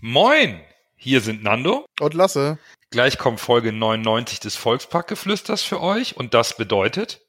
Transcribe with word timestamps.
Moin, 0.00 0.60
hier 0.96 1.22
sind 1.22 1.42
Nando. 1.42 1.86
Und 2.00 2.12
Lasse. 2.12 2.58
Gleich 2.90 3.16
kommt 3.16 3.40
Folge 3.40 3.72
99 3.72 4.40
des 4.40 4.54
Volksparkgeflüsters 4.54 5.62
für 5.62 5.80
euch 5.80 6.18
und 6.18 6.34
das 6.34 6.58
bedeutet 6.58 7.22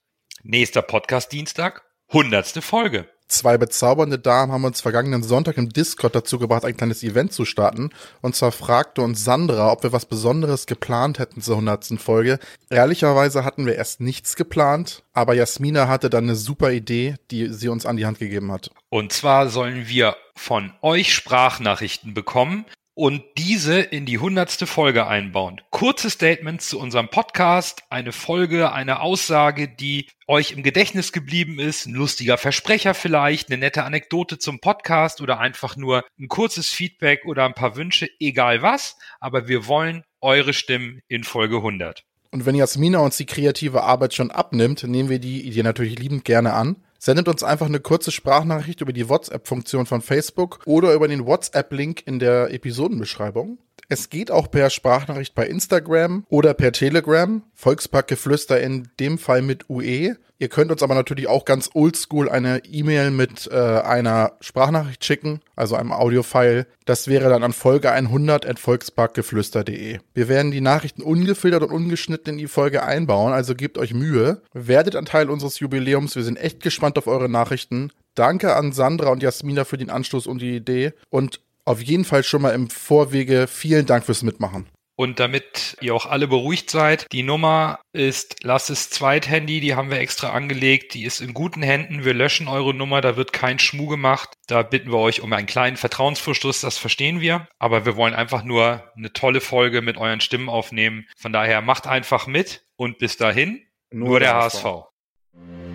nächster 0.43 0.81
Podcast 0.81 1.31
Dienstag, 1.31 1.85
hundertste 2.11 2.61
Folge. 2.61 3.09
Zwei 3.27 3.57
bezaubernde 3.57 4.17
Damen 4.17 4.53
haben 4.53 4.63
uns 4.63 4.79
vergangenen 4.79 5.21
Sonntag 5.21 5.57
im 5.57 5.69
Discord 5.69 6.15
dazu 6.15 6.39
gebracht, 6.39 6.63
ein 6.63 6.77
kleines 6.77 7.03
Event 7.03 7.33
zu 7.33 7.43
starten. 7.43 7.89
Und 8.21 8.35
zwar 8.35 8.53
fragte 8.53 9.01
uns 9.01 9.23
Sandra, 9.23 9.71
ob 9.71 9.83
wir 9.83 9.91
was 9.91 10.05
Besonderes 10.05 10.65
geplant 10.65 11.19
hätten 11.19 11.41
zur 11.41 11.57
hundertsten 11.57 11.99
Folge. 11.99 12.39
Ehrlicherweise 12.69 13.43
hatten 13.43 13.65
wir 13.65 13.75
erst 13.75 13.99
nichts 13.99 14.35
geplant, 14.35 15.03
aber 15.13 15.33
Jasmina 15.33 15.89
hatte 15.89 16.09
dann 16.09 16.23
eine 16.23 16.35
super 16.35 16.71
Idee, 16.71 17.15
die 17.29 17.51
sie 17.53 17.67
uns 17.67 17.85
an 17.85 17.97
die 17.97 18.05
Hand 18.05 18.19
gegeben 18.19 18.51
hat. 18.51 18.71
Und 18.89 19.11
zwar 19.11 19.49
sollen 19.49 19.87
wir 19.87 20.15
von 20.35 20.71
euch 20.81 21.13
Sprachnachrichten 21.13 22.13
bekommen, 22.13 22.65
und 22.97 23.23
diese 23.37 23.79
in 23.79 24.07
die 24.07 24.17
hundertste 24.17 24.65
Folge 24.65 25.05
einbauen. 25.05 25.61
Kurze 25.69 26.09
Statements 26.09 26.67
zu 26.67 26.79
unserem 26.79 27.09
Podcast, 27.09 27.83
eine 27.91 28.11
Folge, 28.11 28.71
eine 28.71 29.01
Aussage, 29.01 29.67
die 29.67 30.07
euch 30.25 30.51
im 30.51 30.63
Gedächtnis 30.63 31.11
geblieben 31.11 31.59
ist, 31.59 31.85
ein 31.85 31.93
lustiger 31.93 32.39
Versprecher 32.39 32.95
vielleicht, 32.95 33.51
eine 33.51 33.59
nette 33.59 33.83
Anekdote 33.83 34.39
zum 34.39 34.59
Podcast 34.59 35.21
oder 35.21 35.39
einfach 35.39 35.77
nur 35.77 36.05
ein 36.19 36.27
kurzes 36.27 36.69
Feedback 36.71 37.25
oder 37.25 37.45
ein 37.45 37.53
paar 37.53 37.75
Wünsche, 37.75 38.09
egal 38.19 38.63
was, 38.63 38.97
aber 39.19 39.47
wir 39.47 39.67
wollen 39.67 40.03
eure 40.19 40.53
Stimmen 40.53 41.01
in 41.07 41.23
Folge 41.23 41.57
100. 41.57 42.03
Und 42.31 42.47
wenn 42.47 42.55
Jasmina 42.55 42.97
uns 42.97 43.17
die 43.17 43.27
kreative 43.27 43.83
Arbeit 43.83 44.15
schon 44.15 44.31
abnimmt, 44.31 44.83
nehmen 44.83 45.09
wir 45.09 45.19
die 45.19 45.47
Idee 45.47 45.61
natürlich 45.61 45.99
liebend 45.99 46.25
gerne 46.25 46.53
an. 46.53 46.77
Sendet 47.07 47.29
uns 47.29 47.41
einfach 47.41 47.67
eine 47.67 47.79
kurze 47.79 48.11
Sprachnachricht 48.11 48.81
über 48.81 48.91
die 48.91 49.07
WhatsApp-Funktion 49.07 49.85
von 49.85 50.01
Facebook 50.01 50.59
oder 50.65 50.93
über 50.93 51.07
den 51.07 51.25
WhatsApp-Link 51.25 52.05
in 52.05 52.19
der 52.19 52.53
Episodenbeschreibung. 52.53 53.59
Es 53.89 54.09
geht 54.09 54.31
auch 54.31 54.51
per 54.51 54.69
Sprachnachricht 54.69 55.33
bei 55.33 55.47
Instagram 55.47 56.25
oder 56.29 56.53
per 56.53 56.73
Telegram. 56.73 57.41
Volksparkgeflüster 57.53 58.59
in 58.59 58.89
dem 58.99 59.17
Fall 59.17 59.41
mit 59.41 59.69
UE. 59.69 60.17
Ihr 60.39 60.49
könnt 60.49 60.71
uns 60.71 60.83
aber 60.83 60.93
natürlich 60.93 61.27
auch 61.27 61.45
ganz 61.45 61.69
oldschool 61.73 62.29
eine 62.29 62.63
E-Mail 62.65 63.11
mit 63.11 63.49
äh, 63.51 63.55
einer 63.55 64.33
Sprachnachricht 64.41 65.03
schicken, 65.03 65.39
also 65.55 65.75
einem 65.75 65.93
Audiofile. 65.93 66.67
Das 66.85 67.07
wäre 67.07 67.29
dann 67.29 67.43
an 67.43 67.53
Folge 67.53 67.91
100 67.91 68.45
at 68.45 68.59
volksparkgeflüster.de. 68.59 69.99
Wir 70.13 70.27
werden 70.27 70.51
die 70.51 70.61
Nachrichten 70.61 71.01
ungefiltert 71.01 71.63
und 71.63 71.71
ungeschnitten 71.71 72.33
in 72.33 72.37
die 72.37 72.47
Folge 72.47 72.83
einbauen, 72.83 73.33
also 73.33 73.55
gebt 73.55 73.77
euch 73.77 73.93
Mühe. 73.93 74.41
Werdet 74.53 74.95
ein 74.95 75.05
Teil 75.05 75.29
unseres 75.29 75.59
Jubiläums. 75.59 76.15
Wir 76.15 76.23
sind 76.23 76.37
echt 76.37 76.61
gespannt 76.61 76.97
auf 76.97 77.07
eure 77.07 77.29
Nachrichten. 77.29 77.91
Danke 78.13 78.55
an 78.55 78.73
Sandra 78.73 79.11
und 79.11 79.23
Jasmina 79.23 79.63
für 79.63 79.77
den 79.77 79.89
Anstoß 79.89 80.27
und 80.27 80.41
die 80.41 80.55
Idee. 80.55 80.93
Und 81.09 81.39
auf 81.67 81.81
jeden 81.81 82.05
Fall 82.05 82.23
schon 82.23 82.41
mal 82.41 82.51
im 82.51 82.69
Vorwege. 82.69 83.47
Vielen 83.47 83.85
Dank 83.85 84.05
fürs 84.05 84.23
Mitmachen. 84.23 84.67
Und 84.99 85.19
damit 85.19 85.77
ihr 85.79 85.93
auch 85.93 86.07
alle 86.07 86.27
beruhigt 86.27 86.71
seid, 86.71 87.05
die 87.11 87.21
Nummer 87.21 87.79
ist 87.93 88.43
Lasses 88.43 88.89
Zweithandy, 88.89 89.59
die 89.59 89.75
haben 89.75 89.91
wir 89.91 89.99
extra 89.99 90.31
angelegt, 90.31 90.95
die 90.95 91.03
ist 91.03 91.21
in 91.21 91.35
guten 91.35 91.61
Händen, 91.61 92.03
wir 92.03 92.15
löschen 92.15 92.47
eure 92.47 92.73
Nummer, 92.73 92.99
da 93.01 93.15
wird 93.15 93.31
kein 93.31 93.59
Schmuh 93.59 93.85
gemacht, 93.85 94.29
da 94.47 94.63
bitten 94.63 94.91
wir 94.91 94.97
euch 94.97 95.21
um 95.21 95.31
einen 95.33 95.45
kleinen 95.45 95.77
Vertrauensverschluss, 95.77 96.61
das 96.61 96.79
verstehen 96.79 97.21
wir, 97.21 97.47
aber 97.59 97.85
wir 97.85 97.95
wollen 97.95 98.15
einfach 98.15 98.43
nur 98.43 98.91
eine 98.97 99.13
tolle 99.13 99.39
Folge 99.39 99.83
mit 99.83 99.97
euren 99.97 100.19
Stimmen 100.19 100.49
aufnehmen, 100.49 101.05
von 101.15 101.31
daher 101.31 101.61
macht 101.61 101.85
einfach 101.85 102.25
mit 102.25 102.65
und 102.75 102.97
bis 102.97 103.17
dahin, 103.17 103.61
nur, 103.91 104.09
nur 104.09 104.19
der 104.19 104.33
HSV. 104.33 104.63
HSV. 104.63 104.65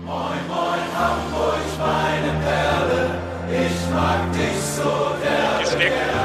Moin, 0.04 0.48
moin, 0.48 0.80
Hamburg, 0.98 1.60
meine 1.78 2.40
Perle, 2.44 3.22
ich 3.52 3.94
mag 3.94 4.32
dich 4.32 4.60
so 4.60 5.11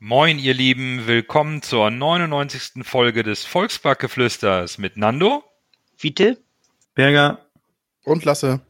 Moin, 0.00 0.38
ihr 0.40 0.54
Lieben, 0.54 1.06
willkommen 1.06 1.62
zur 1.62 1.88
99. 1.88 2.84
Folge 2.84 3.22
des 3.22 3.44
Volksbackgeflüsters 3.44 4.76
mit 4.76 4.96
Nando, 4.96 5.44
Fiete, 5.96 6.42
Berger 6.94 7.46
und 8.02 8.24
Lasse. 8.24 8.60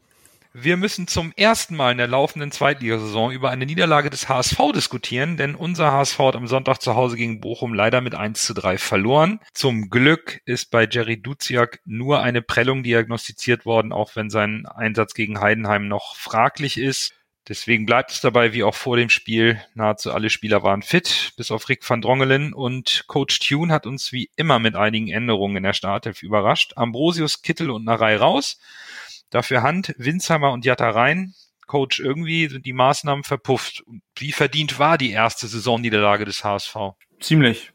Wir 0.53 0.77
müssen 0.77 1.07
zum 1.07 1.33
ersten 1.35 1.75
Mal 1.75 1.91
in 1.91 1.97
der 1.97 2.07
laufenden 2.07 2.51
Zweitligasaison 2.51 3.31
über 3.31 3.49
eine 3.49 3.65
Niederlage 3.65 4.09
des 4.09 4.29
HSV 4.29 4.71
diskutieren, 4.73 5.35
denn 5.35 5.55
unser 5.55 5.91
HSV 5.91 6.19
hat 6.19 6.35
am 6.35 6.47
Sonntag 6.47 6.79
zu 6.79 6.95
Hause 6.95 7.17
gegen 7.17 7.41
Bochum 7.41 7.73
leider 7.73 7.99
mit 8.01 8.15
1 8.15 8.43
zu 8.43 8.53
3 8.53 8.77
verloren. 8.77 9.41
Zum 9.51 9.89
Glück 9.89 10.39
ist 10.45 10.69
bei 10.69 10.87
Jerry 10.89 11.21
Duziak 11.21 11.81
nur 11.85 12.21
eine 12.21 12.43
Prellung 12.43 12.83
diagnostiziert 12.83 13.65
worden, 13.65 13.91
auch 13.91 14.15
wenn 14.15 14.29
sein 14.29 14.65
Einsatz 14.67 15.15
gegen 15.15 15.41
Heidenheim 15.41 15.87
noch 15.87 16.15
fraglich 16.15 16.77
ist. 16.77 17.13
Deswegen 17.47 17.85
bleibt 17.85 18.11
es 18.11 18.21
dabei, 18.21 18.53
wie 18.53 18.63
auch 18.63 18.73
vor 18.73 18.97
dem 18.97 19.09
Spiel. 19.09 19.61
Nahezu 19.75 20.11
alle 20.11 20.31
Spieler 20.31 20.63
waren 20.63 20.81
fit, 20.81 21.33
bis 21.37 21.51
auf 21.51 21.69
Rick 21.69 21.87
van 21.87 22.01
Drongelen 22.01 22.53
und 22.53 23.03
Coach 23.07 23.39
Tune 23.39 23.71
hat 23.71 23.85
uns 23.85 24.11
wie 24.11 24.31
immer 24.35 24.57
mit 24.57 24.75
einigen 24.75 25.09
Änderungen 25.09 25.57
in 25.57 25.63
der 25.63 25.73
Startelf 25.73 26.23
überrascht. 26.23 26.73
Ambrosius, 26.75 27.43
Kittel 27.43 27.69
und 27.69 27.85
Narei 27.85 28.17
raus. 28.17 28.59
Dafür 29.29 29.61
Hand, 29.61 29.93
Winsheimer 29.97 30.51
und 30.51 30.65
Jatta 30.65 30.89
rein. 30.89 31.35
Coach, 31.67 31.99
irgendwie 31.99 32.47
sind 32.47 32.65
die 32.65 32.73
Maßnahmen 32.73 33.23
verpufft. 33.23 33.83
Wie 34.15 34.31
verdient 34.31 34.79
war 34.79 34.97
die 34.97 35.11
erste 35.11 35.47
Saisonniederlage 35.47 36.25
des 36.25 36.43
HSV? 36.43 36.75
Ziemlich. 37.19 37.73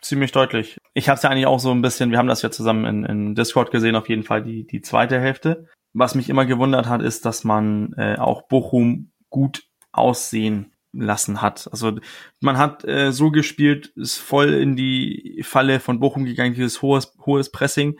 Ziemlich 0.00 0.30
deutlich. 0.30 0.78
Ich 0.94 1.08
habe 1.08 1.16
es 1.16 1.22
ja 1.22 1.30
eigentlich 1.30 1.46
auch 1.46 1.58
so 1.58 1.72
ein 1.72 1.82
bisschen, 1.82 2.12
wir 2.12 2.18
haben 2.18 2.28
das 2.28 2.42
ja 2.42 2.52
zusammen 2.52 2.84
in, 2.84 3.04
in 3.04 3.34
Discord 3.34 3.72
gesehen, 3.72 3.96
auf 3.96 4.08
jeden 4.08 4.22
Fall 4.22 4.44
die, 4.44 4.64
die 4.64 4.80
zweite 4.80 5.20
Hälfte. 5.20 5.68
Was 5.92 6.14
mich 6.14 6.28
immer 6.28 6.46
gewundert 6.46 6.86
hat, 6.86 7.02
ist, 7.02 7.24
dass 7.24 7.44
man 7.44 7.94
äh, 7.96 8.16
auch 8.16 8.42
Bochum 8.42 9.10
gut 9.30 9.64
aussehen 9.92 10.72
lassen 10.92 11.42
hat. 11.42 11.68
Also 11.70 11.98
man 12.40 12.58
hat 12.58 12.84
äh, 12.84 13.12
so 13.12 13.30
gespielt, 13.30 13.88
ist 13.96 14.18
voll 14.18 14.54
in 14.54 14.76
die 14.76 15.42
Falle 15.44 15.80
von 15.80 16.00
Bochum 16.00 16.24
gegangen, 16.24 16.54
dieses 16.54 16.82
hohes, 16.82 17.16
hohes 17.24 17.50
Pressing 17.50 17.98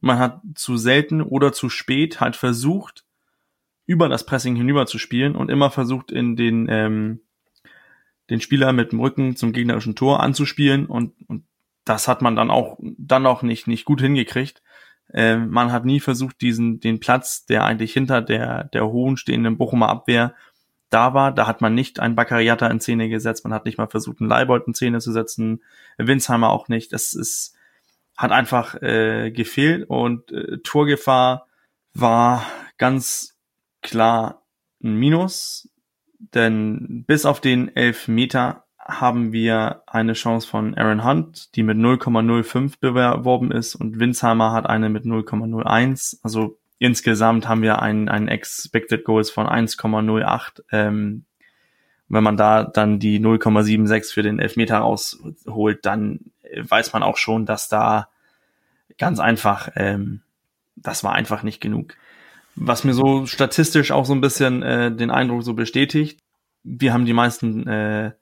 man 0.00 0.18
hat 0.18 0.40
zu 0.54 0.76
selten 0.76 1.22
oder 1.22 1.52
zu 1.52 1.68
spät 1.68 2.20
halt 2.20 2.36
versucht, 2.36 3.04
über 3.86 4.08
das 4.08 4.24
Pressing 4.24 4.56
hinüber 4.56 4.86
zu 4.86 4.98
spielen 4.98 5.36
und 5.36 5.50
immer 5.50 5.70
versucht, 5.70 6.10
in 6.10 6.36
den, 6.36 6.66
ähm, 6.70 7.20
den 8.30 8.40
Spieler 8.40 8.72
mit 8.72 8.92
dem 8.92 9.00
Rücken 9.00 9.36
zum 9.36 9.52
gegnerischen 9.52 9.94
Tor 9.94 10.20
anzuspielen 10.20 10.86
und, 10.86 11.12
und 11.28 11.44
das 11.84 12.08
hat 12.08 12.22
man 12.22 12.36
dann 12.36 12.50
auch, 12.50 12.78
dann 12.80 13.26
auch 13.26 13.42
nicht, 13.42 13.66
nicht 13.66 13.84
gut 13.84 14.00
hingekriegt. 14.00 14.62
Ähm, 15.12 15.50
man 15.50 15.72
hat 15.72 15.84
nie 15.84 16.00
versucht, 16.00 16.40
diesen, 16.40 16.80
den 16.80 17.00
Platz, 17.00 17.44
der 17.46 17.64
eigentlich 17.64 17.92
hinter 17.92 18.22
der, 18.22 18.64
der 18.64 18.86
hohen 18.86 19.16
stehenden 19.16 19.58
Bochumer 19.58 19.88
Abwehr 19.88 20.34
da 20.90 21.14
war, 21.14 21.32
da 21.32 21.46
hat 21.46 21.60
man 21.60 21.74
nicht 21.74 22.00
einen 22.00 22.16
Baccariata 22.16 22.66
in 22.66 22.80
Szene 22.80 23.08
gesetzt, 23.08 23.44
man 23.44 23.54
hat 23.54 23.64
nicht 23.64 23.78
mal 23.78 23.86
versucht, 23.86 24.20
einen 24.20 24.28
Leibold 24.28 24.66
in 24.66 24.74
Szene 24.74 24.98
zu 24.98 25.12
setzen, 25.12 25.62
Winsheimer 25.98 26.50
auch 26.50 26.68
nicht. 26.68 26.92
Das 26.92 27.14
ist, 27.14 27.54
hat 28.16 28.32
einfach 28.32 28.74
äh, 28.82 29.30
gefehlt 29.30 29.88
und 29.88 30.30
äh, 30.32 30.58
Torgefahr 30.58 31.46
war 31.94 32.44
ganz 32.76 33.38
klar 33.82 34.42
ein 34.82 34.96
Minus, 34.96 35.68
denn 36.18 37.04
bis 37.06 37.24
auf 37.24 37.40
den 37.40 37.74
Elfmeter 37.74 38.64
haben 38.90 39.32
wir 39.32 39.82
eine 39.86 40.14
Chance 40.14 40.48
von 40.48 40.74
Aaron 40.74 41.04
Hunt, 41.04 41.54
die 41.54 41.62
mit 41.62 41.78
0,05 41.78 42.74
beworben 42.80 43.52
ist 43.52 43.74
und 43.74 43.98
Winsheimer 43.98 44.52
hat 44.52 44.66
eine 44.66 44.88
mit 44.88 45.04
0,01. 45.04 46.18
Also 46.22 46.58
insgesamt 46.78 47.48
haben 47.48 47.62
wir 47.62 47.80
einen, 47.82 48.08
einen 48.08 48.28
Expected 48.28 49.04
Goals 49.04 49.30
von 49.30 49.46
1,08. 49.46 50.62
Ähm, 50.72 51.24
wenn 52.08 52.24
man 52.24 52.36
da 52.36 52.64
dann 52.64 52.98
die 52.98 53.20
0,76 53.20 54.12
für 54.12 54.22
den 54.22 54.40
Elfmeter 54.40 54.78
rausholt, 54.78 55.86
dann 55.86 56.20
weiß 56.56 56.92
man 56.92 57.02
auch 57.02 57.16
schon, 57.16 57.46
dass 57.46 57.68
da 57.68 58.08
ganz 58.98 59.20
einfach, 59.20 59.70
ähm, 59.76 60.22
das 60.74 61.04
war 61.04 61.12
einfach 61.12 61.42
nicht 61.42 61.60
genug. 61.60 61.94
Was 62.56 62.84
mir 62.84 62.94
so 62.94 63.26
statistisch 63.26 63.92
auch 63.92 64.04
so 64.04 64.12
ein 64.12 64.20
bisschen 64.20 64.62
äh, 64.62 64.94
den 64.94 65.10
Eindruck 65.10 65.44
so 65.44 65.54
bestätigt, 65.54 66.20
wir 66.64 66.92
haben 66.92 67.06
die 67.06 67.12
meisten 67.12 67.66
äh, 67.66 68.12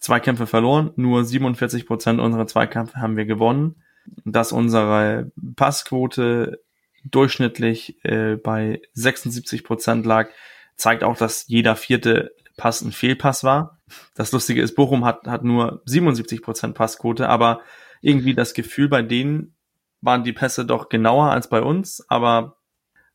Zweikämpfe 0.00 0.46
verloren, 0.46 0.92
nur 0.96 1.24
47 1.24 1.86
Prozent 1.86 2.20
unserer 2.20 2.46
Zweikämpfe 2.46 3.00
haben 3.00 3.16
wir 3.16 3.26
gewonnen. 3.26 3.82
Dass 4.24 4.50
unsere 4.50 5.30
Passquote 5.56 6.62
durchschnittlich 7.04 8.02
äh, 8.04 8.36
bei 8.36 8.80
76 8.94 9.62
Prozent 9.62 10.06
lag, 10.06 10.30
zeigt 10.76 11.04
auch, 11.04 11.16
dass 11.16 11.46
jeder 11.48 11.76
vierte 11.76 12.32
Pass 12.56 12.82
ein 12.82 12.92
Fehlpass 12.92 13.44
war. 13.44 13.78
Das 14.14 14.32
Lustige 14.32 14.62
ist, 14.62 14.74
Bochum 14.74 15.04
hat, 15.04 15.26
hat 15.26 15.44
nur 15.44 15.82
77 15.84 16.42
Prozent 16.42 16.74
Passquote, 16.74 17.28
aber 17.28 17.60
irgendwie 18.00 18.34
das 18.34 18.54
Gefühl 18.54 18.88
bei 18.88 19.02
denen 19.02 19.54
waren 20.00 20.24
die 20.24 20.32
Pässe 20.32 20.64
doch 20.64 20.88
genauer 20.88 21.30
als 21.30 21.48
bei 21.48 21.60
uns, 21.60 22.04
aber 22.08 22.56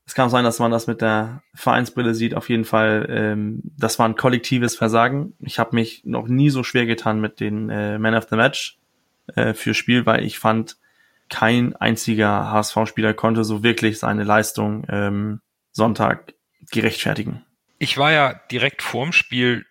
es 0.06 0.14
kann 0.14 0.28
auch 0.28 0.32
sein, 0.32 0.44
dass 0.44 0.60
man 0.60 0.72
das 0.72 0.88
mit 0.88 1.02
der 1.02 1.42
Vereinsbrille 1.56 2.14
sieht. 2.14 2.36
Auf 2.36 2.50
jeden 2.50 2.66
Fall, 2.66 3.08
ähm, 3.10 3.62
das 3.78 3.98
war 3.98 4.08
ein 4.08 4.16
kollektives 4.16 4.76
Versagen. 4.76 5.34
Ich 5.40 5.58
habe 5.58 5.76
mich 5.76 6.04
noch 6.06 6.28
nie 6.28 6.52
so 6.52 6.64
schwer 6.64 6.86
getan 6.86 7.20
mit 7.20 7.40
den 7.40 7.70
äh, 7.70 7.98
Man 7.98 8.14
of 8.14 8.28
the 8.30 8.36
Match 8.36 8.78
äh, 9.36 9.54
für 9.54 9.74
Spiel, 9.74 10.06
weil 10.06 10.24
ich 10.24 10.38
fand, 10.38 10.78
kein 11.28 11.76
einziger 11.76 12.52
HSV-Spieler 12.52 13.16
konnte 13.16 13.44
so 13.44 13.64
wirklich 13.64 13.98
seine 13.98 14.24
Leistung 14.24 14.86
ähm, 14.90 15.42
Sonntag 15.72 16.34
gerechtfertigen. 16.72 17.44
Ich 17.80 17.98
war 17.98 18.12
ja 18.12 18.34
direkt 18.52 18.82
vorm 18.82 19.12
Spiel 19.12 19.66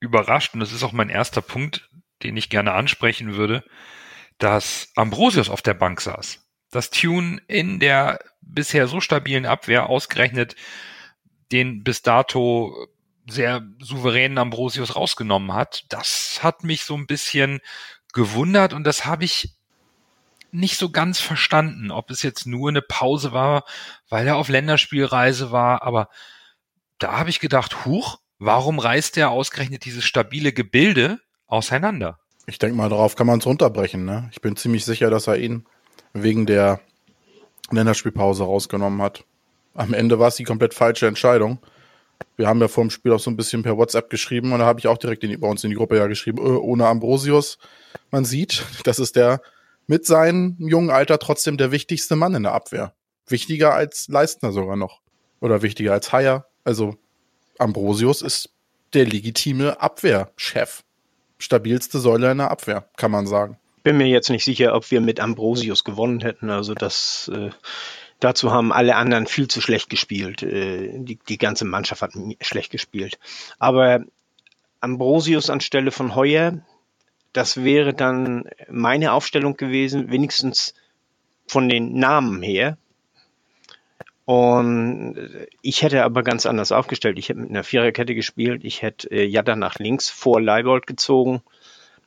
überrascht 0.00 0.54
und 0.54 0.60
das 0.60 0.72
ist 0.72 0.82
auch 0.82 0.92
mein 0.92 1.08
erster 1.08 1.40
Punkt, 1.40 1.88
den 2.22 2.36
ich 2.36 2.50
gerne 2.50 2.72
ansprechen 2.72 3.36
würde, 3.36 3.64
dass 4.38 4.92
Ambrosius 4.96 5.48
auf 5.48 5.62
der 5.62 5.74
Bank 5.74 6.00
saß. 6.00 6.40
Dass 6.72 6.90
Tune 6.90 7.40
in 7.46 7.78
der 7.78 8.18
bisher 8.40 8.88
so 8.88 9.00
stabilen 9.00 9.46
Abwehr 9.46 9.88
ausgerechnet 9.88 10.56
den 11.52 11.84
bis 11.84 12.02
dato 12.02 12.88
sehr 13.28 13.62
souveränen 13.78 14.38
Ambrosius 14.38 14.96
rausgenommen 14.96 15.52
hat, 15.54 15.84
das 15.90 16.40
hat 16.42 16.64
mich 16.64 16.82
so 16.82 16.96
ein 16.96 17.06
bisschen 17.06 17.60
gewundert 18.12 18.72
und 18.72 18.84
das 18.84 19.04
habe 19.04 19.24
ich 19.24 19.54
nicht 20.50 20.76
so 20.76 20.90
ganz 20.90 21.20
verstanden, 21.20 21.90
ob 21.90 22.10
es 22.10 22.22
jetzt 22.22 22.46
nur 22.46 22.68
eine 22.68 22.82
Pause 22.82 23.32
war, 23.32 23.64
weil 24.08 24.26
er 24.26 24.36
auf 24.36 24.48
Länderspielreise 24.48 25.52
war, 25.52 25.82
aber 25.82 26.08
da 26.98 27.18
habe 27.18 27.30
ich 27.30 27.40
gedacht, 27.40 27.84
huch, 27.84 28.18
warum 28.38 28.78
reißt 28.78 29.16
er 29.16 29.30
ausgerechnet 29.30 29.84
dieses 29.84 30.04
stabile 30.04 30.52
Gebilde 30.52 31.20
auseinander? 31.46 32.18
Ich 32.46 32.58
denke 32.58 32.76
mal, 32.76 32.88
darauf 32.88 33.14
kann 33.14 33.26
man 33.26 33.38
es 33.38 33.46
runterbrechen. 33.46 34.04
Ne? 34.04 34.28
Ich 34.32 34.40
bin 34.40 34.56
ziemlich 34.56 34.84
sicher, 34.84 35.10
dass 35.10 35.26
er 35.26 35.38
ihn 35.38 35.66
wegen 36.12 36.46
der 36.46 36.80
Länderspielpause 37.70 38.44
rausgenommen 38.44 39.00
hat. 39.02 39.24
Am 39.74 39.94
Ende 39.94 40.18
war 40.18 40.28
es 40.28 40.36
die 40.36 40.44
komplett 40.44 40.74
falsche 40.74 41.06
Entscheidung. 41.06 41.58
Wir 42.36 42.46
haben 42.46 42.60
ja 42.60 42.68
vor 42.68 42.84
dem 42.84 42.90
Spiel 42.90 43.12
auch 43.12 43.20
so 43.20 43.30
ein 43.30 43.36
bisschen 43.36 43.62
per 43.62 43.76
WhatsApp 43.76 44.10
geschrieben 44.10 44.52
und 44.52 44.60
da 44.60 44.66
habe 44.66 44.78
ich 44.78 44.86
auch 44.86 44.98
direkt 44.98 45.24
in, 45.24 45.38
bei 45.40 45.48
uns 45.48 45.64
in 45.64 45.70
die 45.70 45.76
Gruppe 45.76 45.96
ja 45.96 46.06
geschrieben, 46.06 46.38
äh, 46.38 46.50
ohne 46.50 46.86
Ambrosius. 46.86 47.58
Man 48.10 48.24
sieht, 48.24 48.64
das 48.84 48.98
ist 48.98 49.16
der 49.16 49.40
mit 49.86 50.06
seinem 50.06 50.56
jungen 50.58 50.90
Alter 50.90 51.18
trotzdem 51.18 51.56
der 51.56 51.72
wichtigste 51.72 52.16
Mann 52.16 52.34
in 52.34 52.44
der 52.44 52.52
Abwehr. 52.52 52.94
Wichtiger 53.26 53.74
als 53.74 54.08
Leistner 54.08 54.52
sogar 54.52 54.76
noch. 54.76 55.00
Oder 55.40 55.62
wichtiger 55.62 55.92
als 55.92 56.12
Haier. 56.12 56.46
Also 56.64 56.96
Ambrosius 57.58 58.22
ist 58.22 58.50
der 58.94 59.06
legitime 59.06 59.80
Abwehrchef. 59.80 60.84
Stabilste 61.38 61.98
Säule 61.98 62.30
in 62.30 62.38
der 62.38 62.50
Abwehr, 62.50 62.88
kann 62.96 63.10
man 63.10 63.26
sagen. 63.26 63.58
Bin 63.82 63.96
mir 63.96 64.06
jetzt 64.06 64.30
nicht 64.30 64.44
sicher, 64.44 64.74
ob 64.74 64.90
wir 64.90 65.00
mit 65.00 65.20
Ambrosius 65.20 65.84
gewonnen 65.84 66.20
hätten. 66.20 66.50
Also 66.50 66.74
das 66.74 67.30
äh, 67.34 67.50
dazu 68.20 68.52
haben 68.52 68.72
alle 68.72 68.96
anderen 68.96 69.26
viel 69.26 69.48
zu 69.48 69.60
schlecht 69.60 69.90
gespielt. 69.90 70.42
Äh, 70.42 70.98
die, 70.98 71.18
die 71.28 71.38
ganze 71.38 71.64
Mannschaft 71.64 72.02
hat 72.02 72.12
schlecht 72.40 72.70
gespielt. 72.70 73.18
Aber 73.58 74.04
Ambrosius 74.80 75.50
anstelle 75.50 75.90
von 75.90 76.14
Heuer, 76.14 76.60
das 77.32 77.64
wäre 77.64 77.94
dann 77.94 78.48
meine 78.68 79.12
Aufstellung 79.12 79.56
gewesen, 79.56 80.10
wenigstens 80.10 80.74
von 81.46 81.68
den 81.68 81.94
Namen 81.98 82.42
her. 82.42 82.76
Und 84.24 85.16
ich 85.62 85.82
hätte 85.82 86.04
aber 86.04 86.22
ganz 86.22 86.46
anders 86.46 86.72
aufgestellt. 86.72 87.18
Ich 87.18 87.28
hätte 87.28 87.40
mit 87.40 87.50
einer 87.50 87.64
Viererkette 87.64 88.14
gespielt. 88.14 88.64
Ich 88.64 88.82
hätte 88.82 89.10
äh, 89.10 89.24
Jatta 89.24 89.56
nach 89.56 89.78
links 89.78 90.10
vor 90.10 90.40
Leibold 90.40 90.86
gezogen. 90.86 91.42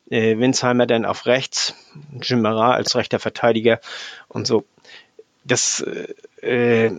Äh, 0.10 0.38
Winsheimer 0.38 0.86
dann 0.86 1.06
auf 1.06 1.26
rechts. 1.26 1.76
Jimera 2.22 2.74
als 2.74 2.96
rechter 2.96 3.20
Verteidiger 3.20 3.80
und 4.28 4.46
so. 4.48 4.66
Das, 5.44 5.82
äh, 6.42 6.92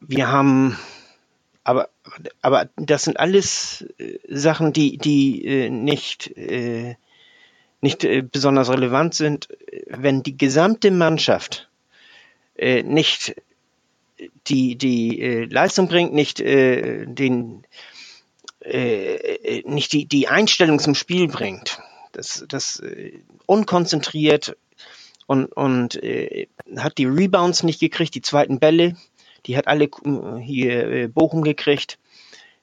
wir 0.00 0.28
haben 0.28 0.78
aber, 1.64 1.88
aber 2.40 2.68
das 2.76 3.04
sind 3.04 3.20
alles 3.20 3.84
äh, 3.98 4.18
Sachen, 4.28 4.72
die, 4.72 4.96
die 4.98 5.44
äh, 5.44 5.70
nicht, 5.70 6.36
äh, 6.36 6.96
nicht 7.80 8.04
äh, 8.04 8.22
besonders 8.22 8.70
relevant 8.70 9.14
sind, 9.14 9.48
wenn 9.86 10.22
die 10.22 10.36
gesamte 10.36 10.90
Mannschaft 10.90 11.68
äh, 12.56 12.82
nicht 12.82 13.36
die, 14.48 14.76
die 14.76 15.20
äh, 15.20 15.44
Leistung 15.44 15.88
bringt, 15.88 16.12
nicht 16.12 16.40
äh, 16.40 17.06
den 17.06 17.64
äh, 18.60 19.62
nicht 19.64 19.92
die, 19.92 20.06
die 20.06 20.28
Einstellung 20.28 20.78
zum 20.78 20.94
Spiel 20.94 21.28
bringt. 21.28 21.80
Das, 22.12 22.44
das 22.48 22.80
äh, 22.80 23.20
unkonzentriert 23.46 24.56
und, 25.26 25.46
und 25.46 26.02
äh, 26.02 26.48
hat 26.76 26.98
die 26.98 27.06
Rebounds 27.06 27.62
nicht 27.62 27.80
gekriegt, 27.80 28.14
die 28.14 28.22
zweiten 28.22 28.58
Bälle 28.58 28.96
die 29.46 29.56
hat 29.56 29.66
alle 29.66 29.84
äh, 29.84 30.38
hier 30.40 30.88
äh, 30.90 31.08
Bochum 31.08 31.42
gekriegt. 31.42 31.98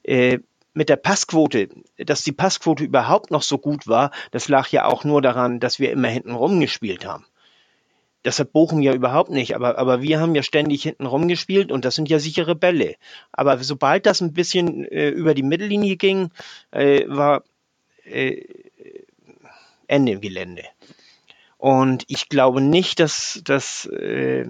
Äh, 0.02 0.38
mit 0.74 0.88
der 0.88 0.96
Passquote, 0.96 1.68
dass 1.96 2.22
die 2.22 2.32
Passquote 2.32 2.84
überhaupt 2.84 3.30
noch 3.30 3.42
so 3.42 3.58
gut 3.58 3.88
war, 3.88 4.12
das 4.30 4.48
lag 4.48 4.68
ja 4.68 4.84
auch 4.84 5.02
nur 5.02 5.20
daran, 5.22 5.58
dass 5.58 5.80
wir 5.80 5.90
immer 5.90 6.08
hinten 6.08 6.32
rumgespielt 6.32 7.04
haben. 7.04 7.26
Das 8.22 8.38
hat 8.40 8.52
Bochum 8.52 8.82
ja 8.82 8.92
überhaupt 8.94 9.30
nicht, 9.30 9.54
aber, 9.54 9.78
aber 9.78 10.02
wir 10.02 10.20
haben 10.20 10.34
ja 10.34 10.42
ständig 10.42 10.82
hinten 10.82 11.06
rumgespielt 11.06 11.70
und 11.70 11.84
das 11.84 11.94
sind 11.94 12.08
ja 12.08 12.18
sichere 12.18 12.56
Bälle. 12.56 12.96
Aber 13.32 13.58
sobald 13.62 14.06
das 14.06 14.20
ein 14.20 14.32
bisschen 14.32 14.84
äh, 14.84 15.10
über 15.10 15.34
die 15.34 15.44
Mittellinie 15.44 15.96
ging, 15.96 16.30
äh, 16.72 17.04
war 17.06 17.44
äh, 18.04 18.44
Ende 19.86 20.12
im 20.12 20.20
Gelände. 20.20 20.64
Und 21.58 22.04
ich 22.06 22.28
glaube 22.28 22.60
nicht, 22.60 23.00
dass, 23.00 23.40
dass 23.44 23.86
äh, 23.86 24.46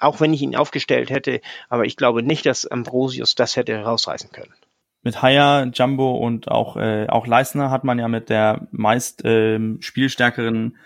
auch 0.00 0.20
wenn 0.20 0.32
ich 0.32 0.40
ihn 0.40 0.56
aufgestellt 0.56 1.10
hätte, 1.10 1.42
aber 1.68 1.84
ich 1.84 1.96
glaube 1.96 2.22
nicht, 2.22 2.46
dass 2.46 2.66
Ambrosius 2.66 3.34
das 3.34 3.56
hätte 3.56 3.78
rausreißen 3.78 4.32
können. 4.32 4.54
Mit 5.02 5.22
Haya, 5.22 5.64
Jumbo 5.64 6.16
und 6.16 6.50
auch, 6.50 6.76
äh, 6.76 7.06
auch 7.08 7.26
Leisner 7.26 7.70
hat 7.70 7.84
man 7.84 7.98
ja 7.98 8.08
mit 8.08 8.30
der 8.30 8.66
meist 8.72 9.24
äh, 9.24 9.60
spielstärkeren 9.80 10.78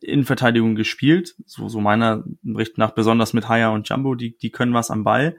Innenverteidigung 0.00 0.74
gespielt. 0.74 1.34
So, 1.46 1.68
so 1.68 1.80
meiner 1.80 2.24
Bericht 2.42 2.78
nach, 2.78 2.92
besonders 2.92 3.32
mit 3.32 3.48
Haya 3.48 3.70
und 3.70 3.88
Jumbo, 3.88 4.14
die, 4.14 4.36
die 4.36 4.50
können 4.50 4.74
was 4.74 4.90
am 4.90 5.04
Ball. 5.04 5.36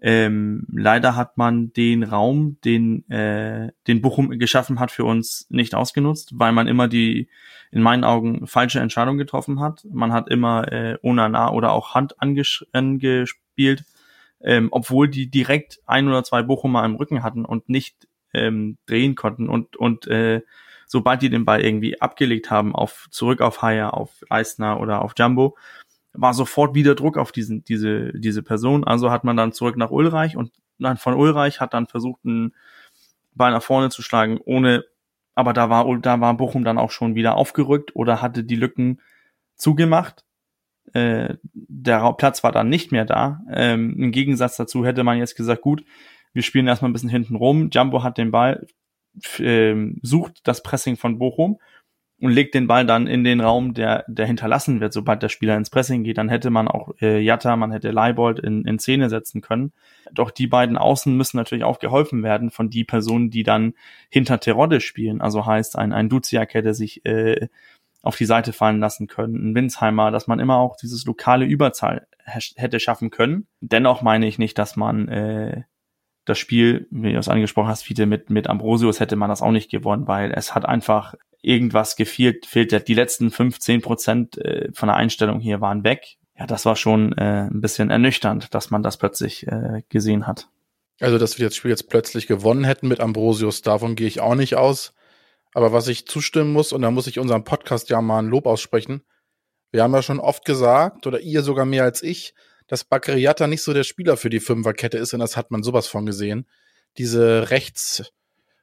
Ähm, 0.00 0.64
leider 0.72 1.16
hat 1.16 1.38
man 1.38 1.72
den 1.72 2.04
Raum, 2.04 2.58
den, 2.64 3.08
äh, 3.10 3.72
den 3.88 4.00
Bochum 4.00 4.30
geschaffen 4.38 4.78
hat, 4.78 4.92
für 4.92 5.04
uns 5.04 5.46
nicht 5.50 5.74
ausgenutzt, 5.74 6.30
weil 6.34 6.52
man 6.52 6.68
immer 6.68 6.86
die, 6.86 7.28
in 7.72 7.82
meinen 7.82 8.04
Augen, 8.04 8.46
falsche 8.46 8.78
Entscheidung 8.78 9.18
getroffen 9.18 9.60
hat. 9.60 9.84
Man 9.90 10.12
hat 10.12 10.28
immer 10.28 10.70
äh, 10.72 10.98
Onana 11.02 11.50
oder 11.50 11.72
auch 11.72 11.94
Hand 11.94 12.14
angespielt, 12.22 13.84
ähm, 14.40 14.68
obwohl 14.70 15.08
die 15.08 15.30
direkt 15.30 15.80
ein 15.86 16.06
oder 16.06 16.22
zwei 16.22 16.42
Bochumer 16.42 16.84
im 16.84 16.94
Rücken 16.94 17.24
hatten 17.24 17.44
und 17.44 17.68
nicht 17.68 18.06
ähm, 18.32 18.78
drehen 18.86 19.16
konnten 19.16 19.48
und, 19.48 19.74
und 19.76 20.06
äh, 20.06 20.42
sobald 20.88 21.22
die 21.22 21.30
den 21.30 21.44
Ball 21.44 21.60
irgendwie 21.60 22.00
abgelegt 22.00 22.50
haben 22.50 22.74
auf 22.74 23.06
zurück 23.10 23.40
auf 23.40 23.62
Haya, 23.62 23.90
auf 23.90 24.24
Eisner 24.30 24.80
oder 24.80 25.02
auf 25.02 25.12
Jumbo, 25.16 25.56
war 26.12 26.34
sofort 26.34 26.74
wieder 26.74 26.94
Druck 26.96 27.16
auf 27.16 27.30
diesen, 27.30 27.62
diese, 27.62 28.12
diese 28.18 28.42
Person. 28.42 28.84
Also 28.84 29.10
hat 29.10 29.22
man 29.22 29.36
dann 29.36 29.52
zurück 29.52 29.76
nach 29.76 29.90
Ulreich 29.90 30.36
und 30.36 30.50
dann 30.78 30.96
von 30.96 31.14
Ulreich 31.14 31.60
hat 31.60 31.74
dann 31.74 31.86
versucht, 31.86 32.24
einen 32.24 32.54
Ball 33.34 33.52
nach 33.52 33.62
vorne 33.62 33.90
zu 33.90 34.02
schlagen, 34.02 34.38
ohne, 34.44 34.84
aber 35.34 35.52
da 35.52 35.70
war, 35.70 35.98
da 35.98 36.20
war 36.20 36.34
Bochum 36.36 36.64
dann 36.64 36.78
auch 36.78 36.90
schon 36.90 37.14
wieder 37.14 37.36
aufgerückt 37.36 37.94
oder 37.94 38.22
hatte 38.22 38.42
die 38.42 38.56
Lücken 38.56 39.00
zugemacht. 39.54 40.24
Äh, 40.94 41.36
der 41.52 42.12
Platz 42.14 42.42
war 42.42 42.52
dann 42.52 42.70
nicht 42.70 42.92
mehr 42.92 43.04
da. 43.04 43.42
Ähm, 43.50 43.94
Im 43.98 44.10
Gegensatz 44.10 44.56
dazu 44.56 44.86
hätte 44.86 45.04
man 45.04 45.18
jetzt 45.18 45.36
gesagt, 45.36 45.60
gut, 45.60 45.84
wir 46.32 46.42
spielen 46.42 46.66
erstmal 46.66 46.90
ein 46.90 46.94
bisschen 46.94 47.10
hinten 47.10 47.36
rum. 47.36 47.68
Jumbo 47.70 48.02
hat 48.02 48.18
den 48.18 48.30
Ball, 48.30 48.66
äh, 49.40 49.74
sucht 50.02 50.40
das 50.44 50.62
Pressing 50.62 50.96
von 50.96 51.18
Bochum 51.18 51.58
und 52.20 52.32
legt 52.32 52.54
den 52.54 52.66
Ball 52.66 52.84
dann 52.84 53.06
in 53.06 53.22
den 53.22 53.40
Raum, 53.40 53.74
der, 53.74 54.04
der 54.08 54.26
hinterlassen 54.26 54.80
wird, 54.80 54.92
sobald 54.92 55.22
der 55.22 55.28
Spieler 55.28 55.56
ins 55.56 55.70
Pressing 55.70 56.02
geht. 56.02 56.18
Dann 56.18 56.28
hätte 56.28 56.50
man 56.50 56.66
auch 56.66 56.90
äh, 57.00 57.20
Jatta, 57.20 57.54
man 57.56 57.70
hätte 57.70 57.92
Leibold 57.92 58.40
in, 58.40 58.64
in 58.64 58.78
Szene 58.78 59.08
setzen 59.08 59.40
können. 59.40 59.72
Doch 60.12 60.32
die 60.32 60.48
beiden 60.48 60.76
Außen 60.76 61.16
müssen 61.16 61.36
natürlich 61.36 61.64
auch 61.64 61.78
geholfen 61.78 62.22
werden 62.24 62.50
von 62.50 62.70
die 62.70 62.84
Personen, 62.84 63.30
die 63.30 63.44
dann 63.44 63.74
hinter 64.10 64.40
Terodde 64.40 64.80
spielen. 64.80 65.20
Also 65.20 65.46
heißt, 65.46 65.78
ein, 65.78 65.92
ein 65.92 66.08
Duziak 66.08 66.54
hätte 66.54 66.74
sich 66.74 67.04
äh, 67.06 67.48
auf 68.02 68.16
die 68.16 68.26
Seite 68.26 68.52
fallen 68.52 68.80
lassen 68.80 69.06
können, 69.06 69.50
ein 69.50 69.54
Winsheimer, 69.54 70.10
dass 70.10 70.26
man 70.26 70.40
immer 70.40 70.56
auch 70.56 70.76
dieses 70.76 71.04
lokale 71.04 71.44
Überzahl 71.44 72.06
hätte 72.24 72.80
schaffen 72.80 73.10
können. 73.10 73.46
Dennoch 73.60 74.02
meine 74.02 74.26
ich 74.26 74.38
nicht, 74.38 74.58
dass 74.58 74.76
man 74.76 75.08
äh, 75.08 75.62
das 76.28 76.38
Spiel, 76.38 76.86
wie 76.90 77.12
du 77.12 77.18
es 77.18 77.28
angesprochen 77.28 77.68
hast, 77.68 77.82
Fiete, 77.82 78.06
mit, 78.06 78.30
mit 78.30 78.46
Ambrosius 78.46 79.00
hätte 79.00 79.16
man 79.16 79.30
das 79.30 79.42
auch 79.42 79.50
nicht 79.50 79.70
gewonnen, 79.70 80.06
weil 80.06 80.32
es 80.32 80.54
hat 80.54 80.66
einfach 80.66 81.14
irgendwas 81.40 81.96
gefehlt, 81.96 82.46
fehlt 82.46 82.88
die 82.88 82.94
letzten 82.94 83.30
15 83.30 83.80
Prozent 83.80 84.38
äh, 84.38 84.70
von 84.72 84.88
der 84.88 84.96
Einstellung 84.96 85.40
hier 85.40 85.60
waren 85.60 85.84
weg. 85.84 86.16
Ja, 86.38 86.46
das 86.46 86.64
war 86.64 86.76
schon 86.76 87.12
äh, 87.18 87.48
ein 87.50 87.60
bisschen 87.60 87.90
ernüchternd, 87.90 88.54
dass 88.54 88.70
man 88.70 88.82
das 88.82 88.96
plötzlich 88.96 89.46
äh, 89.46 89.82
gesehen 89.88 90.26
hat. 90.26 90.48
Also, 91.00 91.18
dass 91.18 91.38
wir 91.38 91.46
das 91.46 91.56
Spiel 91.56 91.70
jetzt 91.70 91.88
plötzlich 91.88 92.26
gewonnen 92.26 92.64
hätten 92.64 92.88
mit 92.88 93.00
Ambrosius, 93.00 93.62
davon 93.62 93.94
gehe 93.94 94.08
ich 94.08 94.20
auch 94.20 94.34
nicht 94.34 94.56
aus. 94.56 94.94
Aber 95.54 95.72
was 95.72 95.88
ich 95.88 96.06
zustimmen 96.06 96.52
muss, 96.52 96.72
und 96.72 96.82
da 96.82 96.90
muss 96.90 97.06
ich 97.06 97.18
unserem 97.18 97.44
Podcast 97.44 97.88
ja 97.88 98.00
mal 98.00 98.18
ein 98.18 98.28
Lob 98.28 98.46
aussprechen, 98.46 99.02
Wir 99.70 99.82
haben 99.82 99.92
ja 99.92 100.02
schon 100.02 100.18
oft 100.18 100.44
gesagt, 100.44 101.06
oder 101.06 101.20
ihr 101.20 101.42
sogar 101.42 101.66
mehr 101.66 101.84
als 101.84 102.02
ich, 102.02 102.34
dass 102.68 102.84
Bakariata 102.84 103.46
nicht 103.46 103.62
so 103.62 103.72
der 103.72 103.84
Spieler 103.84 104.16
für 104.16 104.30
die 104.30 104.40
Fünferkette 104.40 104.98
ist, 104.98 105.14
und 105.14 105.20
das 105.20 105.36
hat 105.36 105.50
man 105.50 105.62
sowas 105.62 105.88
von 105.88 106.06
gesehen. 106.06 106.46
Diese 106.98 107.50
rechts, 107.50 108.12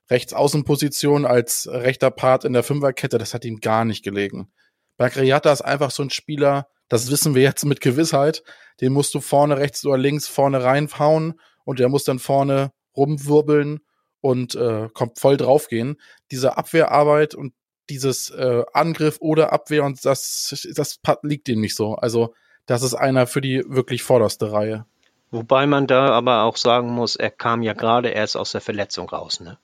Rechtsaußenposition 0.10 1.26
als 1.26 1.68
rechter 1.70 2.12
Part 2.12 2.46
in 2.46 2.54
der 2.54 2.64
Fünferkette, 2.64 3.18
das 3.18 3.34
hat 3.34 3.44
ihm 3.44 3.60
gar 3.60 3.86
nicht 3.86 4.04
gelegen. 4.04 4.52
Bakariata 4.98 5.52
ist 5.52 5.62
einfach 5.62 5.92
so 5.92 6.04
ein 6.04 6.12
Spieler, 6.12 6.68
das 6.88 7.10
wissen 7.10 7.34
wir 7.36 7.42
jetzt 7.42 7.66
mit 7.66 7.82
Gewissheit, 7.82 8.44
den 8.80 8.94
musst 8.94 9.14
du 9.16 9.20
vorne 9.20 9.58
rechts 9.58 9.86
oder 9.86 9.98
links 9.98 10.28
vorne 10.28 10.64
reinhauen 10.64 11.40
und 11.64 11.80
der 11.80 11.90
muss 11.90 12.04
dann 12.04 12.20
vorne 12.20 12.72
rumwirbeln 12.96 13.80
und 14.22 14.56
äh, 14.56 14.90
kommt 14.94 15.20
voll 15.20 15.38
draufgehen. 15.38 16.00
Diese 16.32 16.58
Abwehrarbeit 16.58 17.34
und 17.34 17.54
dieses 17.90 18.30
äh, 18.30 18.64
Angriff 18.74 19.18
oder 19.20 19.52
Abwehr 19.54 19.84
und 19.84 20.04
das, 20.06 20.68
das 20.76 21.00
liegt 21.24 21.50
ihm 21.50 21.62
nicht 21.62 21.76
so. 21.76 21.96
Also 21.96 22.34
das 22.66 22.84
ist 22.84 22.94
einer 22.94 23.28
für 23.28 23.42
die 23.42 23.64
wirklich 23.68 24.04
vorderste 24.04 24.52
Reihe. 24.52 24.86
Wobei 25.32 25.68
man 25.68 25.88
da 25.88 26.10
aber 26.10 26.44
auch 26.44 26.58
sagen 26.58 26.90
muss, 26.90 27.16
er 27.16 27.32
kam 27.32 27.62
ja 27.62 27.74
gerade 27.74 28.10
erst 28.10 28.38
aus 28.38 28.52
der 28.52 28.62
Verletzung 28.62 29.10
raus, 29.10 29.40
ne? 29.40 29.58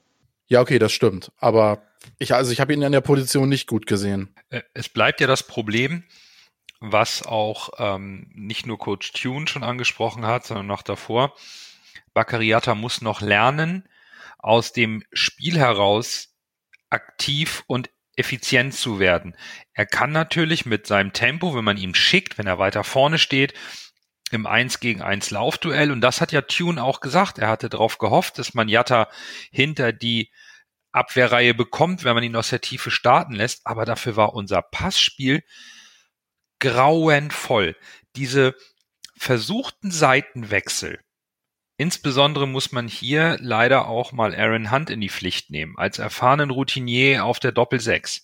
Ja, 0.48 0.60
okay, 0.60 0.78
das 0.78 0.92
stimmt. 0.92 1.32
Aber 1.38 1.82
ich, 2.18 2.34
also 2.34 2.52
ich 2.52 2.60
habe 2.60 2.74
ihn 2.74 2.82
in 2.82 2.92
der 2.92 3.00
Position 3.00 3.48
nicht 3.48 3.66
gut 3.66 3.86
gesehen. 3.86 4.34
Äh, 4.50 4.62
es 4.74 4.88
bleibt 4.88 5.20
ja 5.20 5.26
das 5.26 5.44
Problem, 5.44 6.04
was 6.80 7.24
auch 7.24 7.70
ähm, 7.78 8.30
nicht 8.34 8.66
nur 8.66 8.78
Coach 8.78 9.12
Tune 9.12 9.46
schon 9.46 9.62
angesprochen 9.62 10.26
hat, 10.26 10.44
sondern 10.44 10.66
noch 10.66 10.82
davor. 10.82 11.34
Bakariata 12.12 12.74
muss 12.74 13.00
noch 13.00 13.20
lernen, 13.20 13.88
aus 14.38 14.72
dem 14.72 15.04
Spiel 15.12 15.58
heraus 15.58 16.34
aktiv 16.90 17.64
und 17.66 17.88
effizient 18.16 18.74
zu 18.74 18.98
werden. 18.98 19.36
Er 19.72 19.86
kann 19.86 20.12
natürlich 20.12 20.66
mit 20.66 20.86
seinem 20.86 21.12
Tempo, 21.12 21.54
wenn 21.54 21.64
man 21.64 21.76
ihm 21.76 21.94
schickt, 21.94 22.38
wenn 22.38 22.46
er 22.46 22.58
weiter 22.58 22.84
vorne 22.84 23.18
steht, 23.18 23.54
im 24.30 24.46
1 24.46 24.80
gegen 24.80 25.02
1 25.02 25.30
Laufduell. 25.30 25.90
Und 25.90 26.00
das 26.00 26.20
hat 26.20 26.32
ja 26.32 26.42
Tune 26.42 26.82
auch 26.82 27.00
gesagt. 27.00 27.38
Er 27.38 27.48
hatte 27.48 27.68
darauf 27.68 27.98
gehofft, 27.98 28.38
dass 28.38 28.54
man 28.54 28.68
Jatta 28.68 29.08
hinter 29.50 29.92
die 29.92 30.30
Abwehrreihe 30.92 31.54
bekommt, 31.54 32.04
wenn 32.04 32.14
man 32.14 32.24
ihn 32.24 32.36
aus 32.36 32.50
der 32.50 32.60
Tiefe 32.60 32.90
starten 32.90 33.34
lässt. 33.34 33.66
Aber 33.66 33.84
dafür 33.84 34.16
war 34.16 34.34
unser 34.34 34.62
Passspiel 34.62 35.42
grauenvoll. 36.60 37.76
Diese 38.16 38.54
versuchten 39.16 39.90
Seitenwechsel, 39.90 41.00
Insbesondere 41.82 42.46
muss 42.46 42.70
man 42.70 42.86
hier 42.86 43.38
leider 43.40 43.88
auch 43.88 44.12
mal 44.12 44.36
Aaron 44.36 44.70
Hunt 44.70 44.88
in 44.88 45.00
die 45.00 45.08
Pflicht 45.08 45.50
nehmen, 45.50 45.76
als 45.76 45.98
erfahrenen 45.98 46.50
Routinier 46.50 47.24
auf 47.24 47.40
der 47.40 47.50
Doppel-6. 47.50 48.22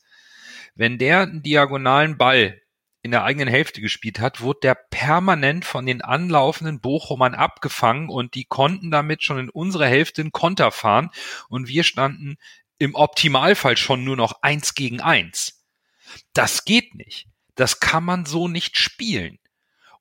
Wenn 0.77 0.97
der 0.97 1.23
einen 1.23 1.43
diagonalen 1.43 2.17
Ball 2.17 2.63
in 3.03 3.11
der 3.11 3.25
eigenen 3.25 3.49
Hälfte 3.49 3.81
gespielt 3.81 4.21
hat, 4.21 4.41
wurde 4.41 4.61
der 4.63 4.77
permanent 4.77 5.65
von 5.65 5.87
den 5.87 6.03
anlaufenden 6.03 6.81
Bochumern 6.81 7.35
abgefangen 7.35 8.11
und 8.11 8.37
die 8.37 8.45
konnten 8.45 8.93
damit 8.93 9.25
schon 9.25 9.41
in 9.41 9.51
unsere 9.51 9.89
Hälfte 9.89 10.21
einen 10.21 10.31
Konter 10.31 10.71
fahren 10.71 11.11
und 11.49 11.67
wir 11.67 11.83
standen 11.83 12.37
im 12.79 12.95
Optimalfall 12.95 13.77
schon 13.77 14.05
nur 14.05 14.15
noch 14.15 14.41
eins 14.41 14.75
gegen 14.75 15.01
eins. 15.01 15.65
Das 16.33 16.65
geht 16.65 16.95
nicht. 16.95 17.27
Das 17.57 17.81
kann 17.81 18.05
man 18.05 18.25
so 18.25 18.47
nicht 18.47 18.79
spielen. 18.79 19.41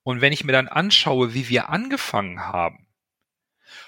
Und 0.04 0.22
wenn 0.22 0.32
ich 0.32 0.44
mir 0.44 0.54
dann 0.54 0.68
anschaue, 0.68 1.34
wie 1.34 1.50
wir 1.50 1.70
angefangen 1.70 2.42
haben, 2.42 2.87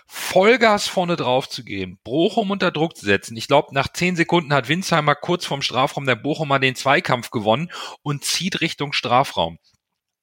Vollgas 0.07 0.87
vorne 0.87 1.15
drauf 1.15 1.49
zu 1.49 1.63
gehen, 1.63 1.99
Bochum 2.03 2.51
unter 2.51 2.71
Druck 2.71 2.97
zu 2.97 3.05
setzen. 3.05 3.37
Ich 3.37 3.47
glaube, 3.47 3.73
nach 3.73 3.91
zehn 3.93 4.15
Sekunden 4.15 4.53
hat 4.53 4.67
Winsheimer 4.67 5.15
kurz 5.15 5.45
vorm 5.45 5.61
Strafraum 5.61 6.05
der 6.05 6.15
Bochumer 6.15 6.59
den 6.59 6.75
Zweikampf 6.75 7.31
gewonnen 7.31 7.71
und 8.01 8.23
zieht 8.23 8.61
Richtung 8.61 8.93
Strafraum. 8.93 9.59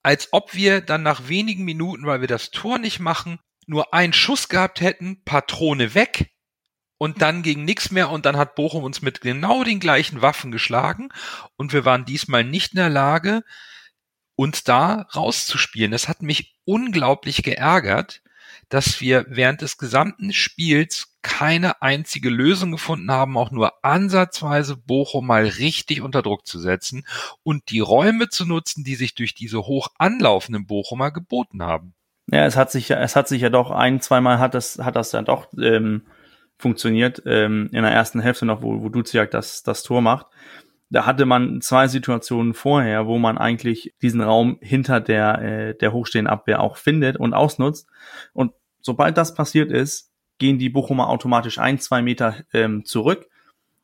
Als 0.03 0.29
ob 0.31 0.53
wir 0.53 0.81
dann 0.81 1.03
nach 1.03 1.27
wenigen 1.27 1.65
Minuten, 1.65 2.05
weil 2.05 2.21
wir 2.21 2.27
das 2.27 2.51
Tor 2.51 2.79
nicht 2.79 2.99
machen, 2.99 3.39
nur 3.65 3.93
einen 3.93 4.13
Schuss 4.13 4.49
gehabt 4.49 4.81
hätten, 4.81 5.21
Patrone 5.25 5.93
weg 5.93 6.31
und 6.97 7.21
dann 7.21 7.43
ging 7.43 7.65
nichts 7.65 7.91
mehr 7.91 8.09
und 8.09 8.25
dann 8.25 8.37
hat 8.37 8.55
Bochum 8.55 8.83
uns 8.83 9.01
mit 9.01 9.21
genau 9.21 9.63
den 9.63 9.79
gleichen 9.79 10.21
Waffen 10.21 10.51
geschlagen 10.51 11.09
und 11.55 11.73
wir 11.73 11.85
waren 11.85 12.05
diesmal 12.05 12.43
nicht 12.43 12.73
in 12.73 12.77
der 12.77 12.89
Lage, 12.89 13.43
uns 14.35 14.63
da 14.63 15.07
rauszuspielen. 15.15 15.91
Das 15.91 16.07
hat 16.07 16.21
mich 16.21 16.55
unglaublich 16.65 17.43
geärgert, 17.43 18.21
dass 18.69 19.01
wir 19.01 19.25
während 19.29 19.61
des 19.61 19.77
gesamten 19.77 20.33
Spiels 20.33 21.17
keine 21.21 21.81
einzige 21.81 22.29
Lösung 22.29 22.71
gefunden 22.71 23.11
haben, 23.11 23.37
auch 23.37 23.51
nur 23.51 23.83
ansatzweise 23.83 24.77
Bochum 24.77 25.27
mal 25.27 25.45
richtig 25.45 26.01
unter 26.01 26.21
Druck 26.21 26.45
zu 26.45 26.59
setzen 26.59 27.05
und 27.43 27.69
die 27.69 27.79
Räume 27.79 28.29
zu 28.29 28.45
nutzen, 28.45 28.83
die 28.83 28.95
sich 28.95 29.15
durch 29.15 29.33
diese 29.33 29.59
hoch 29.63 29.89
anlaufenden 29.97 30.65
Bochumer 30.65 31.11
geboten 31.11 31.63
haben. 31.63 31.93
Ja, 32.29 32.45
es 32.45 32.57
hat 32.57 32.71
sich 32.71 32.89
ja, 32.89 32.99
es 32.99 33.15
hat 33.15 33.27
sich 33.27 33.41
ja 33.41 33.49
doch 33.49 33.71
ein, 33.71 34.01
zweimal 34.01 34.39
hat 34.39 34.53
das, 34.53 34.79
hat 34.79 34.95
das 34.95 35.11
dann 35.11 35.25
doch 35.25 35.47
ähm, 35.57 36.03
funktioniert 36.57 37.21
ähm, 37.25 37.69
in 37.71 37.83
der 37.83 37.91
ersten 37.91 38.19
Hälfte 38.19 38.45
noch, 38.45 38.61
wo, 38.61 38.81
wo 38.81 38.89
Duziak 38.89 39.31
das, 39.31 39.63
das 39.63 39.83
Tor 39.83 40.01
macht. 40.01 40.27
Da 40.89 41.05
hatte 41.05 41.25
man 41.25 41.59
zwei 41.61 41.87
Situationen 41.87 42.53
vorher, 42.53 43.07
wo 43.07 43.17
man 43.17 43.37
eigentlich 43.37 43.93
diesen 44.01 44.21
Raum 44.21 44.57
hinter 44.61 45.01
der, 45.01 45.41
äh, 45.41 45.77
der 45.77 45.91
hochstehenden 45.91 46.31
Abwehr 46.31 46.61
auch 46.61 46.77
findet 46.77 47.17
und 47.17 47.33
ausnutzt. 47.33 47.87
Und 48.33 48.53
sobald 48.81 49.17
das 49.17 49.33
passiert 49.33 49.71
ist, 49.71 50.11
gehen 50.37 50.59
die 50.59 50.69
Bochumer 50.69 51.09
automatisch 51.09 51.57
ein, 51.57 51.79
zwei 51.79 52.01
Meter 52.01 52.35
ähm, 52.53 52.85
zurück. 52.85 53.27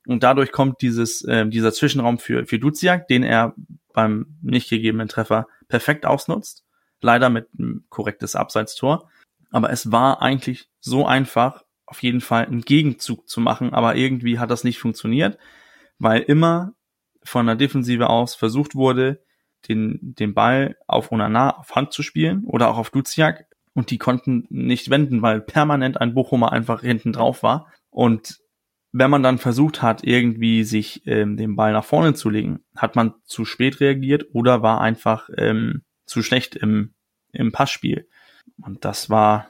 Und 0.07 0.23
dadurch 0.23 0.51
kommt 0.51 0.81
dieses, 0.81 1.25
ähm, 1.27 1.51
dieser 1.51 1.73
Zwischenraum 1.73 2.19
für, 2.19 2.45
für 2.45 2.59
Duziak, 2.59 3.07
den 3.07 3.23
er 3.23 3.53
beim 3.93 4.37
nicht 4.41 4.69
gegebenen 4.69 5.07
Treffer 5.07 5.47
perfekt 5.67 6.05
ausnutzt. 6.05 6.63
Leider 7.01 7.29
mit 7.29 7.47
einem 7.57 7.83
korrektes 7.89 8.35
Abseitstor. 8.35 9.09
Aber 9.51 9.71
es 9.71 9.91
war 9.91 10.21
eigentlich 10.21 10.69
so 10.79 11.05
einfach, 11.05 11.63
auf 11.85 12.01
jeden 12.01 12.21
Fall 12.21 12.45
einen 12.45 12.61
Gegenzug 12.61 13.27
zu 13.27 13.41
machen. 13.41 13.73
Aber 13.73 13.95
irgendwie 13.95 14.39
hat 14.39 14.51
das 14.51 14.63
nicht 14.63 14.79
funktioniert, 14.79 15.37
weil 15.99 16.21
immer 16.21 16.73
von 17.25 17.45
der 17.45 17.55
Defensive 17.55 18.09
aus 18.09 18.35
versucht 18.35 18.75
wurde, 18.75 19.23
den, 19.67 19.99
den 20.01 20.33
Ball 20.33 20.77
auf 20.87 21.11
Onana 21.11 21.57
auf 21.57 21.75
Hand 21.75 21.93
zu 21.93 22.03
spielen 22.03 22.43
oder 22.45 22.69
auch 22.69 22.77
auf 22.77 22.89
Duziak 22.89 23.45
und 23.73 23.91
die 23.91 23.97
konnten 23.97 24.45
nicht 24.49 24.89
wenden, 24.89 25.21
weil 25.21 25.41
permanent 25.41 25.99
ein 25.99 26.13
Bochumer 26.13 26.51
einfach 26.51 26.81
hinten 26.81 27.13
drauf 27.13 27.43
war. 27.43 27.71
Und 27.89 28.39
wenn 28.91 29.09
man 29.09 29.23
dann 29.23 29.39
versucht 29.39 29.81
hat, 29.81 30.03
irgendwie 30.03 30.63
sich 30.63 31.07
ähm, 31.07 31.37
den 31.37 31.55
Ball 31.55 31.73
nach 31.73 31.85
vorne 31.85 32.13
zu 32.13 32.29
legen, 32.29 32.59
hat 32.75 32.95
man 32.95 33.15
zu 33.23 33.45
spät 33.45 33.79
reagiert 33.79 34.27
oder 34.33 34.61
war 34.61 34.81
einfach 34.81 35.29
ähm, 35.37 35.81
zu 36.05 36.21
schlecht 36.21 36.55
im, 36.55 36.93
im 37.31 37.51
Passspiel. 37.51 38.07
Und 38.61 38.85
das 38.85 39.09
war 39.09 39.47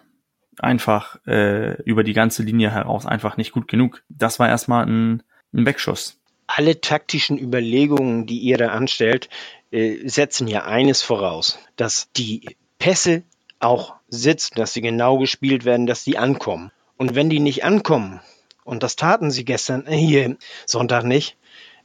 einfach 0.60 1.18
äh, 1.26 1.82
über 1.84 2.04
die 2.04 2.14
ganze 2.14 2.44
Linie 2.44 2.72
heraus 2.72 3.06
einfach 3.06 3.36
nicht 3.36 3.52
gut 3.52 3.68
genug. 3.68 4.04
Das 4.08 4.40
war 4.40 4.48
erstmal 4.48 4.86
ein, 4.86 5.24
ein 5.52 5.66
Wegschuss 5.66 6.23
alle 6.48 6.82
taktischen 6.82 7.38
Überlegungen, 7.38 8.26
die 8.26 8.40
ihr 8.40 8.58
da 8.58 8.70
anstellt, 8.70 9.30
äh, 9.72 10.08
setzen 10.08 10.48
ja 10.48 10.66
eines 10.66 11.02
voraus, 11.02 11.60
dass 11.76 12.12
die 12.16 12.56
Pässe 12.80 13.24
auch 13.60 13.96
sitzen, 14.10 14.56
dass 14.56 14.74
sie 14.74 14.82
genau 14.82 15.18
gespielt 15.18 15.66
werden, 15.66 15.86
dass 15.86 16.04
die 16.04 16.18
ankommen. 16.18 16.72
Und 16.98 17.16
wenn 17.16 17.30
die 17.30 17.40
nicht 17.40 17.64
ankommen, 17.64 18.22
und 18.64 18.84
das 18.84 18.96
taten 18.96 19.32
sie 19.32 19.46
gestern, 19.46 19.86
äh, 19.88 19.96
hier 19.96 20.38
Sonntag 20.66 21.04
nicht, 21.04 21.38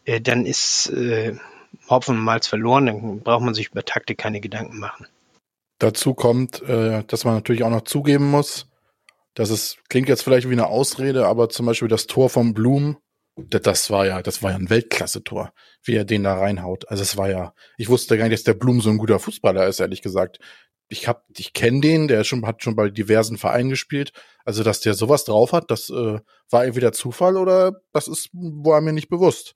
äh, 0.04 0.20
dann 0.20 0.46
ist 0.46 0.90
äh, 0.90 1.36
Hopfen 1.88 2.18
Malz 2.18 2.46
verloren, 2.46 2.86
dann 2.86 3.20
braucht 3.20 3.44
man 3.44 3.54
sich 3.54 3.70
über 3.70 3.84
Taktik 3.84 4.18
keine 4.18 4.40
Gedanken 4.40 4.78
machen. 4.78 5.06
Dazu 5.78 6.14
kommt, 6.14 6.62
äh, 6.62 7.04
dass 7.04 7.24
man 7.24 7.34
natürlich 7.34 7.62
auch 7.62 7.70
noch 7.70 7.82
zugeben 7.82 8.30
muss, 8.30 8.66
dass 9.34 9.50
es 9.50 9.76
klingt 9.88 10.08
jetzt 10.08 10.22
vielleicht 10.22 10.48
wie 10.48 10.52
eine 10.52 10.66
Ausrede, 10.66 11.26
aber 11.26 11.48
zum 11.48 11.66
Beispiel 11.66 11.88
das 11.88 12.06
Tor 12.06 12.28
von 12.28 12.54
Blum 12.54 12.96
das 13.50 13.90
war 13.90 14.06
ja, 14.06 14.22
das 14.22 14.42
war 14.42 14.50
ja 14.50 14.56
ein 14.56 14.70
Weltklasse-Tor, 14.70 15.52
wie 15.82 15.94
er 15.94 16.04
den 16.04 16.24
da 16.24 16.34
reinhaut. 16.34 16.88
Also 16.88 17.02
es 17.02 17.16
war 17.16 17.30
ja, 17.30 17.54
ich 17.76 17.88
wusste 17.88 18.18
gar 18.18 18.24
nicht, 18.24 18.34
dass 18.34 18.44
der 18.44 18.54
Blum 18.54 18.80
so 18.80 18.90
ein 18.90 18.98
guter 18.98 19.18
Fußballer 19.18 19.66
ist, 19.66 19.80
ehrlich 19.80 20.02
gesagt. 20.02 20.38
Ich 20.88 21.06
hab, 21.06 21.24
ich 21.36 21.52
kenne 21.52 21.80
den, 21.80 22.08
der 22.08 22.24
schon, 22.24 22.46
hat 22.46 22.62
schon 22.62 22.74
bei 22.74 22.88
diversen 22.88 23.36
Vereinen 23.36 23.70
gespielt. 23.70 24.12
Also, 24.44 24.62
dass 24.62 24.80
der 24.80 24.94
sowas 24.94 25.24
drauf 25.24 25.52
hat, 25.52 25.70
das 25.70 25.90
äh, 25.90 26.18
war 26.50 26.64
entweder 26.64 26.92
Zufall 26.92 27.36
oder 27.36 27.72
das 27.92 28.08
ist, 28.08 28.30
war 28.32 28.80
mir 28.80 28.92
nicht 28.94 29.10
bewusst. 29.10 29.54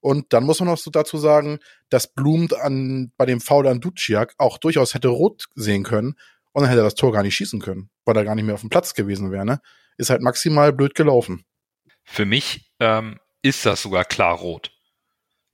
Und 0.00 0.32
dann 0.32 0.44
muss 0.44 0.60
man 0.60 0.68
noch 0.68 0.78
so 0.78 0.90
dazu 0.90 1.18
sagen, 1.18 1.58
dass 1.90 2.12
Blum 2.12 2.48
an, 2.60 3.12
bei 3.18 3.26
dem 3.26 3.40
Foul 3.40 3.66
an 3.66 3.80
Duciak 3.80 4.34
auch 4.38 4.56
durchaus 4.56 4.94
hätte 4.94 5.08
rot 5.08 5.44
sehen 5.54 5.82
können 5.84 6.14
und 6.52 6.62
dann 6.62 6.70
hätte 6.70 6.80
er 6.80 6.84
das 6.84 6.94
Tor 6.94 7.12
gar 7.12 7.22
nicht 7.22 7.34
schießen 7.36 7.60
können, 7.60 7.90
weil 8.06 8.16
er 8.16 8.24
gar 8.24 8.34
nicht 8.34 8.44
mehr 8.44 8.54
auf 8.54 8.62
dem 8.62 8.70
Platz 8.70 8.94
gewesen 8.94 9.30
wäre, 9.30 9.44
ne? 9.44 9.60
Ist 9.98 10.08
halt 10.08 10.22
maximal 10.22 10.72
blöd 10.72 10.94
gelaufen. 10.94 11.44
Für 12.10 12.24
mich 12.24 12.72
ähm, 12.80 13.20
ist 13.40 13.64
das 13.64 13.82
sogar 13.82 14.04
klar 14.04 14.34
rot. 14.34 14.72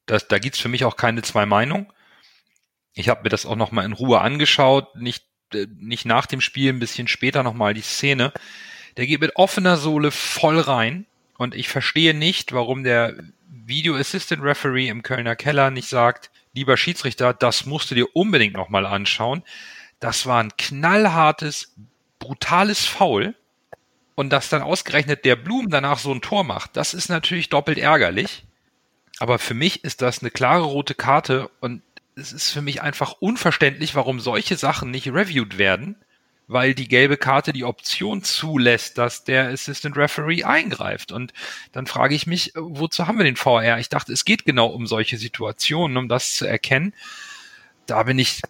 Das, 0.07 0.27
da 0.27 0.39
gibt's 0.39 0.59
für 0.59 0.71
mich 0.71 0.87
auch 0.87 0.97
keine 0.97 1.21
zwei 1.21 1.45
Meinungen. 1.45 1.93
Ich 2.95 3.11
habe 3.11 3.25
mir 3.25 3.29
das 3.29 3.45
auch 3.45 3.57
nochmal 3.57 3.85
in 3.85 3.93
Ruhe 3.93 4.23
angeschaut, 4.23 4.97
nicht, 4.97 5.27
äh, 5.53 5.67
nicht 5.77 6.07
nach 6.07 6.25
dem 6.25 6.41
Spiel, 6.41 6.73
ein 6.73 6.79
bisschen 6.79 7.09
später 7.09 7.43
nochmal 7.43 7.75
die 7.75 7.83
Szene. 7.83 8.33
Der 8.97 9.07
geht 9.07 9.21
mit 9.21 9.37
offener 9.37 9.77
Sohle 9.77 10.11
voll 10.11 10.59
rein 10.59 11.05
und 11.37 11.55
ich 11.55 11.69
verstehe 11.69 12.15
nicht, 12.15 12.53
warum 12.53 12.85
der 12.85 13.15
Video 13.49 13.95
Assistant 13.95 14.43
Referee 14.43 14.89
im 14.89 15.03
Kölner 15.03 15.37
Keller 15.37 15.71
nicht 15.71 15.89
sagt, 15.89 16.31
lieber 16.55 16.79
Schiedsrichter, 16.79 17.35
das 17.35 17.67
musst 17.67 17.91
du 17.91 17.95
dir 17.95 18.17
unbedingt 18.17 18.55
nochmal 18.55 18.87
anschauen. 18.87 19.43
Das 20.01 20.25
war 20.25 20.43
ein 20.43 20.57
knallhartes, 20.57 21.75
brutales 22.19 22.87
Foul. 22.87 23.35
Und 24.17 24.31
dass 24.31 24.49
dann 24.49 24.63
ausgerechnet 24.63 25.25
der 25.25 25.37
Blum 25.37 25.71
danach 25.71 25.99
so 25.99 26.13
ein 26.13 26.23
Tor 26.23 26.43
macht, 26.43 26.77
das 26.77 26.95
ist 26.95 27.09
natürlich 27.09 27.51
doppelt 27.51 27.79
ärgerlich. 27.79 28.45
Aber 29.19 29.39
für 29.39 29.55
mich 29.55 29.85
ist 29.85 30.03
das 30.03 30.21
eine 30.21 30.31
klare 30.31 30.65
rote 30.65 30.95
Karte 30.95 31.49
und 31.61 31.83
es 32.17 32.33
ist 32.33 32.51
für 32.51 32.63
mich 32.63 32.83
einfach 32.83 33.13
unverständlich, 33.21 33.95
warum 33.95 34.21
solche 34.21 34.57
Sachen 34.57 34.91
nicht 34.91 35.09
reviewed 35.09 35.59
werden, 35.59 35.97
weil 36.49 36.75
die 36.75 36.89
gelbe 36.89 37.19
Karte 37.19 37.53
die 37.53 37.65
Option 37.65 38.23
zulässt, 38.23 38.97
dass 38.97 39.25
der 39.25 39.49
Assistant 39.49 39.97
Referee 39.97 40.45
eingreift. 40.45 41.13
Und 41.13 41.35
dann 41.73 41.87
frage 41.87 42.15
ich 42.15 42.27
mich, 42.27 42.53
wozu 42.55 43.07
haben 43.07 43.19
wir 43.19 43.25
den 43.25 43.37
VR? 43.37 43.79
Ich 43.79 43.91
dachte, 43.91 44.13
es 44.13 44.25
geht 44.25 44.47
genau 44.47 44.69
um 44.69 44.87
solche 44.87 45.19
Situationen, 45.19 45.99
um 45.99 46.09
das 46.09 46.35
zu 46.35 46.47
erkennen. 46.47 46.95
Da 47.85 48.05
bin 48.05 48.19
ich 48.19 48.41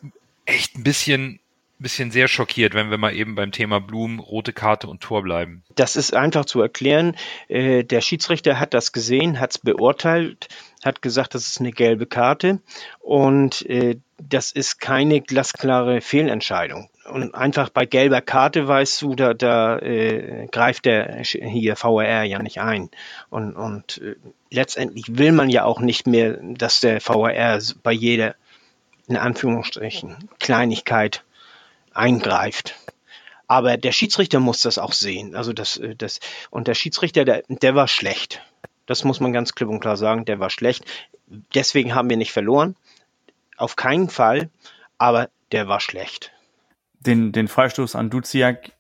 echt 0.45 0.77
ein 0.77 0.85
bisschen 0.85 1.41
bisschen 1.79 2.11
sehr 2.11 2.29
schockiert, 2.29 2.75
wenn 2.75 2.91
wir 2.91 2.99
mal 2.99 3.15
eben 3.15 3.35
beim 3.35 3.53
Thema 3.53 3.81
Blumen, 3.81 4.19
rote 4.19 4.53
Karte 4.53 4.87
und 4.89 5.03
Tor 5.03 5.23
bleiben. 5.23 5.63
Das 5.75 5.97
ist 5.97 6.15
einfach 6.15 6.47
zu 6.47 6.61
erklären. 6.61 7.17
Äh, 7.49 7.85
der 7.85 8.01
Schiedsrichter 8.01 8.59
hat 8.59 8.75
das 8.75 8.93
gesehen, 8.93 9.41
hat 9.41 9.51
es 9.53 9.59
beurteilt, 9.59 10.49
hat 10.85 11.03
gesagt, 11.03 11.35
das 11.35 11.47
ist 11.47 11.61
eine 11.61 11.73
gelbe 11.73 12.07
Karte 12.07 12.61
und 13.01 13.69
äh, 13.69 13.97
das 14.19 14.53
ist 14.53 14.81
keine 14.81 15.21
glasklare 15.21 16.01
Fehlentscheidung. 16.01 16.89
Und 17.11 17.35
einfach 17.35 17.69
bei 17.69 17.87
gelber 17.87 18.21
Karte 18.21 18.67
weißt 18.67 19.03
du, 19.03 19.15
da, 19.15 19.35
da 19.35 19.79
äh, 19.79 20.49
greift 20.51 20.87
der 20.87 21.23
hier 21.23 21.77
VAR 21.77 22.25
ja 22.25 22.43
nicht 22.43 22.61
ein. 22.61 22.91
Und, 23.31 23.55
und 23.55 23.99
äh, 23.99 24.17
letztendlich 24.51 25.19
will 25.19 25.33
man 25.33 25.51
ja 25.51 25.65
auch 25.65 25.81
nicht 25.81 26.07
mehr, 26.07 26.39
dass 26.43 26.81
der 26.81 27.01
VAR 27.07 27.61
bei 27.83 27.93
jeder, 27.93 28.35
in 29.07 29.17
Anführungsstrichen, 29.17 30.17
Kleinigkeit 30.41 31.23
eingreift. 31.97 32.75
Aber 33.49 33.77
der 33.77 33.93
Schiedsrichter 33.93 34.41
muss 34.41 34.61
das 34.61 34.79
auch 34.79 34.93
sehen. 34.93 35.35
Also 35.35 35.53
das, 35.53 35.77
äh, 35.77 35.95
das, 35.95 36.21
und 36.51 36.69
der 36.69 36.75
Schiedsrichter, 36.75 37.25
der, 37.25 37.43
der 37.49 37.75
war 37.75 37.89
schlecht. 37.89 38.43
Das 38.87 39.05
muss 39.05 39.21
man 39.21 39.33
ganz 39.33 39.55
klipp 39.55 39.69
und 39.69 39.81
klar 39.81 39.97
sagen, 39.97 40.25
der 40.25 40.39
war 40.39 40.51
schlecht. 40.51 40.85
Deswegen 41.55 41.95
haben 41.95 42.11
wir 42.11 42.17
nicht 42.17 42.33
verloren. 42.33 42.77
Auf 43.57 43.77
keinen 43.77 44.09
Fall, 44.09 44.51
aber 44.99 45.29
der 45.53 45.69
war 45.69 45.81
schlecht. 45.81 46.33
Den, 47.01 47.33
den 47.33 47.49
Freistoß 47.49 47.95
an 47.97 48.11
Duziak, 48.11 48.73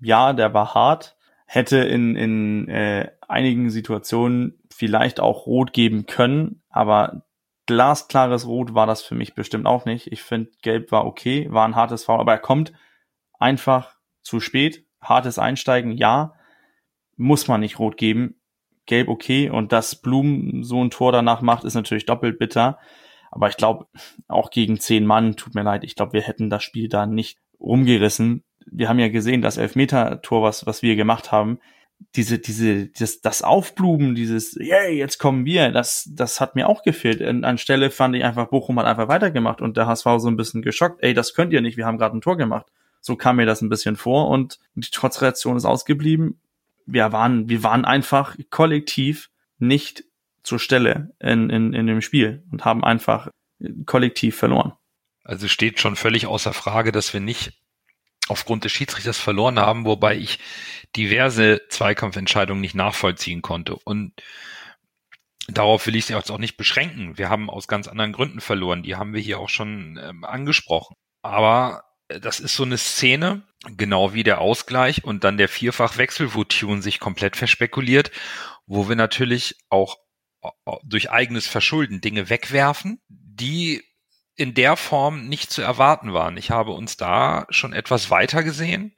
ja, 0.00 0.32
der 0.32 0.54
war 0.54 0.74
hart. 0.74 1.16
Hätte 1.46 1.78
in, 1.78 2.16
in 2.16 2.68
äh, 2.68 3.10
einigen 3.26 3.70
Situationen 3.70 4.58
vielleicht 4.70 5.20
auch 5.20 5.46
rot 5.46 5.72
geben 5.72 6.06
können, 6.06 6.62
aber 6.70 7.22
glasklares 7.70 8.48
Rot 8.48 8.74
war 8.74 8.88
das 8.88 9.00
für 9.00 9.14
mich 9.14 9.34
bestimmt 9.36 9.66
auch 9.66 9.84
nicht. 9.84 10.10
Ich 10.10 10.24
finde, 10.24 10.50
Gelb 10.60 10.90
war 10.90 11.06
okay, 11.06 11.46
war 11.52 11.64
ein 11.64 11.76
hartes 11.76 12.02
Foul, 12.02 12.18
aber 12.18 12.32
er 12.32 12.38
kommt 12.38 12.72
einfach 13.38 13.96
zu 14.22 14.40
spät. 14.40 14.84
Hartes 15.00 15.38
Einsteigen, 15.38 15.92
ja, 15.92 16.34
muss 17.16 17.46
man 17.46 17.60
nicht 17.60 17.78
rot 17.78 17.96
geben. 17.96 18.40
Gelb 18.86 19.06
okay 19.06 19.50
und 19.50 19.70
dass 19.70 20.02
Blum 20.02 20.64
so 20.64 20.82
ein 20.82 20.90
Tor 20.90 21.12
danach 21.12 21.42
macht, 21.42 21.62
ist 21.62 21.74
natürlich 21.74 22.06
doppelt 22.06 22.40
bitter. 22.40 22.80
Aber 23.30 23.48
ich 23.48 23.56
glaube, 23.56 23.86
auch 24.26 24.50
gegen 24.50 24.80
zehn 24.80 25.06
Mann, 25.06 25.36
tut 25.36 25.54
mir 25.54 25.62
leid, 25.62 25.84
ich 25.84 25.94
glaube, 25.94 26.14
wir 26.14 26.22
hätten 26.22 26.50
das 26.50 26.64
Spiel 26.64 26.88
da 26.88 27.06
nicht 27.06 27.38
rumgerissen. 27.60 28.42
Wir 28.66 28.88
haben 28.88 28.98
ja 28.98 29.08
gesehen, 29.08 29.42
das 29.42 29.58
Elfmeter-Tor, 29.58 30.42
was, 30.42 30.66
was 30.66 30.82
wir 30.82 30.96
gemacht 30.96 31.30
haben, 31.30 31.60
diese, 32.16 32.38
diese, 32.38 32.88
das, 32.88 33.20
das 33.20 33.42
Aufblumen, 33.42 34.14
dieses, 34.14 34.54
yay, 34.54 34.96
jetzt 34.96 35.18
kommen 35.18 35.44
wir, 35.44 35.70
das, 35.70 36.08
das 36.12 36.40
hat 36.40 36.56
mir 36.56 36.68
auch 36.68 36.82
gefehlt. 36.82 37.22
An, 37.22 37.44
anstelle 37.44 37.90
fand 37.90 38.16
ich 38.16 38.24
einfach, 38.24 38.48
Bochum 38.48 38.78
hat 38.78 38.86
einfach 38.86 39.08
weitergemacht 39.08 39.60
und 39.60 39.76
der 39.76 39.86
HSV 39.86 40.06
so 40.18 40.28
ein 40.28 40.36
bisschen 40.36 40.62
geschockt, 40.62 41.02
ey, 41.02 41.14
das 41.14 41.34
könnt 41.34 41.52
ihr 41.52 41.60
nicht, 41.60 41.76
wir 41.76 41.86
haben 41.86 41.98
gerade 41.98 42.16
ein 42.16 42.20
Tor 42.20 42.36
gemacht. 42.36 42.66
So 43.00 43.16
kam 43.16 43.36
mir 43.36 43.46
das 43.46 43.62
ein 43.62 43.68
bisschen 43.68 43.96
vor 43.96 44.28
und 44.28 44.58
die 44.74 44.90
Trotzreaktion 44.90 45.56
ist 45.56 45.64
ausgeblieben. 45.64 46.40
Wir 46.86 47.12
waren, 47.12 47.48
wir 47.48 47.62
waren 47.62 47.84
einfach 47.84 48.36
kollektiv 48.50 49.30
nicht 49.58 50.04
zur 50.42 50.58
Stelle 50.58 51.12
in, 51.20 51.48
in, 51.50 51.72
in 51.72 51.86
dem 51.86 52.00
Spiel 52.00 52.42
und 52.50 52.64
haben 52.64 52.82
einfach 52.82 53.28
kollektiv 53.86 54.36
verloren. 54.36 54.72
Also 55.22 55.48
steht 55.48 55.80
schon 55.80 55.96
völlig 55.96 56.26
außer 56.26 56.52
Frage, 56.52 56.92
dass 56.92 57.12
wir 57.12 57.20
nicht 57.20 57.59
aufgrund 58.30 58.64
des 58.64 58.72
Schiedsrichters 58.72 59.18
verloren 59.18 59.58
haben, 59.58 59.84
wobei 59.84 60.16
ich 60.16 60.38
diverse 60.96 61.62
Zweikampfentscheidungen 61.68 62.60
nicht 62.60 62.74
nachvollziehen 62.74 63.42
konnte. 63.42 63.76
Und 63.76 64.12
darauf 65.48 65.86
will 65.86 65.96
ich 65.96 66.04
es 66.04 66.08
jetzt 66.10 66.30
auch 66.30 66.38
nicht 66.38 66.56
beschränken. 66.56 67.18
Wir 67.18 67.28
haben 67.28 67.50
aus 67.50 67.68
ganz 67.68 67.88
anderen 67.88 68.12
Gründen 68.12 68.40
verloren. 68.40 68.82
Die 68.82 68.96
haben 68.96 69.12
wir 69.12 69.20
hier 69.20 69.38
auch 69.38 69.48
schon 69.48 70.00
ähm, 70.02 70.24
angesprochen. 70.24 70.96
Aber 71.22 71.84
äh, 72.08 72.20
das 72.20 72.40
ist 72.40 72.54
so 72.54 72.62
eine 72.62 72.78
Szene, 72.78 73.42
genau 73.76 74.14
wie 74.14 74.22
der 74.22 74.40
Ausgleich 74.40 75.04
und 75.04 75.24
dann 75.24 75.36
der 75.36 75.48
Vierfachwechsel, 75.48 76.34
wo 76.34 76.44
Tune 76.44 76.82
sich 76.82 77.00
komplett 77.00 77.36
verspekuliert, 77.36 78.10
wo 78.66 78.88
wir 78.88 78.96
natürlich 78.96 79.56
auch 79.68 79.98
durch 80.84 81.10
eigenes 81.10 81.46
Verschulden 81.46 82.00
Dinge 82.00 82.30
wegwerfen, 82.30 83.02
die 83.08 83.82
in 84.40 84.54
der 84.54 84.76
Form 84.76 85.28
nicht 85.28 85.50
zu 85.50 85.60
erwarten 85.60 86.14
waren. 86.14 86.38
Ich 86.38 86.50
habe 86.50 86.72
uns 86.72 86.96
da 86.96 87.46
schon 87.50 87.74
etwas 87.74 88.08
weiter 88.08 88.42
gesehen 88.42 88.94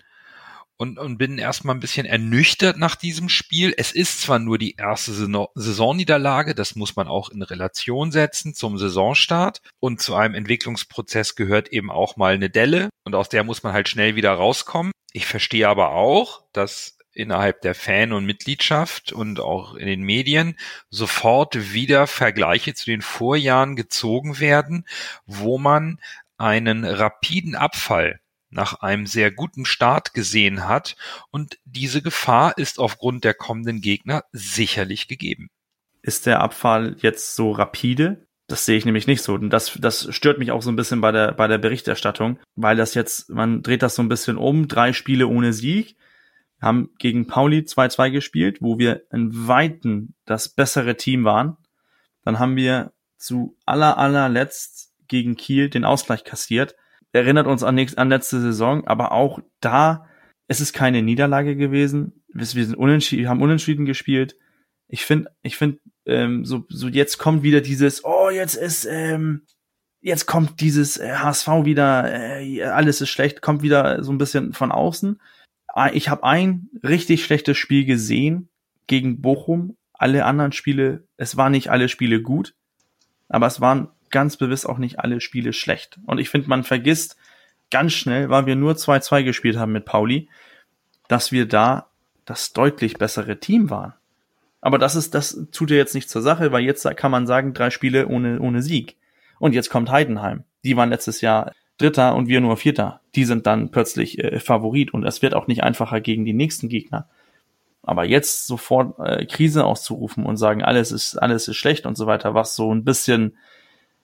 und, 0.76 1.00
und 1.00 1.18
bin 1.18 1.36
erstmal 1.36 1.74
ein 1.74 1.80
bisschen 1.80 2.06
ernüchtert 2.06 2.78
nach 2.78 2.94
diesem 2.94 3.28
Spiel. 3.28 3.74
Es 3.76 3.90
ist 3.90 4.20
zwar 4.20 4.38
nur 4.38 4.56
die 4.56 4.76
erste 4.76 5.12
Saisonniederlage, 5.12 6.54
das 6.54 6.76
muss 6.76 6.94
man 6.94 7.08
auch 7.08 7.28
in 7.28 7.42
Relation 7.42 8.12
setzen 8.12 8.54
zum 8.54 8.78
Saisonstart 8.78 9.62
und 9.80 10.00
zu 10.00 10.14
einem 10.14 10.36
Entwicklungsprozess 10.36 11.34
gehört 11.34 11.68
eben 11.72 11.90
auch 11.90 12.16
mal 12.16 12.34
eine 12.34 12.48
Delle 12.48 12.90
und 13.04 13.16
aus 13.16 13.28
der 13.28 13.42
muss 13.42 13.64
man 13.64 13.72
halt 13.72 13.88
schnell 13.88 14.14
wieder 14.14 14.32
rauskommen. 14.32 14.92
Ich 15.12 15.26
verstehe 15.26 15.68
aber 15.68 15.90
auch, 15.90 16.44
dass 16.52 16.98
innerhalb 17.14 17.60
der 17.60 17.74
Fan- 17.74 18.12
und 18.12 18.24
Mitgliedschaft 18.24 19.12
und 19.12 19.40
auch 19.40 19.74
in 19.74 19.86
den 19.86 20.02
Medien 20.02 20.56
sofort 20.90 21.72
wieder 21.72 22.06
Vergleiche 22.06 22.74
zu 22.74 22.86
den 22.86 23.02
Vorjahren 23.02 23.76
gezogen 23.76 24.40
werden, 24.40 24.86
wo 25.26 25.58
man 25.58 25.98
einen 26.36 26.84
rapiden 26.84 27.54
Abfall 27.54 28.20
nach 28.50 28.80
einem 28.80 29.06
sehr 29.06 29.30
guten 29.30 29.64
Start 29.64 30.12
gesehen 30.14 30.68
hat 30.68 30.96
und 31.30 31.58
diese 31.64 32.02
Gefahr 32.02 32.58
ist 32.58 32.78
aufgrund 32.78 33.24
der 33.24 33.34
kommenden 33.34 33.80
Gegner 33.80 34.24
sicherlich 34.32 35.08
gegeben. 35.08 35.48
Ist 36.02 36.26
der 36.26 36.40
Abfall 36.40 36.96
jetzt 36.98 37.34
so 37.34 37.52
rapide? 37.52 38.26
Das 38.48 38.66
sehe 38.66 38.76
ich 38.76 38.84
nämlich 38.84 39.06
nicht 39.06 39.22
so. 39.22 39.34
Und 39.34 39.50
das, 39.50 39.78
das 39.80 40.14
stört 40.14 40.38
mich 40.38 40.50
auch 40.50 40.62
so 40.62 40.70
ein 40.70 40.76
bisschen 40.76 41.00
bei 41.00 41.12
der, 41.12 41.32
bei 41.32 41.46
der 41.46 41.58
Berichterstattung, 41.58 42.38
weil 42.56 42.76
das 42.76 42.94
jetzt, 42.94 43.30
man 43.30 43.62
dreht 43.62 43.82
das 43.82 43.94
so 43.94 44.02
ein 44.02 44.08
bisschen 44.08 44.36
um, 44.36 44.68
drei 44.68 44.92
Spiele 44.92 45.28
ohne 45.28 45.52
Sieg 45.52 45.96
haben 46.62 46.90
gegen 46.98 47.26
Pauli 47.26 47.60
2-2 47.60 48.10
gespielt, 48.10 48.58
wo 48.62 48.78
wir 48.78 49.02
in 49.12 49.48
Weiten 49.48 50.14
das 50.24 50.48
bessere 50.48 50.96
Team 50.96 51.24
waren. 51.24 51.56
Dann 52.24 52.38
haben 52.38 52.56
wir 52.56 52.92
zu 53.18 53.56
aller 53.66 53.98
allerletzt 53.98 54.94
gegen 55.08 55.36
Kiel 55.36 55.68
den 55.68 55.84
Ausgleich 55.84 56.24
kassiert. 56.24 56.76
Erinnert 57.12 57.46
uns 57.46 57.62
an, 57.62 57.74
nächst, 57.74 57.98
an 57.98 58.08
letzte 58.08 58.40
Saison, 58.40 58.86
aber 58.86 59.12
auch 59.12 59.40
da 59.60 60.06
es 60.52 60.60
ist 60.60 60.72
keine 60.72 61.02
Niederlage 61.02 61.56
gewesen. 61.56 62.24
Wir 62.28 62.44
sind 62.44 62.76
unentschieden, 62.76 63.28
haben 63.28 63.42
unentschieden 63.42 63.86
gespielt. 63.86 64.36
Ich 64.86 65.04
finde, 65.04 65.30
ich 65.42 65.56
finde, 65.56 65.78
ähm, 66.04 66.44
so, 66.44 66.66
so 66.68 66.88
jetzt 66.88 67.18
kommt 67.18 67.42
wieder 67.42 67.62
dieses, 67.62 68.04
oh, 68.04 68.28
jetzt 68.28 68.56
ist, 68.56 68.84
ähm, 68.84 69.46
jetzt 70.00 70.26
kommt 70.26 70.60
dieses 70.60 70.98
äh, 70.98 71.14
HSV 71.14 71.48
wieder, 71.64 72.40
äh, 72.40 72.64
alles 72.64 73.00
ist 73.00 73.08
schlecht, 73.08 73.40
kommt 73.40 73.62
wieder 73.62 74.02
so 74.04 74.12
ein 74.12 74.18
bisschen 74.18 74.52
von 74.52 74.72
außen. 74.72 75.20
Ah, 75.74 75.90
ich 75.92 76.08
habe 76.08 76.24
ein 76.24 76.68
richtig 76.84 77.24
schlechtes 77.24 77.56
Spiel 77.56 77.84
gesehen 77.84 78.48
gegen 78.86 79.22
Bochum. 79.22 79.76
Alle 79.94 80.24
anderen 80.26 80.52
Spiele, 80.52 81.04
es 81.16 81.36
waren 81.36 81.52
nicht 81.52 81.70
alle 81.70 81.88
Spiele 81.88 82.20
gut, 82.20 82.54
aber 83.28 83.46
es 83.46 83.60
waren 83.60 83.88
ganz 84.10 84.36
bewusst 84.36 84.68
auch 84.68 84.78
nicht 84.78 85.00
alle 85.00 85.20
Spiele 85.20 85.52
schlecht. 85.52 85.98
Und 86.04 86.18
ich 86.18 86.28
finde, 86.28 86.48
man 86.48 86.64
vergisst 86.64 87.16
ganz 87.70 87.92
schnell, 87.94 88.28
weil 88.28 88.46
wir 88.46 88.54
nur 88.54 88.74
2-2 88.74 89.22
gespielt 89.22 89.56
haben 89.56 89.72
mit 89.72 89.86
Pauli, 89.86 90.28
dass 91.08 91.32
wir 91.32 91.46
da 91.46 91.88
das 92.24 92.52
deutlich 92.52 92.98
bessere 92.98 93.40
Team 93.40 93.70
waren. 93.70 93.94
Aber 94.60 94.78
das 94.78 94.94
ist, 94.94 95.14
das 95.14 95.46
tut 95.50 95.70
ja 95.70 95.76
jetzt 95.76 95.94
nicht 95.94 96.10
zur 96.10 96.22
Sache, 96.22 96.52
weil 96.52 96.62
jetzt 96.62 96.86
kann 96.96 97.10
man 97.10 97.26
sagen, 97.26 97.54
drei 97.54 97.70
Spiele 97.70 98.06
ohne, 98.06 98.40
ohne 98.40 98.62
Sieg. 98.62 98.96
Und 99.38 99.54
jetzt 99.54 99.70
kommt 99.70 99.90
Heidenheim. 99.90 100.44
Die 100.64 100.76
waren 100.76 100.90
letztes 100.90 101.20
Jahr 101.20 101.52
Dritter 101.78 102.14
und 102.14 102.28
wir 102.28 102.40
nur 102.40 102.56
Vierter. 102.56 103.01
Die 103.14 103.24
sind 103.24 103.46
dann 103.46 103.70
plötzlich 103.70 104.18
äh, 104.18 104.40
Favorit 104.40 104.94
und 104.94 105.04
es 105.04 105.22
wird 105.22 105.34
auch 105.34 105.46
nicht 105.46 105.62
einfacher 105.62 106.00
gegen 106.00 106.24
die 106.24 106.32
nächsten 106.32 106.68
Gegner. 106.68 107.08
Aber 107.82 108.04
jetzt 108.04 108.46
sofort 108.46 108.98
äh, 109.00 109.26
Krise 109.26 109.64
auszurufen 109.64 110.24
und 110.24 110.36
sagen, 110.36 110.62
alles 110.62 110.92
ist, 110.92 111.16
alles 111.16 111.48
ist 111.48 111.56
schlecht 111.56 111.84
und 111.84 111.96
so 111.96 112.06
weiter, 112.06 112.34
was 112.34 112.54
so 112.54 112.72
ein 112.72 112.84
bisschen, 112.84 113.36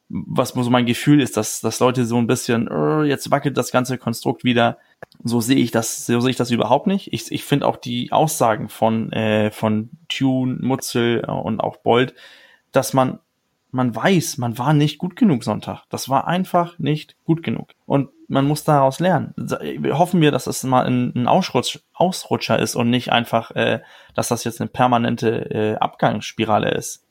was 0.08 0.50
so 0.50 0.70
mein 0.70 0.86
Gefühl 0.86 1.20
ist, 1.20 1.36
dass, 1.36 1.60
dass 1.60 1.78
Leute 1.78 2.04
so 2.04 2.18
ein 2.18 2.26
bisschen, 2.26 2.68
uh, 2.70 3.04
jetzt 3.04 3.30
wackelt 3.30 3.56
das 3.56 3.70
ganze 3.70 3.96
Konstrukt 3.96 4.42
wieder. 4.42 4.78
So 5.22 5.40
sehe 5.40 5.56
ich 5.56 5.70
das, 5.70 6.06
so 6.06 6.20
sehe 6.20 6.30
ich 6.30 6.36
das 6.36 6.50
überhaupt 6.50 6.88
nicht. 6.88 7.12
Ich, 7.12 7.30
ich 7.30 7.44
finde 7.44 7.66
auch 7.66 7.76
die 7.76 8.10
Aussagen 8.10 8.68
von, 8.68 9.12
äh, 9.12 9.50
von 9.52 9.90
Tune, 10.08 10.58
Mutzel 10.60 11.24
und 11.24 11.60
auch 11.60 11.76
Bold, 11.76 12.14
dass 12.72 12.94
man 12.94 13.20
man 13.70 13.94
weiß, 13.94 14.38
man 14.38 14.58
war 14.58 14.72
nicht 14.72 14.98
gut 14.98 15.16
genug 15.16 15.44
Sonntag. 15.44 15.84
Das 15.90 16.08
war 16.08 16.26
einfach 16.26 16.78
nicht 16.78 17.16
gut 17.24 17.42
genug. 17.42 17.74
Und 17.86 18.08
man 18.28 18.46
muss 18.46 18.62
daraus 18.62 19.00
lernen. 19.00 19.34
Hoffen 19.90 20.20
wir, 20.20 20.30
dass 20.30 20.46
es 20.46 20.62
mal 20.62 20.86
ein, 20.86 21.26
Ausrutsch, 21.26 21.80
Ausrutscher 21.94 22.58
ist 22.58 22.76
und 22.76 22.90
nicht 22.90 23.10
einfach, 23.10 23.50
äh, 23.52 23.80
dass 24.14 24.28
das 24.28 24.44
jetzt 24.44 24.60
eine 24.60 24.68
permanente 24.68 25.50
äh, 25.50 25.76
Abgangsspirale 25.76 26.70
ist. 26.70 27.04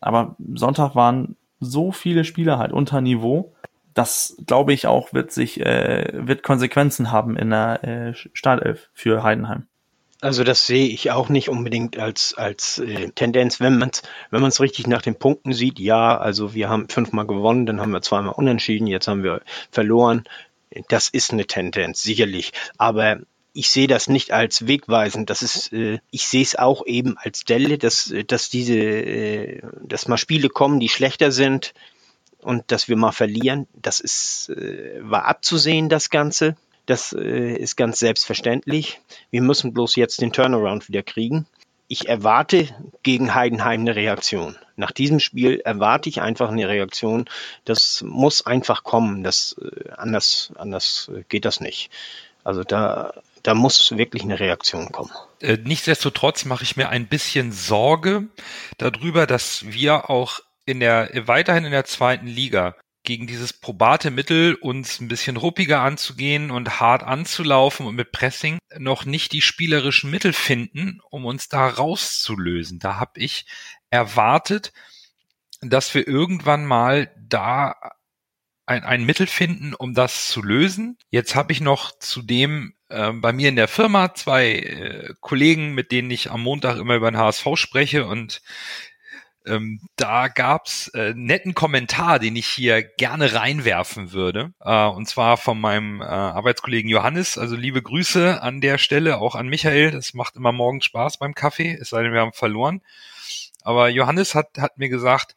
Aber 0.00 0.36
Sonntag 0.54 0.94
waren 0.94 1.36
so 1.58 1.92
viele 1.92 2.24
Spieler 2.24 2.58
halt 2.58 2.72
unter 2.72 3.00
Niveau. 3.00 3.52
Das 3.92 4.36
glaube 4.46 4.72
ich 4.72 4.86
auch 4.86 5.12
wird 5.12 5.32
sich 5.32 5.60
äh, 5.60 6.08
wird 6.12 6.42
Konsequenzen 6.42 7.10
haben 7.10 7.36
in 7.36 7.50
der 7.50 7.84
äh, 7.84 8.14
Startelf 8.14 8.88
für 8.94 9.22
Heidenheim. 9.22 9.66
Also 10.22 10.44
das 10.44 10.66
sehe 10.66 10.86
ich 10.86 11.10
auch 11.10 11.30
nicht 11.30 11.48
unbedingt 11.48 11.98
als, 11.98 12.34
als 12.34 12.78
äh, 12.78 13.08
Tendenz, 13.14 13.58
wenn 13.58 13.78
man 13.78 13.88
es 13.88 14.02
wenn 14.30 14.42
man's 14.42 14.60
richtig 14.60 14.86
nach 14.86 15.00
den 15.00 15.14
Punkten 15.18 15.52
sieht. 15.52 15.78
Ja, 15.78 16.18
also 16.18 16.54
wir 16.54 16.68
haben 16.68 16.88
fünfmal 16.88 17.26
gewonnen, 17.26 17.64
dann 17.64 17.80
haben 17.80 17.92
wir 17.92 18.02
zweimal 18.02 18.34
unentschieden, 18.34 18.86
jetzt 18.86 19.08
haben 19.08 19.24
wir 19.24 19.40
verloren. 19.70 20.24
Das 20.88 21.08
ist 21.08 21.32
eine 21.32 21.46
Tendenz, 21.46 22.02
sicherlich. 22.02 22.52
Aber 22.78 23.20
ich 23.52 23.70
sehe 23.70 23.88
das 23.88 24.08
nicht 24.08 24.32
als 24.32 24.66
wegweisend. 24.66 25.30
Das 25.30 25.42
ist, 25.42 25.72
äh, 25.72 25.98
ich 26.10 26.28
sehe 26.28 26.42
es 26.42 26.56
auch 26.56 26.86
eben 26.86 27.16
als 27.18 27.44
Delle, 27.44 27.78
dass, 27.78 28.14
dass 28.26 28.48
diese, 28.48 28.78
äh, 28.78 29.62
dass 29.82 30.08
mal 30.08 30.16
Spiele 30.16 30.48
kommen, 30.48 30.80
die 30.80 30.88
schlechter 30.88 31.32
sind 31.32 31.74
und 32.38 32.70
dass 32.70 32.88
wir 32.88 32.96
mal 32.96 33.12
verlieren. 33.12 33.66
Das 33.74 34.00
ist, 34.00 34.50
äh, 34.50 35.00
war 35.02 35.24
abzusehen, 35.24 35.88
das 35.88 36.10
Ganze. 36.10 36.56
Das 36.86 37.12
äh, 37.12 37.54
ist 37.54 37.76
ganz 37.76 37.98
selbstverständlich. 37.98 39.00
Wir 39.30 39.42
müssen 39.42 39.72
bloß 39.72 39.96
jetzt 39.96 40.20
den 40.20 40.32
Turnaround 40.32 40.88
wieder 40.88 41.02
kriegen. 41.02 41.46
Ich 41.92 42.08
erwarte 42.08 42.68
gegen 43.02 43.34
Heidenheim 43.34 43.80
eine 43.80 43.96
Reaktion. 43.96 44.56
Nach 44.76 44.92
diesem 44.92 45.18
Spiel 45.18 45.60
erwarte 45.64 46.08
ich 46.08 46.20
einfach 46.20 46.48
eine 46.48 46.68
Reaktion. 46.68 47.24
Das 47.64 48.04
muss 48.06 48.46
einfach 48.46 48.84
kommen. 48.84 49.24
Das, 49.24 49.56
äh, 49.60 49.90
anders, 49.96 50.52
anders 50.54 51.10
geht 51.28 51.44
das 51.44 51.58
nicht. 51.58 51.90
Also 52.44 52.62
da, 52.62 53.12
da 53.42 53.54
muss 53.54 53.96
wirklich 53.96 54.22
eine 54.22 54.38
Reaktion 54.38 54.92
kommen. 54.92 55.10
Äh, 55.40 55.58
nichtsdestotrotz 55.64 56.44
mache 56.44 56.62
ich 56.62 56.76
mir 56.76 56.90
ein 56.90 57.08
bisschen 57.08 57.50
Sorge 57.50 58.28
darüber, 58.78 59.26
dass 59.26 59.64
wir 59.66 60.10
auch 60.10 60.38
in 60.66 60.78
der, 60.78 61.10
weiterhin 61.26 61.64
in 61.64 61.72
der 61.72 61.86
zweiten 61.86 62.28
Liga 62.28 62.76
gegen 63.10 63.26
dieses 63.26 63.52
probate 63.52 64.12
Mittel, 64.12 64.54
uns 64.54 65.00
ein 65.00 65.08
bisschen 65.08 65.36
ruppiger 65.36 65.80
anzugehen 65.80 66.52
und 66.52 66.78
hart 66.78 67.02
anzulaufen 67.02 67.84
und 67.84 67.96
mit 67.96 68.12
Pressing 68.12 68.58
noch 68.78 69.04
nicht 69.04 69.32
die 69.32 69.42
spielerischen 69.42 70.12
Mittel 70.12 70.32
finden, 70.32 71.00
um 71.10 71.24
uns 71.24 71.48
da 71.48 71.66
rauszulösen. 71.66 72.78
Da 72.78 73.00
habe 73.00 73.18
ich 73.18 73.46
erwartet, 73.90 74.72
dass 75.60 75.92
wir 75.92 76.06
irgendwann 76.06 76.64
mal 76.64 77.12
da 77.18 77.74
ein, 78.64 78.84
ein 78.84 79.04
Mittel 79.04 79.26
finden, 79.26 79.74
um 79.74 79.92
das 79.92 80.28
zu 80.28 80.40
lösen. 80.40 80.96
Jetzt 81.10 81.34
habe 81.34 81.50
ich 81.50 81.60
noch 81.60 81.98
zudem 81.98 82.74
äh, 82.90 83.10
bei 83.10 83.32
mir 83.32 83.48
in 83.48 83.56
der 83.56 83.66
Firma 83.66 84.14
zwei 84.14 84.52
äh, 84.52 85.14
Kollegen, 85.18 85.74
mit 85.74 85.90
denen 85.90 86.12
ich 86.12 86.30
am 86.30 86.42
Montag 86.42 86.78
immer 86.78 86.94
über 86.94 87.10
den 87.10 87.18
HSV 87.18 87.44
spreche 87.56 88.06
und 88.06 88.40
ähm, 89.46 89.80
da 89.96 90.28
gab's 90.28 90.88
äh, 90.88 91.14
netten 91.14 91.54
Kommentar, 91.54 92.18
den 92.18 92.36
ich 92.36 92.46
hier 92.46 92.82
gerne 92.82 93.32
reinwerfen 93.34 94.12
würde. 94.12 94.52
Äh, 94.60 94.86
und 94.86 95.08
zwar 95.08 95.36
von 95.36 95.60
meinem 95.60 96.00
äh, 96.00 96.04
Arbeitskollegen 96.04 96.90
Johannes. 96.90 97.38
Also 97.38 97.56
liebe 97.56 97.82
Grüße 97.82 98.42
an 98.42 98.60
der 98.60 98.78
Stelle, 98.78 99.18
auch 99.18 99.34
an 99.34 99.48
Michael. 99.48 99.92
Das 99.92 100.14
macht 100.14 100.36
immer 100.36 100.52
morgens 100.52 100.84
Spaß 100.84 101.18
beim 101.18 101.34
Kaffee, 101.34 101.76
es 101.80 101.90
sei 101.90 102.02
denn, 102.02 102.12
wir 102.12 102.20
haben 102.20 102.32
verloren. 102.32 102.82
Aber 103.62 103.88
Johannes 103.88 104.34
hat, 104.34 104.58
hat 104.58 104.78
mir 104.78 104.88
gesagt, 104.88 105.36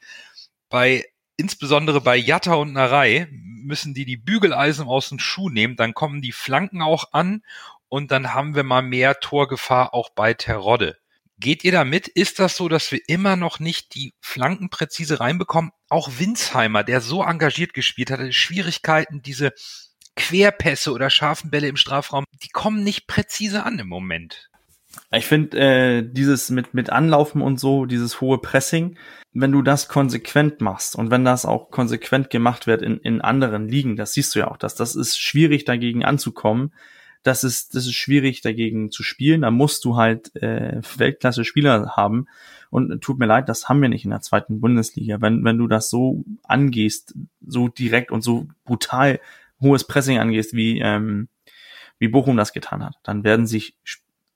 bei 0.70 1.06
insbesondere 1.38 2.02
bei 2.02 2.16
Jatta 2.16 2.54
und 2.56 2.74
Narei 2.74 3.28
müssen 3.32 3.94
die 3.94 4.06
die 4.06 4.18
Bügeleisen 4.18 4.88
aus 4.88 5.10
dem 5.10 5.20
Schuh 5.20 5.50
nehmen, 5.50 5.76
dann 5.76 5.94
kommen 5.94 6.22
die 6.22 6.32
Flanken 6.32 6.82
auch 6.82 7.12
an 7.12 7.44
und 7.90 8.12
dann 8.12 8.34
haben 8.34 8.56
wir 8.56 8.64
mal 8.64 8.82
mehr 8.82 9.20
Torgefahr 9.20 9.94
auch 9.94 10.10
bei 10.10 10.34
Terodde. 10.34 10.98
Geht 11.40 11.64
ihr 11.64 11.72
damit? 11.72 12.08
Ist 12.08 12.40
das 12.40 12.56
so, 12.56 12.70
dass 12.70 12.92
wir 12.92 13.02
immer 13.08 13.36
noch 13.36 13.60
nicht 13.60 13.96
die 13.96 14.14
Flanken 14.22 14.70
präzise 14.70 15.20
reinbekommen? 15.20 15.72
Auch 15.90 16.10
Winsheimer, 16.18 16.84
der 16.84 17.02
so 17.02 17.24
engagiert 17.24 17.74
gespielt 17.74 18.12
hat, 18.12 18.20
hatte 18.20 18.34
Schwierigkeiten, 18.34 19.22
diese 19.22 19.54
Querpässe 20.16 20.92
oder 20.92 21.10
scharfen 21.10 21.50
Bälle 21.50 21.68
im 21.68 21.78
Strafraum, 21.78 22.26
die 22.44 22.50
kommen 22.50 22.84
nicht 22.84 23.08
präzise 23.08 23.64
an 23.64 23.80
im 23.80 23.88
Moment. 23.88 24.50
Ich 25.12 25.26
finde, 25.26 25.58
äh, 25.58 26.04
dieses 26.04 26.52
mit, 26.52 26.76
mit 26.76 26.92
Anlaufen 26.92 27.42
und 27.42 27.60
so, 27.60 27.86
dieses 27.86 28.22
hohe 28.22 28.38
Pressing, 28.38 28.98
wenn 29.34 29.52
du 29.52 29.64
das 29.64 29.88
konsequent 29.88 30.62
machst 30.62 30.96
und 30.96 31.10
wenn 31.10 31.26
das 31.26 31.46
auch 31.46 31.72
konsequent 31.72 32.30
gemacht 32.30 32.68
wird 32.68 32.84
in, 32.84 33.00
in 33.00 33.22
anderen 33.22 33.68
Ligen, 33.68 33.96
das 33.96 34.14
siehst 34.14 34.36
du 34.36 34.40
ja 34.40 34.52
auch, 34.52 34.58
dass 34.58 34.76
das 34.76 34.96
ist 34.96 35.20
schwierig 35.20 35.66
dagegen 35.66 36.06
anzukommen, 36.06 36.74
das 37.24 37.44
ist, 37.44 37.74
das 37.74 37.86
ist 37.86 37.96
schwierig 37.96 38.42
dagegen 38.42 38.92
zu 38.92 39.02
spielen. 39.02 39.42
Da 39.42 39.52
musst 39.52 39.86
du 39.86 39.96
halt 39.96 40.36
äh, 40.36 40.82
Weltklasse-Spieler 40.98 41.96
haben. 41.96 42.28
Und 42.70 43.02
tut 43.02 43.20
mir 43.20 43.28
leid, 43.28 43.50
das 43.50 43.70
haben 43.70 43.82
wir 43.82 43.90
nicht 43.90 44.04
in 44.04 44.12
der 44.12 44.22
zweiten 44.22 44.60
Bundesliga. 44.60 45.22
Wenn, 45.22 45.44
wenn 45.44 45.58
du 45.58 45.68
das 45.68 45.90
so 45.90 46.26
angehst, 46.44 47.16
so 47.46 47.68
direkt 47.70 48.12
und 48.12 48.22
so 48.24 48.48
brutal 48.66 49.20
hohes 49.62 49.86
Pressing 49.86 50.20
angehst, 50.20 50.54
wie, 50.54 50.80
ähm, 50.80 51.30
wie 52.00 52.10
Bochum 52.10 52.36
das 52.36 52.52
getan 52.52 52.84
hat, 52.84 52.96
dann 53.04 53.24
werden 53.24 53.48
sich 53.48 53.76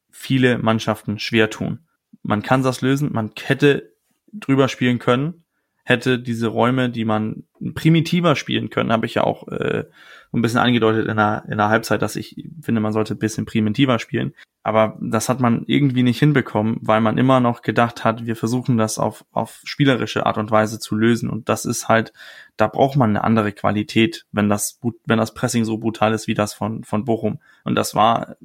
viele 0.10 0.58
Mannschaften 0.58 1.20
schwer 1.20 1.50
tun. 1.50 1.80
Man 2.24 2.42
kann 2.42 2.64
das 2.64 2.82
lösen, 2.82 3.12
man 3.12 3.32
hätte 3.44 3.92
drüber 4.32 4.68
spielen 4.68 5.00
können, 5.00 5.44
hätte 5.84 6.20
diese 6.20 6.48
Räume, 6.48 6.90
die 6.90 7.06
man 7.06 7.44
primitiver 7.74 8.36
spielen 8.36 8.70
können, 8.70 8.92
habe 8.92 9.06
ich 9.06 9.16
ja 9.16 9.24
auch 9.24 9.48
äh, 9.48 9.86
ein 10.34 10.42
bisschen 10.42 10.60
angedeutet 10.60 11.08
in 11.08 11.18
der, 11.18 11.44
in 11.50 11.58
der 11.58 11.70
Halbzeit, 11.70 12.02
dass 12.02 12.16
ich 12.16 12.48
finde, 12.62 12.82
man 12.82 12.94
sollte 12.94 13.16
ein 13.16 13.20
bisschen 13.20 13.46
primitiver 13.46 14.00
spielen. 14.00 14.34
Aber 14.64 14.98
das 15.02 15.30
hat 15.30 15.40
man 15.40 15.64
irgendwie 15.68 16.04
nicht 16.04 16.20
hinbekommen, 16.20 16.78
weil 16.82 17.00
man 17.00 17.18
immer 17.18 17.40
noch 17.40 17.62
gedacht 17.62 18.04
hat, 18.04 18.26
wir 18.26 18.36
versuchen 18.36 18.78
das 18.78 19.00
auf, 19.00 19.26
auf 19.32 19.62
spielerische 19.64 20.26
Art 20.26 20.38
und 20.38 20.52
Weise 20.52 20.80
zu 20.80 20.96
lösen. 20.96 21.30
Und 21.30 21.48
das 21.48 21.64
ist 21.64 21.88
halt, 21.88 22.12
da 22.58 22.68
braucht 22.68 22.98
man 22.98 23.12
eine 23.12 23.24
andere 23.24 23.54
Qualität, 23.54 24.26
wenn 24.32 24.50
das, 24.50 24.80
wenn 25.06 25.20
das 25.20 25.34
Pressing 25.34 25.64
so 25.64 25.78
brutal 25.78 26.14
ist 26.14 26.28
wie 26.28 26.34
das 26.34 26.54
von, 26.54 26.84
von 26.84 27.06
Bochum. 27.06 27.40
Und 27.64 27.76
das 27.76 27.96
war 27.96 28.36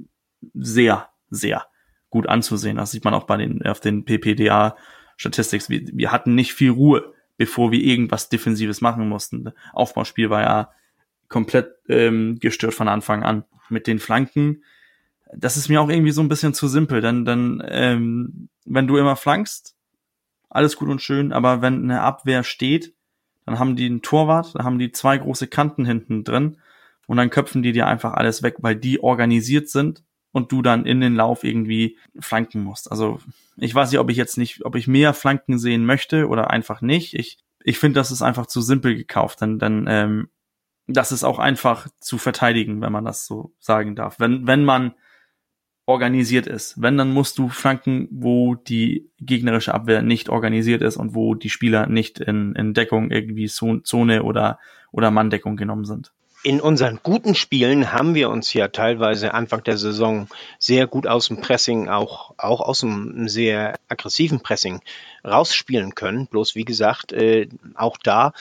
sehr, 0.55 1.09
sehr 1.31 1.67
gut 2.11 2.29
anzusehen. 2.29 2.77
Das 2.77 2.93
sieht 2.93 3.05
man 3.05 3.15
auch 3.15 3.25
bei 3.25 3.37
den, 3.39 3.67
auf 3.67 3.81
den 3.81 4.05
PPDA 4.05 4.77
Statistics. 5.17 5.69
Wir, 5.69 5.83
wir 5.93 6.13
hatten 6.13 6.35
nicht 6.35 6.53
viel 6.53 6.71
Ruhe 6.71 7.13
bevor 7.37 7.73
wir 7.73 7.81
irgendwas 7.81 8.29
Defensives 8.29 8.81
machen 8.81 9.09
mussten. 9.09 9.51
Aufbauspiel 9.73 10.31
war 10.31 10.43
ja 10.43 10.71
komplett 11.33 11.75
ähm, 11.89 12.39
gestört 12.39 12.75
von 12.75 12.87
Anfang 12.87 13.25
an. 13.25 13.45
Mit 13.69 13.87
den 13.87 13.99
Flanken, 13.99 14.63
das 15.35 15.57
ist 15.57 15.69
mir 15.69 15.81
auch 15.81 15.89
irgendwie 15.89 16.13
so 16.13 16.21
ein 16.21 16.29
bisschen 16.29 16.55
zu 16.55 16.69
simpel, 16.69 17.01
denn 17.01 17.25
dann, 17.25 17.63
ähm, 17.67 18.49
wenn 18.67 18.87
du 18.87 18.99
immer 18.99 19.17
flankst, 19.17 19.75
alles 20.51 20.77
gut 20.77 20.91
und 20.91 21.01
schön, 21.01 21.33
aber 21.33 21.63
wenn 21.63 21.85
eine 21.85 22.03
Abwehr 22.03 22.45
steht, 22.45 22.95
dann 23.47 23.59
haben 23.59 23.75
die 23.75 23.87
einen 23.87 24.03
Torwart, 24.03 24.55
dann 24.55 24.65
haben 24.65 24.79
die 24.79 24.93
zwei 24.93 25.17
große 25.17 25.49
Kanten 25.49 25.85
hinten 25.87 26.23
drin 26.23 26.59
und 27.07 27.17
dann 27.17 27.31
köpfen 27.31 27.63
die 27.63 27.73
dir 27.73 27.87
einfach 27.87 28.13
alles 28.13 28.43
weg, 28.43 28.57
weil 28.59 28.77
die 28.77 29.03
organisiert 29.03 29.71
sind 29.71 30.05
und 30.33 30.53
du 30.53 30.63
dann 30.63 30.85
in 30.85 31.01
den 31.01 31.15
Lauf 31.15 31.45
irgendwie 31.45 31.99
flanken 32.19 32.63
musst. 32.63 32.91
Also 32.91 33.21
ich 33.57 33.75
weiß 33.75 33.91
nicht, 33.91 34.01
ob 34.01 34.11
ich 34.11 34.17
jetzt 34.17 34.39
nicht, 34.39 34.65
ob 34.65 34.77
ich 34.77 34.87
mehr 34.87 35.15
Flanken 35.15 35.59
sehen 35.59 35.85
möchte 35.85 36.29
oder 36.29 36.51
einfach 36.51 36.83
nicht. 36.83 37.15
Ich, 37.15 37.39
ich 37.65 37.79
finde, 37.79 38.01
das 38.01 38.11
ist 38.11 38.23
einfach 38.23 38.47
zu 38.47 38.61
simpel 38.61 38.97
gekauft. 38.97 39.41
Denn, 39.41 39.59
dann 39.59 39.87
ähm, 39.89 40.29
das 40.87 41.13
ist 41.13 41.25
auch 41.25 41.39
einfach 41.39 41.89
zu 42.01 42.19
verteidigen, 42.19 42.81
wenn 42.81 42.93
man 42.93 43.05
das 43.05 43.27
so 43.27 43.53
sagen 43.59 43.95
darf. 43.95 44.19
Wenn, 44.19 44.47
wenn 44.47 44.65
man 44.65 44.95
organisiert 45.85 46.47
ist. 46.47 46.81
Wenn, 46.81 46.97
dann 46.97 47.13
musst 47.13 47.39
du 47.39 47.49
flanken, 47.49 48.09
wo 48.11 48.55
die 48.55 49.11
gegnerische 49.21 49.75
Abwehr 49.75 50.01
nicht 50.03 50.29
organisiert 50.29 50.81
ist 50.81 50.97
und 50.97 51.15
wo 51.15 51.35
die 51.35 51.51
Spieler 51.51 51.87
nicht 51.87 52.21
in, 52.21 52.55
in 52.55 52.73
Deckung 52.73 53.11
irgendwie 53.11 53.47
Zone 53.47 54.23
oder, 54.23 54.59
oder 54.93 55.11
Manndeckung 55.11 55.57
genommen 55.57 55.85
sind 55.85 56.13
in 56.45 56.61
unseren 56.61 56.99
guten 57.03 57.35
Spielen 57.35 57.93
haben 57.93 58.15
wir 58.15 58.29
uns 58.29 58.53
ja 58.53 58.69
teilweise 58.69 59.33
Anfang 59.33 59.63
der 59.63 59.79
Saison 59.79 60.29
sehr 60.59 60.87
gut 60.87 61.07
aus 61.07 61.29
dem 61.29 61.41
Pressing, 61.41 61.89
auch, 61.89 62.35
auch 62.37 62.61
aus 62.61 62.81
dem 62.81 63.29
sehr 63.29 63.79
aggressiven 63.89 64.41
Pressing 64.41 64.81
rausspielen 65.25 65.95
können. 65.95 66.27
Bloß 66.27 66.57
wie 66.57 66.65
gesagt, 66.65 67.13
äh, 67.13 67.49
auch 67.75 67.97
da 67.97 68.33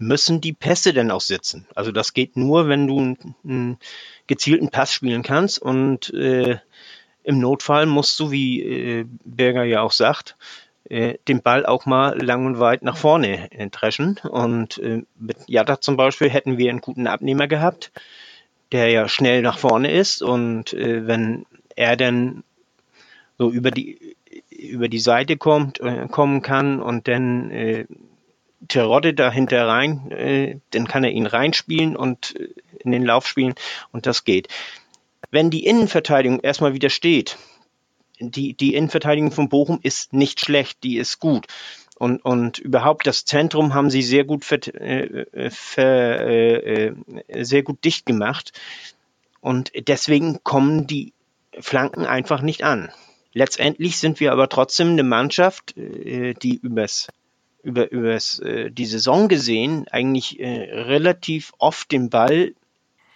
müssen 0.00 0.40
die 0.40 0.54
Pässe 0.54 0.92
denn 0.92 1.10
auch 1.10 1.20
sitzen. 1.20 1.66
Also 1.74 1.92
das 1.92 2.14
geht 2.14 2.36
nur, 2.36 2.68
wenn 2.68 2.86
du 2.86 3.16
einen, 3.44 3.78
gezielten 4.26 4.70
Pass 4.70 4.92
spielen 4.92 5.22
kannst 5.22 5.58
und 5.60 6.14
äh, 6.14 6.58
im 7.24 7.38
Notfall 7.40 7.86
musst 7.86 8.18
du, 8.20 8.30
wie 8.30 8.62
äh, 8.62 9.06
Berger 9.24 9.64
ja 9.64 9.82
auch 9.82 9.92
sagt, 9.92 10.36
äh, 10.88 11.18
den 11.28 11.42
Ball 11.42 11.66
auch 11.66 11.84
mal 11.84 12.20
lang 12.20 12.46
und 12.46 12.60
weit 12.60 12.82
nach 12.82 12.96
vorne 12.96 13.50
äh, 13.50 13.68
dreschen. 13.68 14.18
Und 14.22 14.78
äh, 14.78 15.02
mit 15.18 15.36
Jatta 15.46 15.80
zum 15.80 15.96
Beispiel 15.96 16.30
hätten 16.30 16.58
wir 16.58 16.70
einen 16.70 16.80
guten 16.80 17.06
Abnehmer 17.06 17.48
gehabt, 17.48 17.92
der 18.72 18.88
ja 18.88 19.08
schnell 19.08 19.42
nach 19.42 19.58
vorne 19.58 19.90
ist. 19.90 20.22
Und 20.22 20.72
äh, 20.72 21.06
wenn 21.06 21.44
er 21.76 21.96
dann 21.96 22.44
so 23.36 23.50
über 23.50 23.70
die 23.70 24.16
über 24.48 24.88
die 24.88 25.00
Seite 25.00 25.36
kommt, 25.36 25.80
äh, 25.80 26.06
kommen 26.08 26.42
kann 26.42 26.80
und 26.80 27.08
dann 27.08 27.50
äh, 27.50 27.86
Terodde 28.68 29.14
dahinter 29.14 29.66
rein, 29.66 30.10
äh, 30.10 30.60
dann 30.70 30.86
kann 30.86 31.04
er 31.04 31.10
ihn 31.10 31.26
reinspielen 31.26 31.96
und 31.96 32.36
äh, 32.38 32.48
in 32.80 32.92
den 32.92 33.04
Lauf 33.04 33.26
spielen 33.26 33.54
und 33.92 34.06
das 34.06 34.24
geht. 34.24 34.48
Wenn 35.30 35.50
die 35.50 35.64
Innenverteidigung 35.64 36.40
erstmal 36.40 36.74
wieder 36.74 36.90
steht, 36.90 37.36
die, 38.18 38.54
die 38.54 38.74
Innenverteidigung 38.74 39.32
von 39.32 39.48
Bochum 39.48 39.80
ist 39.82 40.12
nicht 40.12 40.40
schlecht, 40.40 40.82
die 40.82 40.98
ist 40.98 41.18
gut. 41.18 41.46
Und, 41.98 42.24
und 42.24 42.58
überhaupt 42.58 43.06
das 43.06 43.24
Zentrum 43.24 43.74
haben 43.74 43.90
sie 43.90 44.02
sehr 44.02 44.24
gut, 44.24 44.44
ver, 44.44 44.58
äh, 44.80 45.50
ver, 45.50 46.20
äh, 46.26 46.94
sehr 47.42 47.62
gut 47.62 47.84
dicht 47.84 48.06
gemacht. 48.06 48.52
Und 49.40 49.72
deswegen 49.86 50.42
kommen 50.42 50.86
die 50.86 51.12
Flanken 51.58 52.06
einfach 52.06 52.40
nicht 52.42 52.64
an. 52.64 52.90
Letztendlich 53.32 53.98
sind 53.98 54.18
wir 54.18 54.32
aber 54.32 54.48
trotzdem 54.48 54.88
eine 54.88 55.02
Mannschaft, 55.02 55.76
äh, 55.76 56.34
die 56.34 56.56
übers, 56.56 57.08
über, 57.62 57.90
übers 57.90 58.38
äh, 58.40 58.70
die 58.70 58.86
Saison 58.86 59.28
gesehen 59.28 59.86
eigentlich 59.90 60.40
äh, 60.40 60.70
relativ 60.72 61.52
oft 61.58 61.90
den 61.92 62.10
Ball 62.10 62.54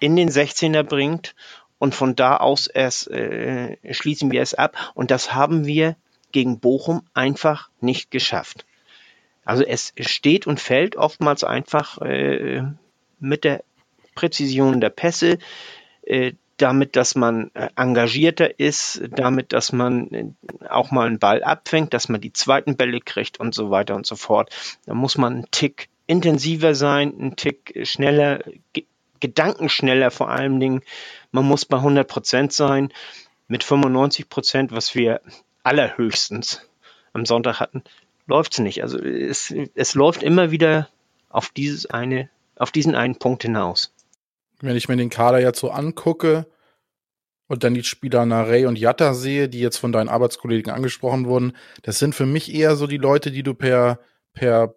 in 0.00 0.16
den 0.16 0.30
16er 0.30 0.82
bringt 0.82 1.34
und 1.78 1.94
von 1.94 2.16
da 2.16 2.36
aus 2.36 2.66
erst 2.66 3.10
äh, 3.10 3.76
schließen 3.92 4.30
wir 4.30 4.42
es 4.42 4.54
ab. 4.54 4.92
Und 4.94 5.10
das 5.10 5.34
haben 5.34 5.66
wir 5.66 5.96
gegen 6.32 6.58
Bochum 6.58 7.02
einfach 7.14 7.70
nicht 7.80 8.10
geschafft. 8.10 8.64
Also 9.44 9.64
es 9.64 9.92
steht 10.00 10.46
und 10.46 10.60
fällt 10.60 10.96
oftmals 10.96 11.44
einfach 11.44 11.98
äh, 12.00 12.62
mit 13.20 13.44
der 13.44 13.62
Präzision 14.14 14.80
der 14.80 14.90
Pässe, 14.90 15.38
äh, 16.02 16.32
damit, 16.56 16.96
dass 16.96 17.14
man 17.14 17.50
äh, 17.54 17.68
engagierter 17.76 18.58
ist, 18.58 19.02
damit, 19.10 19.52
dass 19.52 19.72
man 19.72 20.08
äh, 20.12 20.26
auch 20.68 20.90
mal 20.90 21.06
einen 21.06 21.18
Ball 21.18 21.42
abfängt, 21.42 21.94
dass 21.94 22.08
man 22.08 22.20
die 22.20 22.32
zweiten 22.32 22.76
Bälle 22.76 23.00
kriegt 23.00 23.40
und 23.40 23.54
so 23.54 23.70
weiter 23.70 23.94
und 23.94 24.06
so 24.06 24.16
fort. 24.16 24.50
Da 24.86 24.94
muss 24.94 25.18
man 25.18 25.34
einen 25.34 25.50
Tick 25.50 25.88
intensiver 26.06 26.74
sein, 26.74 27.14
einen 27.18 27.36
Tick 27.36 27.80
schneller, 27.84 28.44
gedankenschneller 29.20 30.10
vor 30.10 30.30
allen 30.30 30.60
Dingen. 30.60 30.82
Man 31.32 31.44
muss 31.44 31.64
bei 31.64 31.78
100 31.78 32.06
Prozent 32.06 32.52
sein. 32.52 32.92
Mit 33.46 33.62
95 33.62 34.28
Prozent, 34.28 34.72
was 34.72 34.94
wir 34.94 35.20
allerhöchstens 35.62 36.66
am 37.12 37.26
Sonntag 37.26 37.60
hatten, 37.60 37.84
läuft 38.26 38.54
es 38.54 38.58
nicht. 38.58 38.82
Also 38.82 38.98
es, 38.98 39.54
es 39.74 39.94
läuft 39.94 40.22
immer 40.22 40.50
wieder 40.50 40.88
auf 41.28 41.50
dieses 41.50 41.86
eine, 41.86 42.30
auf 42.56 42.70
diesen 42.70 42.94
einen 42.94 43.16
Punkt 43.16 43.42
hinaus. 43.42 43.93
Wenn 44.60 44.76
ich 44.76 44.88
mir 44.88 44.96
den 44.96 45.10
Kader 45.10 45.40
jetzt 45.40 45.60
so 45.60 45.70
angucke 45.70 46.46
und 47.48 47.64
dann 47.64 47.74
die 47.74 47.84
Spieler 47.84 48.24
Narey 48.26 48.66
und 48.66 48.78
Jatta 48.78 49.14
sehe, 49.14 49.48
die 49.48 49.60
jetzt 49.60 49.78
von 49.78 49.92
deinen 49.92 50.08
Arbeitskollegen 50.08 50.72
angesprochen 50.72 51.26
wurden, 51.26 51.56
das 51.82 51.98
sind 51.98 52.14
für 52.14 52.26
mich 52.26 52.54
eher 52.54 52.76
so 52.76 52.86
die 52.86 52.96
Leute, 52.96 53.30
die 53.30 53.42
du 53.42 53.54
per, 53.54 54.00
per 54.32 54.74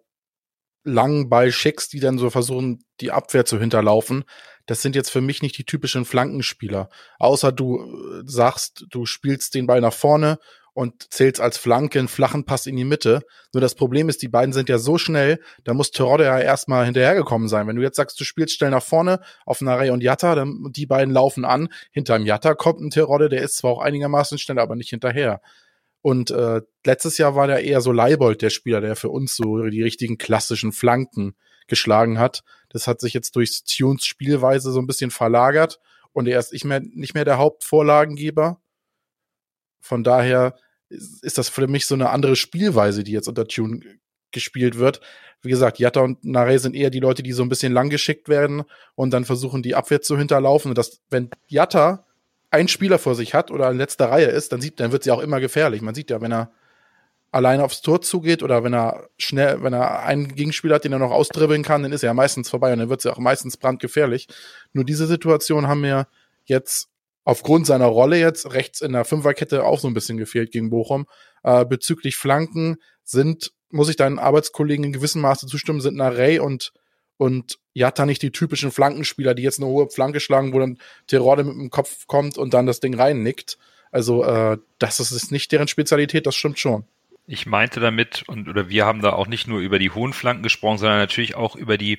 langen 0.84 1.28
Ball 1.28 1.52
schickst, 1.52 1.92
die 1.92 2.00
dann 2.00 2.18
so 2.18 2.30
versuchen, 2.30 2.84
die 3.00 3.12
Abwehr 3.12 3.44
zu 3.44 3.58
hinterlaufen. 3.58 4.24
Das 4.66 4.82
sind 4.82 4.96
jetzt 4.96 5.10
für 5.10 5.20
mich 5.20 5.42
nicht 5.42 5.56
die 5.56 5.64
typischen 5.64 6.04
Flankenspieler. 6.04 6.88
Außer 7.18 7.52
du 7.52 7.78
äh, 7.78 8.22
sagst, 8.24 8.86
du 8.90 9.06
spielst 9.06 9.54
den 9.54 9.66
Ball 9.66 9.80
nach 9.80 9.94
vorne 9.94 10.38
und 10.78 11.12
zählst 11.12 11.40
als 11.40 11.58
Flanke 11.58 11.98
einen 11.98 12.06
flachen 12.06 12.44
Pass 12.44 12.66
in 12.66 12.76
die 12.76 12.84
Mitte. 12.84 13.22
Nur 13.52 13.60
das 13.60 13.74
Problem 13.74 14.08
ist, 14.08 14.22
die 14.22 14.28
beiden 14.28 14.52
sind 14.52 14.68
ja 14.68 14.78
so 14.78 14.96
schnell, 14.96 15.40
da 15.64 15.74
muss 15.74 15.90
Terodde 15.90 16.22
ja 16.22 16.38
erstmal 16.38 16.84
hinterhergekommen 16.84 17.48
sein. 17.48 17.66
Wenn 17.66 17.74
du 17.74 17.82
jetzt 17.82 17.96
sagst, 17.96 18.20
du 18.20 18.22
spielst 18.22 18.54
schnell 18.54 18.70
nach 18.70 18.84
vorne 18.84 19.18
auf 19.44 19.60
Narey 19.60 19.90
und 19.90 20.04
Jatta, 20.04 20.36
dann 20.36 20.70
die 20.70 20.86
beiden 20.86 21.12
laufen 21.12 21.44
an. 21.44 21.68
Hinterm 21.90 22.24
Jatta 22.24 22.54
kommt 22.54 22.80
ein 22.80 22.90
Terodde, 22.90 23.28
der 23.28 23.42
ist 23.42 23.56
zwar 23.56 23.72
auch 23.72 23.80
einigermaßen 23.80 24.38
schnell, 24.38 24.60
aber 24.60 24.76
nicht 24.76 24.90
hinterher. 24.90 25.40
Und 26.00 26.30
äh, 26.30 26.60
letztes 26.86 27.18
Jahr 27.18 27.34
war 27.34 27.48
der 27.48 27.64
eher 27.64 27.80
so 27.80 27.90
Leibold, 27.90 28.40
der 28.40 28.50
Spieler, 28.50 28.80
der 28.80 28.94
für 28.94 29.08
uns 29.08 29.34
so 29.34 29.64
die 29.64 29.82
richtigen 29.82 30.16
klassischen 30.16 30.70
Flanken 30.70 31.34
geschlagen 31.66 32.20
hat. 32.20 32.44
Das 32.68 32.86
hat 32.86 33.00
sich 33.00 33.14
jetzt 33.14 33.34
durch 33.34 33.64
Tunes 33.64 34.04
Spielweise 34.04 34.70
so 34.70 34.78
ein 34.78 34.86
bisschen 34.86 35.10
verlagert 35.10 35.80
und 36.12 36.28
er 36.28 36.38
ist 36.38 36.52
nicht 36.52 36.64
mehr, 36.64 36.78
nicht 36.80 37.14
mehr 37.14 37.24
der 37.24 37.38
Hauptvorlagengeber. 37.38 38.60
Von 39.80 40.04
daher 40.04 40.54
ist 40.90 41.38
das 41.38 41.48
für 41.48 41.66
mich 41.66 41.86
so 41.86 41.94
eine 41.94 42.10
andere 42.10 42.36
Spielweise, 42.36 43.04
die 43.04 43.12
jetzt 43.12 43.28
unter 43.28 43.46
Tune 43.46 43.80
gespielt 44.30 44.78
wird. 44.78 45.00
Wie 45.40 45.50
gesagt, 45.50 45.78
Jatta 45.78 46.00
und 46.00 46.24
Nare 46.24 46.58
sind 46.58 46.74
eher 46.74 46.90
die 46.90 47.00
Leute, 47.00 47.22
die 47.22 47.32
so 47.32 47.42
ein 47.42 47.48
bisschen 47.48 47.72
lang 47.72 47.90
geschickt 47.90 48.28
werden 48.28 48.64
und 48.94 49.12
dann 49.12 49.24
versuchen, 49.24 49.62
die 49.62 49.74
Abwehr 49.74 50.02
zu 50.02 50.18
hinterlaufen. 50.18 50.70
Und 50.70 50.78
das, 50.78 51.00
wenn 51.10 51.30
Jatta 51.46 52.06
einen 52.50 52.68
Spieler 52.68 52.98
vor 52.98 53.14
sich 53.14 53.34
hat 53.34 53.50
oder 53.50 53.70
in 53.70 53.78
letzter 53.78 54.10
Reihe 54.10 54.26
ist, 54.26 54.52
dann 54.52 54.60
sieht, 54.60 54.80
dann 54.80 54.92
wird 54.92 55.04
sie 55.04 55.10
auch 55.10 55.20
immer 55.20 55.40
gefährlich. 55.40 55.82
Man 55.82 55.94
sieht 55.94 56.10
ja, 56.10 56.20
wenn 56.20 56.32
er 56.32 56.50
alleine 57.30 57.62
aufs 57.62 57.82
Tor 57.82 58.00
zugeht 58.00 58.42
oder 58.42 58.64
wenn 58.64 58.74
er 58.74 59.08
schnell, 59.18 59.62
wenn 59.62 59.74
er 59.74 60.02
einen 60.02 60.34
Gegenspieler 60.34 60.76
hat, 60.76 60.84
den 60.84 60.92
er 60.92 60.98
noch 60.98 61.10
ausdribbeln 61.10 61.62
kann, 61.62 61.82
dann 61.82 61.92
ist 61.92 62.02
er 62.02 62.08
ja 62.08 62.14
meistens 62.14 62.48
vorbei 62.48 62.72
und 62.72 62.78
dann 62.78 62.88
wird 62.88 63.02
sie 63.02 63.12
auch 63.12 63.18
meistens 63.18 63.58
brandgefährlich. 63.58 64.28
Nur 64.72 64.84
diese 64.84 65.06
Situation 65.06 65.68
haben 65.68 65.82
wir 65.82 66.08
jetzt 66.46 66.88
aufgrund 67.28 67.66
seiner 67.66 67.84
Rolle 67.84 68.18
jetzt 68.18 68.54
rechts 68.54 68.80
in 68.80 68.94
der 68.94 69.04
Fünferkette 69.04 69.62
auch 69.62 69.78
so 69.78 69.86
ein 69.86 69.92
bisschen 69.92 70.16
gefehlt 70.16 70.50
gegen 70.50 70.70
Bochum. 70.70 71.04
Äh, 71.42 71.66
bezüglich 71.66 72.16
Flanken 72.16 72.78
sind, 73.04 73.52
muss 73.68 73.90
ich 73.90 73.96
deinen 73.96 74.18
Arbeitskollegen 74.18 74.86
in 74.86 74.94
gewissem 74.94 75.20
Maße 75.20 75.46
zustimmen, 75.46 75.82
sind 75.82 75.96
Narey 75.98 76.38
und 76.38 76.72
und 77.18 77.58
Jatta 77.74 78.06
nicht 78.06 78.22
die 78.22 78.30
typischen 78.30 78.70
Flankenspieler, 78.70 79.34
die 79.34 79.42
jetzt 79.42 79.58
eine 79.58 79.68
hohe 79.68 79.90
Flanke 79.90 80.20
schlagen, 80.20 80.54
wo 80.54 80.58
dann 80.58 80.78
Terode 81.06 81.44
mit 81.44 81.54
dem 81.54 81.68
Kopf 81.68 82.06
kommt 82.06 82.38
und 82.38 82.54
dann 82.54 82.64
das 82.64 82.80
Ding 82.80 82.94
reinnickt. 82.94 83.58
Also 83.90 84.24
äh, 84.24 84.56
das 84.78 84.98
ist 84.98 85.30
nicht 85.30 85.52
deren 85.52 85.68
Spezialität, 85.68 86.26
das 86.26 86.34
stimmt 86.34 86.58
schon. 86.58 86.84
Ich 87.26 87.44
meinte 87.44 87.78
damit, 87.78 88.24
und 88.26 88.48
oder 88.48 88.70
wir 88.70 88.86
haben 88.86 89.02
da 89.02 89.12
auch 89.12 89.26
nicht 89.26 89.48
nur 89.48 89.60
über 89.60 89.78
die 89.78 89.90
hohen 89.90 90.14
Flanken 90.14 90.42
gesprochen, 90.42 90.78
sondern 90.78 90.98
natürlich 90.98 91.34
auch 91.34 91.56
über 91.56 91.76
die 91.76 91.98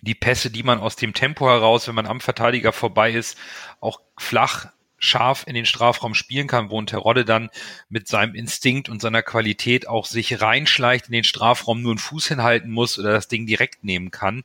die 0.00 0.14
Pässe, 0.14 0.50
die 0.50 0.62
man 0.62 0.80
aus 0.80 0.96
dem 0.96 1.14
Tempo 1.14 1.46
heraus, 1.46 1.86
wenn 1.86 1.94
man 1.94 2.06
am 2.06 2.20
Verteidiger 2.20 2.72
vorbei 2.72 3.12
ist, 3.12 3.38
auch 3.80 4.00
flach 4.18 4.66
scharf 5.02 5.44
in 5.48 5.54
den 5.54 5.66
Strafraum 5.66 6.14
spielen 6.14 6.46
kann, 6.46 6.70
wo 6.70 6.80
ein 6.80 6.86
Terodde 6.86 7.24
dann 7.24 7.50
mit 7.88 8.06
seinem 8.06 8.36
Instinkt 8.36 8.88
und 8.88 9.02
seiner 9.02 9.22
Qualität 9.22 9.88
auch 9.88 10.06
sich 10.06 10.40
reinschleicht 10.40 11.06
in 11.06 11.12
den 11.12 11.24
Strafraum, 11.24 11.82
nur 11.82 11.90
einen 11.90 11.98
Fuß 11.98 12.28
hinhalten 12.28 12.70
muss 12.70 13.00
oder 13.00 13.10
das 13.10 13.26
Ding 13.26 13.44
direkt 13.44 13.82
nehmen 13.82 14.12
kann. 14.12 14.44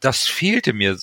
Das 0.00 0.26
fehlte 0.26 0.72
mir, 0.72 0.98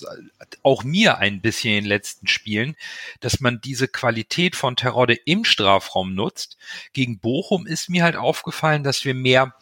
auch 0.62 0.84
mir 0.84 1.16
ein 1.16 1.40
bisschen 1.40 1.70
in 1.70 1.84
den 1.84 1.88
letzten 1.88 2.26
Spielen, 2.26 2.76
dass 3.20 3.40
man 3.40 3.62
diese 3.62 3.88
Qualität 3.88 4.56
von 4.56 4.76
Terodde 4.76 5.14
im 5.14 5.46
Strafraum 5.46 6.14
nutzt. 6.14 6.58
Gegen 6.92 7.18
Bochum 7.18 7.66
ist 7.66 7.88
mir 7.88 8.04
halt 8.04 8.16
aufgefallen, 8.16 8.84
dass 8.84 9.06
wir 9.06 9.14
mehr, 9.14 9.54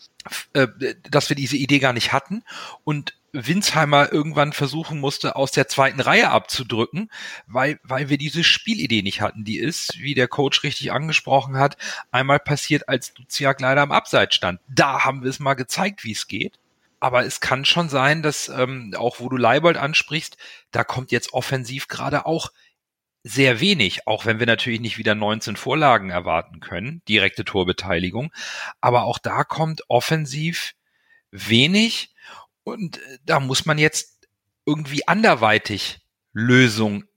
äh, 0.54 0.66
dass 1.08 1.28
wir 1.28 1.36
diese 1.36 1.56
Idee 1.56 1.78
gar 1.78 1.92
nicht 1.92 2.12
hatten 2.12 2.42
und 2.82 3.14
Winsheimer 3.32 4.12
irgendwann 4.12 4.52
versuchen 4.52 4.98
musste, 4.98 5.36
aus 5.36 5.52
der 5.52 5.68
zweiten 5.68 6.00
Reihe 6.00 6.30
abzudrücken, 6.30 7.10
weil, 7.46 7.78
weil 7.82 8.08
wir 8.08 8.18
diese 8.18 8.44
Spielidee 8.44 9.02
nicht 9.02 9.20
hatten. 9.20 9.44
Die 9.44 9.58
ist, 9.58 9.98
wie 9.98 10.14
der 10.14 10.28
Coach 10.28 10.62
richtig 10.62 10.92
angesprochen 10.92 11.56
hat, 11.56 11.76
einmal 12.10 12.40
passiert, 12.40 12.88
als 12.88 13.14
Duziak 13.14 13.60
leider 13.60 13.82
am 13.82 13.92
Abseits 13.92 14.34
stand. 14.34 14.60
Da 14.68 15.04
haben 15.04 15.22
wir 15.22 15.30
es 15.30 15.38
mal 15.38 15.54
gezeigt, 15.54 16.04
wie 16.04 16.12
es 16.12 16.28
geht. 16.28 16.58
Aber 16.98 17.24
es 17.24 17.40
kann 17.40 17.64
schon 17.64 17.88
sein, 17.88 18.22
dass, 18.22 18.48
ähm, 18.48 18.94
auch 18.96 19.20
wo 19.20 19.28
du 19.30 19.38
Leibold 19.38 19.78
ansprichst, 19.78 20.36
da 20.70 20.84
kommt 20.84 21.12
jetzt 21.12 21.32
offensiv 21.32 21.88
gerade 21.88 22.26
auch 22.26 22.52
sehr 23.22 23.60
wenig, 23.60 24.06
auch 24.06 24.26
wenn 24.26 24.38
wir 24.38 24.46
natürlich 24.46 24.80
nicht 24.80 24.98
wieder 24.98 25.14
19 25.14 25.56
Vorlagen 25.56 26.10
erwarten 26.10 26.60
können, 26.60 27.02
direkte 27.08 27.44
Torbeteiligung. 27.44 28.32
Aber 28.80 29.04
auch 29.04 29.18
da 29.18 29.44
kommt 29.44 29.82
offensiv 29.88 30.74
wenig 31.30 32.10
und 32.64 32.98
äh, 32.98 33.18
da 33.24 33.40
muss 33.40 33.66
man 33.66 33.78
jetzt 33.78 34.28
irgendwie 34.66 35.06
anderweitig 35.08 36.00
Lösungen 36.32 37.08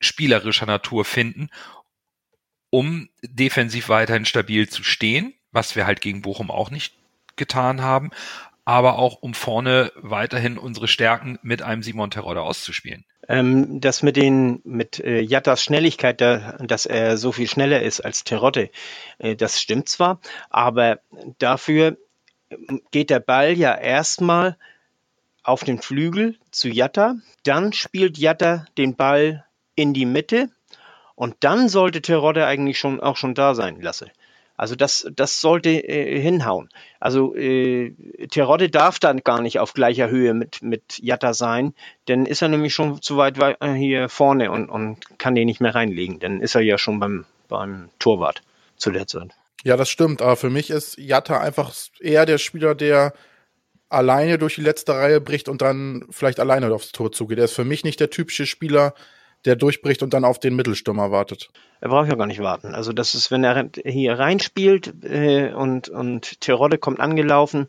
spielerischer 0.00 0.66
Natur 0.66 1.04
finden, 1.04 1.50
um 2.70 3.08
defensiv 3.22 3.88
weiterhin 3.88 4.24
stabil 4.24 4.68
zu 4.68 4.82
stehen, 4.82 5.34
was 5.52 5.76
wir 5.76 5.86
halt 5.86 6.00
gegen 6.00 6.22
Bochum 6.22 6.50
auch 6.50 6.70
nicht 6.70 6.94
getan 7.36 7.82
haben, 7.82 8.10
aber 8.64 8.98
auch 8.98 9.22
um 9.22 9.34
vorne 9.34 9.92
weiterhin 9.96 10.58
unsere 10.58 10.88
Stärken 10.88 11.38
mit 11.42 11.62
einem 11.62 11.82
Simon 11.82 12.10
Terodde 12.10 12.42
auszuspielen. 12.42 13.04
Ähm, 13.28 13.80
das 13.80 14.02
mit 14.02 14.16
den 14.16 14.60
mit 14.64 15.00
äh, 15.00 15.20
Jattas 15.20 15.62
Schnelligkeit, 15.62 16.20
da, 16.20 16.56
dass 16.58 16.86
er 16.86 17.16
so 17.16 17.32
viel 17.32 17.48
schneller 17.48 17.82
ist 17.82 18.00
als 18.00 18.24
Terodde, 18.24 18.70
äh, 19.18 19.36
das 19.36 19.60
stimmt 19.60 19.88
zwar, 19.88 20.20
aber 20.50 21.00
dafür 21.38 21.96
geht 22.90 23.10
der 23.10 23.20
Ball 23.20 23.56
ja 23.56 23.74
erstmal 23.76 24.56
auf 25.42 25.64
den 25.64 25.80
Flügel 25.80 26.36
zu 26.50 26.68
Jatta, 26.68 27.16
dann 27.44 27.72
spielt 27.72 28.18
Jatta 28.18 28.66
den 28.76 28.96
Ball 28.96 29.44
in 29.74 29.94
die 29.94 30.06
Mitte 30.06 30.48
und 31.14 31.36
dann 31.40 31.68
sollte 31.68 32.02
Terodde 32.02 32.46
eigentlich 32.46 32.78
schon 32.78 33.00
auch 33.00 33.16
schon 33.16 33.34
da 33.34 33.54
sein, 33.54 33.80
Lasse. 33.80 34.10
Also 34.56 34.76
das, 34.76 35.06
das 35.16 35.40
sollte 35.40 35.70
äh, 35.70 36.20
hinhauen. 36.20 36.68
Also 36.98 37.34
äh, 37.34 37.94
Terodde 38.30 38.68
darf 38.68 38.98
dann 38.98 39.20
gar 39.20 39.40
nicht 39.40 39.58
auf 39.58 39.72
gleicher 39.72 40.10
Höhe 40.10 40.34
mit, 40.34 40.60
mit 40.60 40.98
Jatta 40.98 41.32
sein, 41.32 41.72
denn 42.08 42.26
ist 42.26 42.42
er 42.42 42.48
nämlich 42.48 42.74
schon 42.74 43.00
zu 43.00 43.16
weit 43.16 43.38
äh, 43.38 43.72
hier 43.72 44.10
vorne 44.10 44.50
und, 44.50 44.68
und 44.68 45.18
kann 45.18 45.34
den 45.34 45.46
nicht 45.46 45.62
mehr 45.62 45.74
reinlegen. 45.74 46.18
Dann 46.18 46.42
ist 46.42 46.56
er 46.56 46.60
ja 46.60 46.76
schon 46.76 47.00
beim, 47.00 47.24
beim 47.48 47.88
Torwart 47.98 48.42
zu 48.76 48.90
der 48.90 49.06
Zeit. 49.06 49.30
Ja, 49.64 49.78
das 49.78 49.88
stimmt. 49.88 50.20
Aber 50.20 50.36
für 50.36 50.50
mich 50.50 50.68
ist 50.68 50.98
Jatta 50.98 51.40
einfach 51.40 51.72
eher 51.98 52.26
der 52.26 52.36
Spieler, 52.36 52.74
der 52.74 53.14
alleine 53.90 54.38
durch 54.38 54.54
die 54.54 54.62
letzte 54.62 54.94
Reihe 54.94 55.20
bricht 55.20 55.48
und 55.48 55.60
dann 55.60 56.06
vielleicht 56.10 56.40
alleine 56.40 56.72
aufs 56.72 56.92
Tor 56.92 57.12
zugeht. 57.12 57.38
Er 57.38 57.44
ist 57.44 57.52
für 57.54 57.64
mich 57.64 57.84
nicht 57.84 58.00
der 58.00 58.10
typische 58.10 58.46
Spieler, 58.46 58.94
der 59.44 59.56
durchbricht 59.56 60.02
und 60.02 60.14
dann 60.14 60.24
auf 60.24 60.38
den 60.38 60.54
Mittelstürmer 60.54 61.10
wartet. 61.10 61.48
Er 61.80 61.88
braucht 61.88 62.08
ja 62.08 62.14
gar 62.14 62.26
nicht 62.26 62.40
warten. 62.40 62.74
Also 62.74 62.92
das 62.92 63.14
ist, 63.14 63.30
wenn 63.30 63.44
er 63.44 63.70
hier 63.84 64.18
reinspielt 64.18 64.92
äh, 65.04 65.52
und, 65.52 65.88
und 65.88 66.40
Terodde 66.40 66.78
kommt 66.78 67.00
angelaufen 67.00 67.68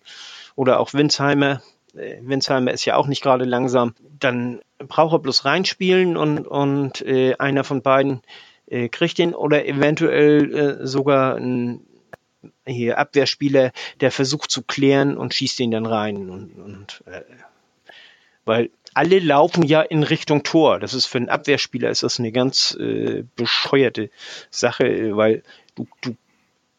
oder 0.55 0.79
auch 0.79 0.93
Winsheimer, 0.93 1.61
äh, 1.95 2.17
Winsheimer 2.21 2.71
ist 2.71 2.85
ja 2.85 2.97
auch 2.97 3.07
nicht 3.07 3.23
gerade 3.23 3.45
langsam, 3.45 3.95
dann 4.19 4.61
braucht 4.77 5.13
er 5.13 5.19
bloß 5.19 5.45
reinspielen 5.45 6.17
und, 6.17 6.45
und 6.45 7.01
äh, 7.01 7.35
einer 7.37 7.63
von 7.63 7.81
beiden 7.81 8.21
äh, 8.67 8.89
kriegt 8.89 9.17
ihn 9.19 9.33
oder 9.33 9.65
eventuell 9.65 10.53
äh, 10.53 10.87
sogar 10.87 11.35
ein 11.35 11.85
hier 12.65 12.97
Abwehrspieler, 12.97 13.71
der 13.99 14.11
versucht 14.11 14.51
zu 14.51 14.63
klären 14.63 15.17
und 15.17 15.33
schießt 15.33 15.59
ihn 15.59 15.71
dann 15.71 15.85
rein 15.85 16.29
und, 16.29 16.53
und 16.55 17.03
äh, 17.05 17.21
weil 18.45 18.71
alle 18.93 19.19
laufen 19.19 19.63
ja 19.63 19.81
in 19.81 20.03
Richtung 20.03 20.43
Tor. 20.43 20.79
Das 20.79 20.93
ist 20.93 21.05
für 21.05 21.17
einen 21.17 21.29
Abwehrspieler 21.29 21.89
ist 21.89 22.03
das 22.03 22.19
eine 22.19 22.31
ganz 22.31 22.75
äh, 22.79 23.23
bescheuerte 23.35 24.09
Sache, 24.49 25.15
weil 25.15 25.43
du, 25.75 25.87
du 26.01 26.15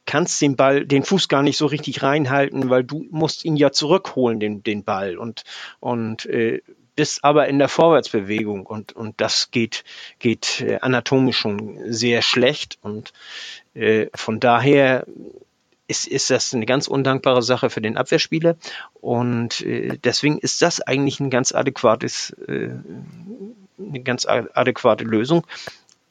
kannst 0.04 0.40
den 0.42 0.56
Ball, 0.56 0.84
den 0.84 1.04
Fuß 1.04 1.28
gar 1.28 1.42
nicht 1.42 1.56
so 1.56 1.66
richtig 1.66 2.02
reinhalten, 2.02 2.70
weil 2.70 2.84
du 2.84 3.06
musst 3.10 3.44
ihn 3.44 3.56
ja 3.56 3.70
zurückholen, 3.72 4.40
den, 4.40 4.62
den 4.62 4.84
Ball 4.84 5.16
und, 5.16 5.44
und 5.80 6.26
äh, 6.26 6.60
bist 6.94 7.24
aber 7.24 7.48
in 7.48 7.58
der 7.58 7.68
Vorwärtsbewegung 7.68 8.66
und, 8.66 8.92
und 8.92 9.20
das 9.20 9.50
geht, 9.50 9.84
geht 10.18 10.60
äh, 10.60 10.78
anatomisch 10.80 11.38
schon 11.38 11.78
sehr 11.90 12.20
schlecht 12.20 12.78
und 12.82 13.12
äh, 13.74 14.08
von 14.14 14.40
daher 14.40 15.06
ist, 15.92 16.06
ist 16.06 16.30
das 16.30 16.54
eine 16.54 16.64
ganz 16.64 16.88
undankbare 16.88 17.42
Sache 17.42 17.68
für 17.68 17.82
den 17.82 17.96
Abwehrspieler. 17.96 18.56
Und 18.94 19.60
äh, 19.60 19.98
deswegen 20.02 20.38
ist 20.38 20.62
das 20.62 20.80
eigentlich 20.80 21.20
ein 21.20 21.30
ganz 21.30 21.52
adäquates, 21.52 22.30
äh, 22.48 22.70
eine 23.78 24.00
ganz 24.02 24.26
adäquate 24.26 25.04
Lösung. 25.04 25.46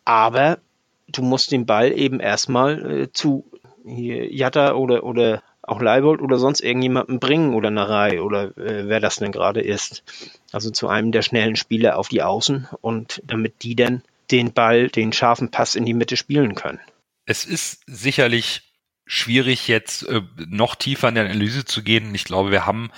Aber 0.05 0.59
du 1.07 1.23
musst 1.23 1.51
den 1.51 1.65
Ball 1.65 1.91
eben 1.91 2.19
erstmal 2.19 2.91
äh, 2.91 3.11
zu 3.11 3.43
Jatta 3.83 4.73
oder, 4.73 5.03
oder 5.03 5.41
auch 5.63 5.81
Leibold 5.81 6.21
oder 6.21 6.37
sonst 6.37 6.61
irgendjemanden 6.61 7.19
bringen 7.19 7.55
oder 7.55 7.75
Reihe 7.75 8.23
oder 8.23 8.55
äh, 8.57 8.87
wer 8.87 8.99
das 8.99 9.15
denn 9.15 9.31
gerade 9.31 9.61
ist. 9.61 10.03
Also 10.51 10.69
zu 10.69 10.87
einem 10.87 11.11
der 11.11 11.23
schnellen 11.23 11.55
Spieler 11.55 11.97
auf 11.97 12.07
die 12.07 12.21
Außen 12.21 12.67
und 12.81 13.21
damit 13.25 13.63
die 13.63 13.75
dann 13.75 14.03
den 14.29 14.53
Ball, 14.53 14.89
den 14.89 15.11
scharfen 15.11 15.49
Pass 15.49 15.75
in 15.75 15.85
die 15.85 15.93
Mitte 15.93 16.17
spielen 16.17 16.55
können. 16.55 16.79
Es 17.25 17.45
ist 17.45 17.81
sicherlich 17.87 18.70
schwierig, 19.11 19.67
jetzt 19.67 20.03
äh, 20.03 20.21
noch 20.47 20.75
tiefer 20.75 21.09
in 21.09 21.15
der 21.15 21.25
Analyse 21.25 21.65
zu 21.65 21.83
gehen. 21.83 22.15
Ich 22.15 22.23
glaube, 22.23 22.49
wir 22.49 22.65
haben 22.65 22.91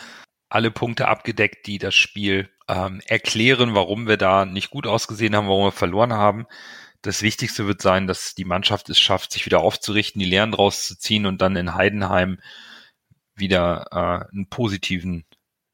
alle 0.47 0.69
Punkte 0.69 1.07
abgedeckt, 1.07 1.65
die 1.65 1.79
das 1.79 1.95
Spiel 1.95 2.49
ähm, 2.67 3.01
erklären, 3.07 3.73
warum 3.73 4.07
wir 4.07 4.17
da 4.17 4.45
nicht 4.45 4.69
gut 4.69 4.85
ausgesehen 4.85 5.35
haben, 5.35 5.47
warum 5.47 5.65
wir 5.65 5.71
verloren 5.71 6.13
haben. 6.13 6.45
Das 7.01 7.23
Wichtigste 7.23 7.65
wird 7.65 7.81
sein, 7.81 8.05
dass 8.05 8.35
die 8.35 8.45
Mannschaft 8.45 8.89
es 8.89 8.99
schafft, 8.99 9.31
sich 9.31 9.47
wieder 9.47 9.61
aufzurichten, 9.61 10.19
die 10.19 10.27
Lehren 10.27 10.51
draus 10.51 10.85
zu 10.87 10.99
ziehen 10.99 11.25
und 11.25 11.41
dann 11.41 11.55
in 11.55 11.73
Heidenheim 11.73 12.39
wieder 13.33 13.87
äh, 13.91 14.31
einen 14.31 14.47
positiven 14.49 15.25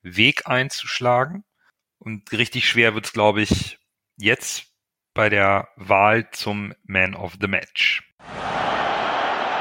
Weg 0.03 0.47
einzuschlagen. 0.47 1.43
Und 1.97 2.31
richtig 2.31 2.65
schwer 2.65 2.95
wird 2.95 3.07
es, 3.07 3.11
glaube 3.11 3.41
ich, 3.41 3.77
jetzt 4.15 4.67
bei 5.13 5.27
der 5.27 5.67
Wahl 5.75 6.31
zum 6.31 6.73
Man 6.83 7.13
of 7.13 7.35
the 7.41 7.47
Match. 7.47 8.09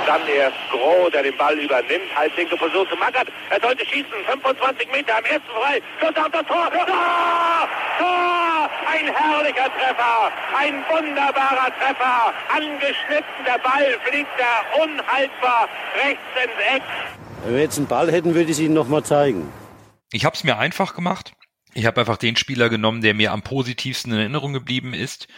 Dann 0.09 0.27
erst 0.27 0.57
Groh, 0.71 1.11
der 1.11 1.23
den 1.23 1.37
Ball 1.37 1.53
übernimmt. 1.59 2.09
Halblinke 2.17 2.57
Position 2.57 2.89
zu 2.89 2.97
Mackert. 2.97 3.29
Er 3.51 3.61
sollte 3.61 3.85
schießen. 3.85 4.09
25 4.25 4.91
Meter 4.91 5.19
am 5.19 5.25
ersten 5.25 5.51
frei. 5.51 5.83
Schuss 6.01 6.17
auf 6.17 6.31
das 6.33 6.47
Tor. 6.47 6.71
Tor! 6.71 7.69
Tor! 7.99 8.71
Ein 8.91 9.15
herrlicher 9.15 9.69
Treffer. 9.77 10.33
Ein 10.57 10.83
wunderbarer 10.89 11.71
Treffer. 11.79 12.33
Angeschnitten. 12.49 13.45
Der 13.45 13.59
Ball 13.59 13.99
fliegt 14.07 14.31
da 14.39 14.83
unhaltbar 14.83 15.69
rechts 16.03 16.23
ins 16.43 16.77
Eck. 16.77 16.83
Wenn 17.45 17.55
wir 17.55 17.61
jetzt 17.61 17.77
einen 17.77 17.87
Ball 17.87 18.11
hätten, 18.11 18.35
würde 18.35 18.45
ich 18.45 18.53
es 18.53 18.61
Ihnen 18.61 18.73
nochmal 18.73 19.03
zeigen. 19.03 19.53
Ich 20.11 20.25
habe 20.25 20.35
es 20.35 20.43
mir 20.43 20.57
einfach 20.57 20.95
gemacht. 20.95 21.33
Ich 21.75 21.87
habe 21.87 22.01
einfach 22.01 22.17
den 22.17 22.37
Spieler 22.37 22.69
genommen, 22.69 23.03
der 23.03 23.15
mir 23.15 23.33
am 23.33 23.43
positivsten 23.43 24.13
in 24.13 24.19
Erinnerung 24.19 24.53
geblieben 24.53 24.95
ist 24.95 25.29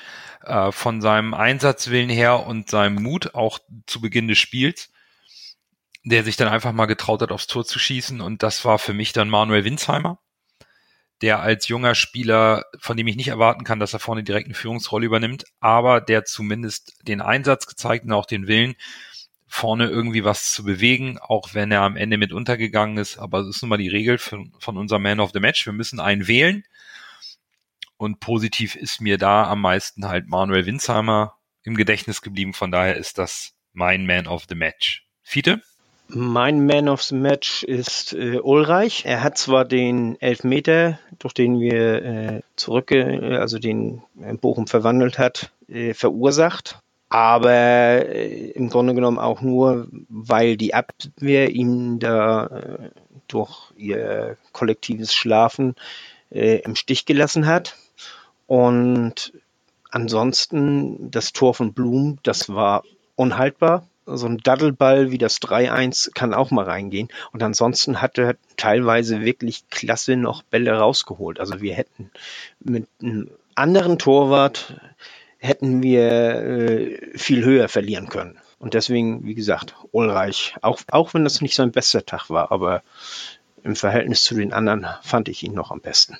äh, 0.43 0.73
von 0.73 1.01
seinem 1.01 1.35
Einsatzwillen 1.35 2.11
her 2.11 2.47
und 2.47 2.71
seinem 2.71 3.03
Mut 3.03 3.35
auch 3.35 3.59
zu 3.87 4.01
Beginn 4.01 4.29
des 4.29 4.39
Spiels, 4.39 4.91
der 6.05 6.25
sich 6.25 6.37
dann 6.37 6.49
einfach 6.49 6.73
mal 6.73 6.87
getraut 6.87 7.23
hat, 7.23 7.33
aufs 7.33 7.47
Tor 7.47 7.65
zu 7.65 7.79
schießen. 7.79 8.21
Und 8.21 8.43
das 8.43 8.65
war 8.65 8.79
für 8.79 8.95
mich 8.95 9.13
dann 9.13 9.29
Manuel 9.29 9.65
Winsheimer, 9.65 10.19
der 11.21 11.41
als 11.41 11.69
junger 11.69 11.95
Spieler, 11.95 12.65
von 12.79 12.97
dem 12.97 13.07
ich 13.07 13.17
nicht 13.17 13.29
erwarten 13.29 13.65
kann, 13.65 13.81
dass 13.81 13.93
er 13.93 13.99
vorne 14.01 14.23
direkt 14.25 14.47
eine 14.47 14.55
Führungsrolle 14.55 15.07
übernimmt, 15.07 15.45
aber 15.61 16.01
der 16.01 16.25
zumindest 16.25 16.97
den 17.07 17.21
Einsatz 17.21 17.67
gezeigt 17.67 18.05
und 18.05 18.13
auch 18.13 18.27
den 18.27 18.47
Willen, 18.47 18.77
vorne 19.53 19.89
irgendwie 19.89 20.25
was 20.25 20.53
zu 20.53 20.63
bewegen, 20.63 21.19
auch 21.19 21.55
wenn 21.55 21.73
er 21.73 21.83
am 21.83 21.97
Ende 21.97 22.19
mit 22.19 22.33
untergegangen 22.33 22.99
ist. 22.99 23.19
Aber 23.19 23.41
das 23.41 23.57
ist 23.57 23.63
nun 23.63 23.71
mal 23.71 23.79
die 23.79 23.89
Regel 23.89 24.17
von, 24.17 24.53
von 24.61 24.79
unserem 24.79 25.03
Man 25.03 25.19
of 25.19 25.33
the 25.33 25.41
Match. 25.41 25.67
Wir 25.67 25.73
müssen 25.73 25.99
einen 25.99 26.29
wählen 26.29 26.65
und 27.97 28.21
positiv 28.21 28.77
ist 28.77 29.01
mir 29.01 29.19
da 29.19 29.51
am 29.51 29.61
meisten 29.61 30.07
halt 30.07 30.29
Manuel 30.29 30.67
Winsheimer 30.67 31.35
im 31.65 31.75
Gedächtnis 31.75 32.23
geblieben. 32.23 32.55
Von 32.55 32.71
daher 32.71 32.97
ist 32.97 33.19
das 33.19 33.53
mein 33.73 34.07
Man 34.07 34.29
of 34.29 34.45
the 34.49 34.55
Match. 34.55 35.05
Fiete? 35.25 35.61
Mein 36.07 36.65
Man 36.65 36.89
of 36.89 37.03
the 37.03 37.17
Match 37.17 37.65
ist 37.65 38.13
äh, 38.13 38.39
Ulreich. 38.39 39.05
Er 39.05 39.23
hat 39.23 39.37
zwar 39.37 39.65
den 39.65 40.21
Elfmeter, 40.21 41.01
durch 41.19 41.35
den 41.35 41.59
wir 41.59 42.03
äh, 42.03 42.41
zurück, 42.55 42.93
äh, 42.93 43.37
also 43.37 43.59
den 43.59 44.03
äh, 44.23 44.35
Bochum 44.35 44.69
verwandelt 44.69 45.19
hat, 45.19 45.53
äh, 45.69 45.93
verursacht. 45.93 46.81
Aber 47.11 47.51
äh, 47.51 48.53
im 48.53 48.71
Grunde 48.71 48.95
genommen 48.95 49.19
auch 49.19 49.43
nur, 49.43 49.89
weil 50.09 50.57
die 50.57 50.75
Abwehr 50.75 51.51
ihn 51.51 51.99
da 51.99 52.47
äh, 52.47 52.91
durch 53.27 53.73
ihr 53.77 54.37
kollektives 54.53 55.13
Schlafen 55.13 55.75
äh, 56.31 56.61
im 56.61 56.77
Stich 56.77 57.07
gelassen 57.07 57.47
hat. 57.47 57.77
Und 58.47 59.33
ansonsten 59.91 61.11
das 61.11 61.33
Tor 61.33 61.53
von 61.53 61.73
Blum, 61.73 62.19
das 62.23 62.49
war 62.49 62.85
unhaltbar. 63.17 63.87
So 64.07 64.27
ein 64.27 64.39
Daddelball 64.39 65.11
wie 65.11 65.19
das 65.19 65.39
3-1 65.39 66.15
kann 66.15 66.33
auch 66.33 66.53
mal 66.53 66.65
reingehen. 66.65 67.09
Und 67.33 67.43
ansonsten 67.43 68.01
hat 68.01 68.19
er 68.19 68.37
teilweise 68.57 69.21
wirklich 69.21 69.69
klasse 69.69 70.17
noch 70.17 70.43
Bälle 70.45 70.73
rausgeholt. 70.79 71.41
Also 71.41 71.61
wir 71.61 71.75
hätten 71.75 72.13
mit 72.61 72.87
einem 73.03 73.31
anderen 73.57 73.99
Torwart 73.99 74.81
hätten 75.41 75.83
wir 75.83 76.11
äh, 76.11 77.19
viel 77.19 77.45
höher 77.45 77.69
verlieren 77.69 78.09
können. 78.09 78.39
Und 78.59 78.75
deswegen, 78.75 79.25
wie 79.25 79.35
gesagt, 79.35 79.75
Ulreich, 79.91 80.55
auch, 80.63 80.81
auch 80.91 81.15
wenn 81.15 81.25
das 81.25 81.41
nicht 81.41 81.55
sein 81.55 81.73
bester 81.73 82.05
Tag 82.05 82.31
war, 82.31 82.53
aber 82.53 82.83
im 83.63 83.75
Verhältnis 83.75 84.23
zu 84.23 84.35
den 84.35 84.53
anderen 84.53 84.87
fand 85.03 85.29
ich 85.29 85.43
ihn 85.43 85.55
noch 85.55 85.71
am 85.71 85.81
besten. 85.81 86.19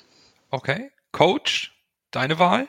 Okay. 0.49 0.91
Coach, 1.11 1.71
Deine 2.11 2.39
Wahl? 2.39 2.67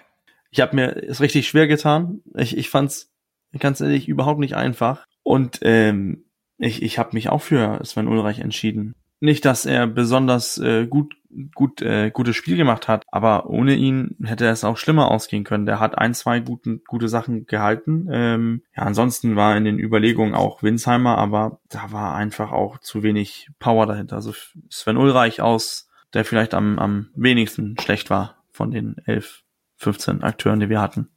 Ich 0.51 0.61
habe 0.61 0.77
mir 0.77 0.97
es 0.97 1.21
richtig 1.21 1.49
schwer 1.49 1.67
getan. 1.67 2.23
Ich, 2.35 2.57
ich 2.57 2.71
fand 2.71 2.91
es 2.91 3.11
ganz 3.59 3.81
ehrlich 3.81 4.09
überhaupt 4.09 4.39
nicht 4.39 4.55
einfach. 4.55 5.05
Und 5.25 5.59
ähm, 5.63 6.25
ich, 6.59 6.83
ich 6.83 6.99
habe 6.99 7.11
mich 7.13 7.29
auch 7.29 7.43
für 7.43 7.85
Sven 7.85 8.07
Ulreich 8.07 8.39
entschieden. 8.39 8.95
Nicht, 9.23 9.45
dass 9.45 9.67
er 9.67 9.87
besonders 9.87 10.59
äh, 10.59 10.85
gut 10.89 11.15
gut 11.55 11.81
äh, 11.81 12.11
gutes 12.11 12.35
Spiel 12.35 12.57
gemacht 12.57 12.89
hat, 12.89 13.05
aber 13.07 13.49
ohne 13.49 13.77
ihn 13.77 14.17
hätte 14.25 14.49
es 14.49 14.65
auch 14.65 14.77
schlimmer 14.77 15.13
ausgehen 15.13 15.45
können. 15.45 15.65
Der 15.65 15.79
hat 15.79 15.97
ein, 15.97 16.13
zwei 16.13 16.41
guten, 16.41 16.83
gute 16.89 17.09
Sachen 17.09 17.47
gehalten. 17.47 18.09
Ähm, 18.11 18.65
ja, 18.77 18.83
ansonsten 18.83 19.37
war 19.37 19.57
in 19.57 19.65
den 19.65 19.79
Überlegungen 19.79 20.35
auch 20.35 20.65
Winsheimer, 20.65 21.19
aber 21.19 21.61
da 21.69 21.93
war 21.93 22.17
einfach 22.17 22.51
auch 22.51 22.79
zu 22.79 23.05
wenig 23.05 23.49
Power 23.61 23.87
dahinter. 23.87 24.17
Also 24.17 24.35
Sven 24.69 24.97
Ulreich 24.97 25.41
aus, 25.41 25.89
der 26.15 26.25
vielleicht 26.25 26.53
am, 26.53 26.81
am 26.81 27.11
wenigsten 27.15 27.77
schlecht 27.81 28.11
war 28.11 28.43
von 28.51 28.73
den 28.73 28.97
elf, 29.07 29.45
15 29.77 30.25
Akteuren, 30.25 30.59
die 30.59 30.69
wir 30.69 30.81
hatten. 30.81 31.11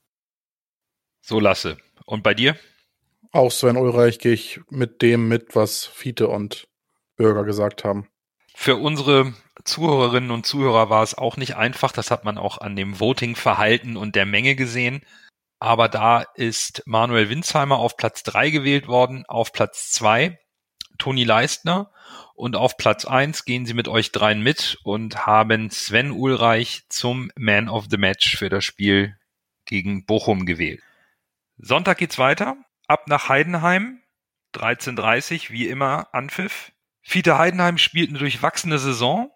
So 1.22 1.40
lasse. 1.40 1.78
Und 2.06 2.22
bei 2.22 2.36
dir? 2.36 2.56
Auch 3.32 3.52
Sven 3.52 3.78
Ulreich 3.78 4.20
gehe 4.20 4.34
ich 4.34 4.62
mit 4.70 5.02
dem 5.02 5.28
mit, 5.28 5.56
was 5.56 5.86
Fiete 5.86 6.28
und 6.28 6.68
Bürger 7.16 7.44
gesagt 7.44 7.84
haben. 7.84 8.08
Für 8.54 8.78
unsere 8.78 9.34
Zuhörerinnen 9.64 10.32
und 10.32 10.46
Zuhörer 10.46 10.90
war 10.90 11.04
es 11.04 11.18
auch 11.18 11.38
nicht 11.38 11.56
einfach. 11.56 11.92
Das 11.92 12.12
hat 12.12 12.24
man 12.24 12.38
auch 12.38 12.60
an 12.60 12.76
dem 12.76 13.00
Voting-Verhalten 13.00 13.98
und 13.98 14.16
der 14.16 14.26
Menge 14.26 14.56
gesehen. 14.56 15.02
Aber 15.60 15.90
da 15.90 16.22
ist 16.36 16.84
Manuel 16.86 17.30
Winsheimer 17.30 17.78
auf 17.78 17.98
Platz 17.98 18.24
drei 18.24 18.50
gewählt 18.50 18.88
worden, 18.88 19.26
auf 19.28 19.52
Platz 19.52 19.92
zwei 19.92 20.40
Toni 20.98 21.24
Leistner 21.24 21.92
und 22.36 22.56
auf 22.56 22.78
Platz 22.78 23.06
eins 23.06 23.46
gehen 23.46 23.66
sie 23.66 23.74
mit 23.74 23.88
euch 23.88 24.12
dreien 24.12 24.42
mit 24.42 24.78
und 24.84 25.26
haben 25.26 25.70
Sven 25.70 26.12
Ulreich 26.12 26.84
zum 26.90 27.32
Man 27.38 27.70
of 27.70 27.86
the 27.90 27.98
Match 27.98 28.38
für 28.38 28.50
das 28.50 28.64
Spiel 28.64 29.18
gegen 29.66 30.06
Bochum 30.06 30.46
gewählt. 30.46 30.82
Sonntag 31.58 31.98
geht's 31.98 32.20
weiter. 32.20 32.58
Ab 32.88 33.08
nach 33.08 33.30
Heidenheim. 33.30 34.02
13.30 34.54 35.52
wie 35.52 35.68
immer 35.68 36.14
Anpfiff. 36.14 36.72
Fiete 37.08 37.38
Heidenheim 37.38 37.78
spielt 37.78 38.10
eine 38.10 38.18
durchwachsene 38.18 38.80
Saison. 38.80 39.30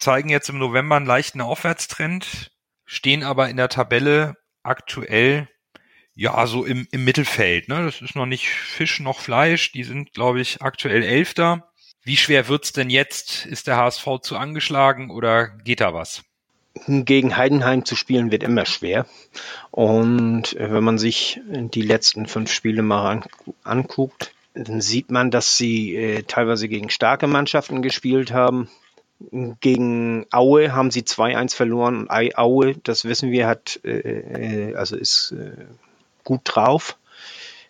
zeigen 0.00 0.28
jetzt 0.28 0.48
im 0.48 0.58
November 0.58 0.96
einen 0.96 1.06
leichten 1.06 1.40
Aufwärtstrend, 1.40 2.50
stehen 2.84 3.22
aber 3.22 3.48
in 3.48 3.56
der 3.56 3.68
Tabelle 3.68 4.36
aktuell 4.64 5.48
ja 6.14 6.46
so 6.48 6.64
im, 6.64 6.88
im 6.90 7.04
Mittelfeld. 7.04 7.68
Ne? 7.68 7.84
Das 7.84 8.02
ist 8.02 8.16
noch 8.16 8.26
nicht 8.26 8.48
Fisch 8.48 8.98
noch 8.98 9.20
Fleisch. 9.20 9.70
Die 9.70 9.84
sind, 9.84 10.14
glaube 10.14 10.40
ich, 10.40 10.62
aktuell 10.62 11.04
Elfter. 11.04 11.70
Wie 12.02 12.16
schwer 12.16 12.48
wird's 12.48 12.72
denn 12.72 12.90
jetzt? 12.90 13.46
Ist 13.46 13.68
der 13.68 13.76
HSV 13.76 14.06
zu 14.22 14.36
angeschlagen 14.36 15.10
oder 15.10 15.48
geht 15.48 15.80
da 15.80 15.94
was? 15.94 16.24
Gegen 16.86 17.36
Heidenheim 17.36 17.84
zu 17.84 17.94
spielen 17.94 18.32
wird 18.32 18.42
immer 18.42 18.66
schwer. 18.66 19.06
Und 19.70 20.56
äh, 20.56 20.72
wenn 20.72 20.82
man 20.84 20.98
sich 20.98 21.40
die 21.46 21.82
letzten 21.82 22.26
fünf 22.26 22.52
Spiele 22.52 22.82
mal 22.82 23.22
anguckt, 23.62 24.34
dann 24.54 24.80
sieht 24.80 25.10
man, 25.10 25.30
dass 25.30 25.56
sie 25.56 25.94
äh, 25.94 26.22
teilweise 26.22 26.68
gegen 26.68 26.90
starke 26.90 27.26
Mannschaften 27.26 27.82
gespielt 27.82 28.32
haben. 28.32 28.68
Gegen 29.60 30.26
Aue 30.30 30.72
haben 30.72 30.90
sie 30.90 31.02
2-1 31.02 31.54
verloren. 31.54 32.06
Und 32.06 32.38
Aue, 32.38 32.74
das 32.82 33.04
wissen 33.04 33.30
wir, 33.30 33.46
hat 33.46 33.80
äh, 33.84 34.70
äh, 34.70 34.74
also 34.74 34.96
ist 34.96 35.32
äh, 35.32 35.66
gut 36.24 36.40
drauf. 36.44 36.96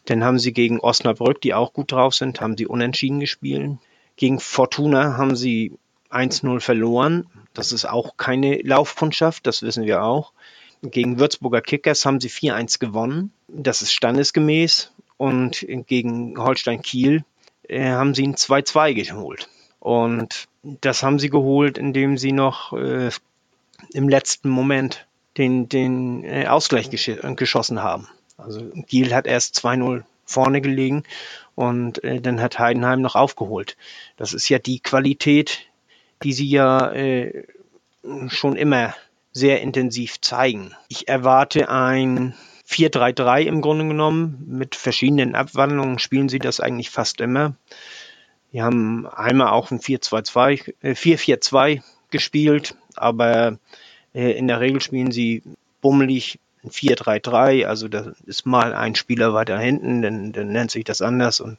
Dann 0.07 0.25
haben 0.25 0.39
sie 0.39 0.53
gegen 0.53 0.81
Osnabrück, 0.81 1.41
die 1.41 1.55
auch 1.55 1.73
gut 1.73 1.93
drauf 1.93 2.15
sind, 2.15 2.41
haben 2.41 2.57
sie 2.57 2.67
unentschieden 2.67 3.21
gespielt. 3.21 3.79
Gegen 4.17 4.41
Fortuna 4.41 5.17
haben 5.19 5.37
sie 5.37 5.73
1-0 6.11 6.61
verloren. 6.61 7.27
Das 7.53 7.73
ist 7.73 7.85
auch 7.85 8.17
keine 8.17 8.61
Laufkundschaft, 8.63 9.47
das 9.47 9.63
wissen 9.63 9.85
wir 9.85 10.03
auch. 10.03 10.33
Gegen 10.83 11.19
Würzburger 11.19 11.61
Kickers 11.61 12.07
haben 12.07 12.21
sie 12.21 12.31
4-1 12.31 12.79
gewonnen. 12.79 13.33
Das 13.49 13.83
ist 13.83 13.93
standesgemäß 13.93 14.93
und 15.21 15.67
gegen 15.87 16.39
Holstein 16.39 16.81
Kiel 16.81 17.25
äh, 17.69 17.91
haben 17.91 18.15
sie 18.15 18.27
ein 18.27 18.37
2-2 18.37 18.95
geholt. 18.95 19.51
Und 19.79 20.49
das 20.63 21.03
haben 21.03 21.19
sie 21.19 21.29
geholt, 21.29 21.77
indem 21.77 22.17
sie 22.17 22.33
noch 22.33 22.73
äh, 22.73 23.11
im 23.93 24.09
letzten 24.09 24.49
Moment 24.49 25.07
den, 25.37 25.69
den 25.69 26.25
äh, 26.25 26.47
Ausgleich 26.47 26.89
gesch 26.89 27.11
geschossen 27.37 27.83
haben. 27.83 28.09
Also 28.39 28.63
Kiel 28.89 29.15
hat 29.15 29.27
erst 29.27 29.63
2-0 29.63 30.05
vorne 30.25 30.63
gelegen 30.63 31.03
und 31.55 32.03
äh, 32.03 32.23
dann 32.23 32.41
hat 32.41 32.59
Heidenheim 32.59 33.03
noch 33.03 33.15
aufgeholt. 33.15 33.77
Das 34.17 34.33
ist 34.33 34.49
ja 34.49 34.59
die 34.59 34.81
Qualität, 34.81 35.67
die 36.23 36.33
sie 36.33 36.49
ja 36.49 36.93
äh, 36.93 37.45
schon 38.29 38.57
immer 38.57 38.95
sehr 39.33 39.61
intensiv 39.61 40.19
zeigen. 40.23 40.75
Ich 40.89 41.09
erwarte 41.09 41.69
ein 41.69 42.35
4-3-3 42.71 43.43
im 43.43 43.61
Grunde 43.61 43.89
genommen. 43.89 44.45
Mit 44.47 44.77
verschiedenen 44.77 45.35
Abwandlungen 45.35 45.99
spielen 45.99 46.29
sie 46.29 46.39
das 46.39 46.61
eigentlich 46.61 46.91
fast 46.91 47.21
immer. 47.21 47.55
Wir 48.53 48.65
haben 48.65 49.07
einmal 49.07 49.49
auch 49.49 49.71
ein 49.71 49.81
4-2-2, 49.81 50.75
äh, 50.83 50.95
4-4-2 50.95 51.83
gespielt, 52.11 52.77
aber 52.97 53.59
äh, 54.15 54.33
in 54.33 54.49
der 54.49 54.61
Regel 54.61 54.81
spielen 54.81 55.13
sie 55.13 55.43
bummelig 55.81 56.39
4-3-3, 56.69 57.65
also 57.65 57.89
da 57.89 58.13
ist 58.27 58.45
mal 58.45 58.75
ein 58.75 58.95
Spieler 58.95 59.33
weiter 59.33 59.59
hinten, 59.59 60.03
dann, 60.03 60.33
dann 60.33 60.49
nennt 60.49 60.71
sich 60.71 60.85
das 60.85 61.01
anders 61.01 61.41
und 61.41 61.59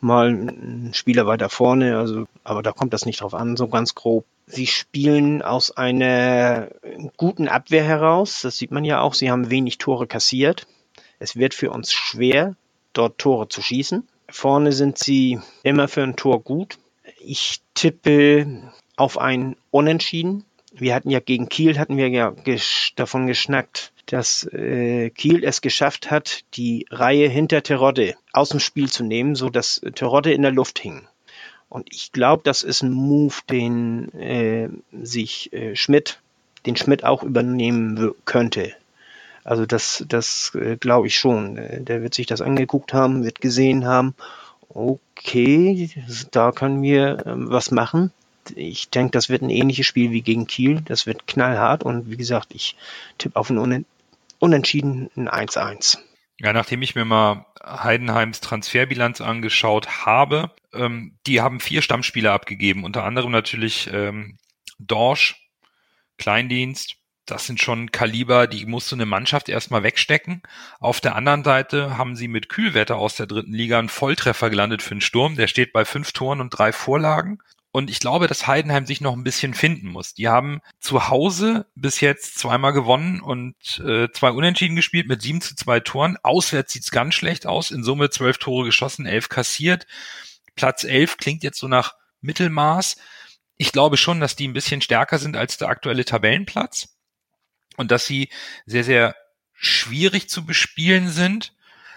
mal 0.00 0.28
ein 0.28 0.92
Spieler 0.92 1.26
weiter 1.26 1.48
vorne, 1.48 1.96
also 1.96 2.26
aber 2.42 2.62
da 2.62 2.72
kommt 2.72 2.92
das 2.92 3.06
nicht 3.06 3.22
drauf 3.22 3.32
an, 3.32 3.56
so 3.56 3.68
ganz 3.68 3.94
grob. 3.94 4.26
Sie 4.46 4.66
spielen 4.66 5.40
aus 5.42 5.70
einer 5.70 6.68
guten 7.16 7.48
Abwehr 7.48 7.84
heraus, 7.84 8.42
das 8.42 8.58
sieht 8.58 8.70
man 8.70 8.84
ja 8.84 9.00
auch, 9.00 9.14
sie 9.14 9.30
haben 9.30 9.50
wenig 9.50 9.78
Tore 9.78 10.06
kassiert. 10.06 10.66
Es 11.18 11.36
wird 11.36 11.54
für 11.54 11.70
uns 11.70 11.92
schwer, 11.92 12.54
dort 12.92 13.18
Tore 13.18 13.48
zu 13.48 13.62
schießen. 13.62 14.06
Vorne 14.28 14.72
sind 14.72 14.98
sie 14.98 15.38
immer 15.62 15.88
für 15.88 16.02
ein 16.02 16.16
Tor 16.16 16.42
gut. 16.42 16.78
Ich 17.18 17.62
tippe 17.74 18.72
auf 18.96 19.18
ein 19.18 19.56
Unentschieden. 19.70 20.44
Wir 20.72 20.94
hatten 20.94 21.10
ja 21.10 21.20
gegen 21.20 21.48
Kiel 21.48 21.78
hatten 21.78 21.96
wir 21.96 22.08
ja 22.08 22.30
gesch 22.30 22.94
davon 22.96 23.26
geschnackt, 23.26 23.92
dass 24.06 24.44
äh, 24.52 25.10
Kiel 25.10 25.44
es 25.44 25.60
geschafft 25.60 26.10
hat, 26.10 26.40
die 26.54 26.86
Reihe 26.90 27.28
hinter 27.28 27.62
Terodde 27.62 28.16
aus 28.32 28.48
dem 28.50 28.60
Spiel 28.60 28.90
zu 28.90 29.04
nehmen, 29.04 29.36
so 29.36 29.50
dass 29.50 29.80
Terodde 29.94 30.32
in 30.32 30.42
der 30.42 30.50
Luft 30.50 30.78
hing. 30.80 31.06
Und 31.74 31.88
ich 31.92 32.12
glaube, 32.12 32.42
das 32.44 32.62
ist 32.62 32.82
ein 32.82 32.92
Move, 32.92 33.34
den 33.50 34.14
äh, 34.14 34.68
sich 35.02 35.52
äh, 35.52 35.74
Schmidt, 35.74 36.20
den 36.66 36.76
Schmidt 36.76 37.02
auch 37.02 37.24
übernehmen 37.24 38.12
könnte. 38.24 38.72
Also 39.42 39.66
das, 39.66 40.04
das 40.08 40.52
äh, 40.54 40.76
glaube 40.76 41.08
ich 41.08 41.18
schon. 41.18 41.56
Äh, 41.56 41.80
der 41.80 42.00
wird 42.00 42.14
sich 42.14 42.26
das 42.26 42.40
angeguckt 42.40 42.94
haben, 42.94 43.24
wird 43.24 43.40
gesehen 43.40 43.86
haben. 43.86 44.14
Okay, 44.68 45.90
da 46.30 46.52
können 46.52 46.80
wir 46.80 47.26
ähm, 47.26 47.50
was 47.50 47.72
machen 47.72 48.12
ich 48.56 48.90
denke, 48.90 49.12
das 49.12 49.28
wird 49.28 49.42
ein 49.42 49.50
ähnliches 49.50 49.86
Spiel 49.86 50.10
wie 50.10 50.22
gegen 50.22 50.46
Kiel. 50.46 50.82
Das 50.82 51.06
wird 51.06 51.26
knallhart 51.26 51.82
und 51.82 52.10
wie 52.10 52.16
gesagt, 52.16 52.54
ich 52.54 52.76
tippe 53.18 53.36
auf 53.36 53.50
ein 53.50 53.86
Unentschieden 54.38 55.10
ein 55.16 55.28
1-1. 55.28 55.98
Ja, 56.40 56.52
nachdem 56.52 56.82
ich 56.82 56.94
mir 56.94 57.04
mal 57.04 57.46
Heidenheims 57.64 58.40
Transferbilanz 58.40 59.20
angeschaut 59.20 60.04
habe, 60.04 60.50
ähm, 60.72 61.16
die 61.26 61.40
haben 61.40 61.60
vier 61.60 61.80
Stammspieler 61.80 62.32
abgegeben, 62.32 62.84
unter 62.84 63.04
anderem 63.04 63.30
natürlich 63.30 63.88
ähm, 63.92 64.38
Dorsch, 64.78 65.36
Kleindienst. 66.18 66.96
Das 67.26 67.46
sind 67.46 67.60
schon 67.62 67.90
Kaliber, 67.90 68.46
die 68.46 68.66
musst 68.66 68.92
du 68.92 68.96
eine 68.96 69.06
Mannschaft 69.06 69.48
erstmal 69.48 69.82
wegstecken. 69.82 70.42
Auf 70.78 71.00
der 71.00 71.16
anderen 71.16 71.42
Seite 71.42 71.96
haben 71.96 72.16
sie 72.16 72.28
mit 72.28 72.50
Kühlwetter 72.50 72.96
aus 72.96 73.16
der 73.16 73.26
dritten 73.26 73.54
Liga 73.54 73.78
einen 73.78 73.88
Volltreffer 73.88 74.50
gelandet 74.50 74.82
für 74.82 74.94
den 74.94 75.00
Sturm. 75.00 75.36
Der 75.36 75.46
steht 75.46 75.72
bei 75.72 75.86
fünf 75.86 76.12
Toren 76.12 76.42
und 76.42 76.50
drei 76.50 76.72
Vorlagen. 76.72 77.38
Und 77.74 77.90
ich 77.90 77.98
glaube, 77.98 78.28
dass 78.28 78.46
Heidenheim 78.46 78.86
sich 78.86 79.00
noch 79.00 79.14
ein 79.14 79.24
bisschen 79.24 79.52
finden 79.52 79.88
muss. 79.88 80.14
Die 80.14 80.28
haben 80.28 80.60
zu 80.78 81.08
Hause 81.08 81.66
bis 81.74 82.00
jetzt 82.00 82.38
zweimal 82.38 82.72
gewonnen 82.72 83.20
und 83.20 83.82
äh, 83.84 84.08
zwei 84.12 84.30
Unentschieden 84.30 84.76
gespielt 84.76 85.08
mit 85.08 85.22
sieben 85.22 85.40
zu 85.40 85.56
zwei 85.56 85.80
Toren. 85.80 86.16
Auswärts 86.22 86.72
sieht's 86.72 86.92
ganz 86.92 87.16
schlecht 87.16 87.48
aus. 87.48 87.72
In 87.72 87.82
Summe 87.82 88.10
zwölf 88.10 88.38
Tore 88.38 88.64
geschossen, 88.64 89.06
elf 89.06 89.28
kassiert. 89.28 89.88
Platz 90.54 90.84
elf 90.84 91.16
klingt 91.16 91.42
jetzt 91.42 91.58
so 91.58 91.66
nach 91.66 91.96
Mittelmaß. 92.20 92.96
Ich 93.56 93.72
glaube 93.72 93.96
schon, 93.96 94.20
dass 94.20 94.36
die 94.36 94.46
ein 94.46 94.52
bisschen 94.54 94.80
stärker 94.80 95.18
sind 95.18 95.36
als 95.36 95.58
der 95.58 95.66
aktuelle 95.66 96.04
Tabellenplatz 96.04 96.96
und 97.76 97.90
dass 97.90 98.06
sie 98.06 98.28
sehr, 98.66 98.84
sehr 98.84 99.16
schwierig 99.52 100.28
zu 100.28 100.46
bespielen 100.46 101.08
sind. 101.08 101.56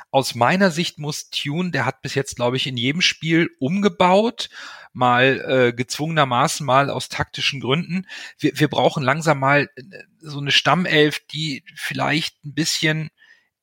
Aus 0.09 0.35
meiner 0.35 0.71
Sicht 0.71 0.99
muss 0.99 1.29
Tune, 1.29 1.71
der 1.71 1.85
hat 1.85 2.01
bis 2.01 2.15
jetzt, 2.15 2.35
glaube 2.37 2.57
ich, 2.57 2.65
in 2.65 2.77
jedem 2.77 3.01
Spiel 3.01 3.49
umgebaut, 3.59 4.49
mal 4.93 5.43
äh, 5.47 5.73
gezwungenermaßen, 5.73 6.65
mal 6.65 6.89
aus 6.89 7.09
taktischen 7.09 7.59
Gründen. 7.59 8.07
Wir, 8.39 8.57
wir 8.57 8.67
brauchen 8.67 9.03
langsam 9.03 9.39
mal 9.39 9.69
äh, 9.75 9.81
so 10.19 10.39
eine 10.39 10.51
Stammelf, 10.51 11.19
die 11.27 11.63
vielleicht 11.75 12.43
ein 12.45 12.53
bisschen 12.53 13.09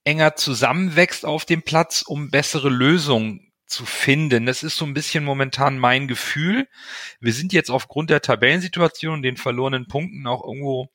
enger 0.04 0.36
zusammenwächst 0.36 1.24
auf 1.24 1.44
dem 1.44 1.62
Platz, 1.62 2.02
um 2.02 2.30
bessere 2.30 2.68
Lösungen 2.68 3.52
zu 3.66 3.86
finden. 3.86 4.46
Das 4.46 4.62
ist 4.62 4.76
so 4.76 4.84
ein 4.84 4.94
bisschen 4.94 5.24
momentan 5.24 5.78
mein 5.78 6.06
Gefühl. 6.06 6.68
Wir 7.20 7.32
sind 7.32 7.52
jetzt 7.52 7.70
aufgrund 7.70 8.10
der 8.10 8.20
Tabellensituation 8.20 9.14
und 9.14 9.22
den 9.22 9.36
verlorenen 9.36 9.88
Punkten 9.88 10.26
auch 10.26 10.44
irgendwo 10.44 10.90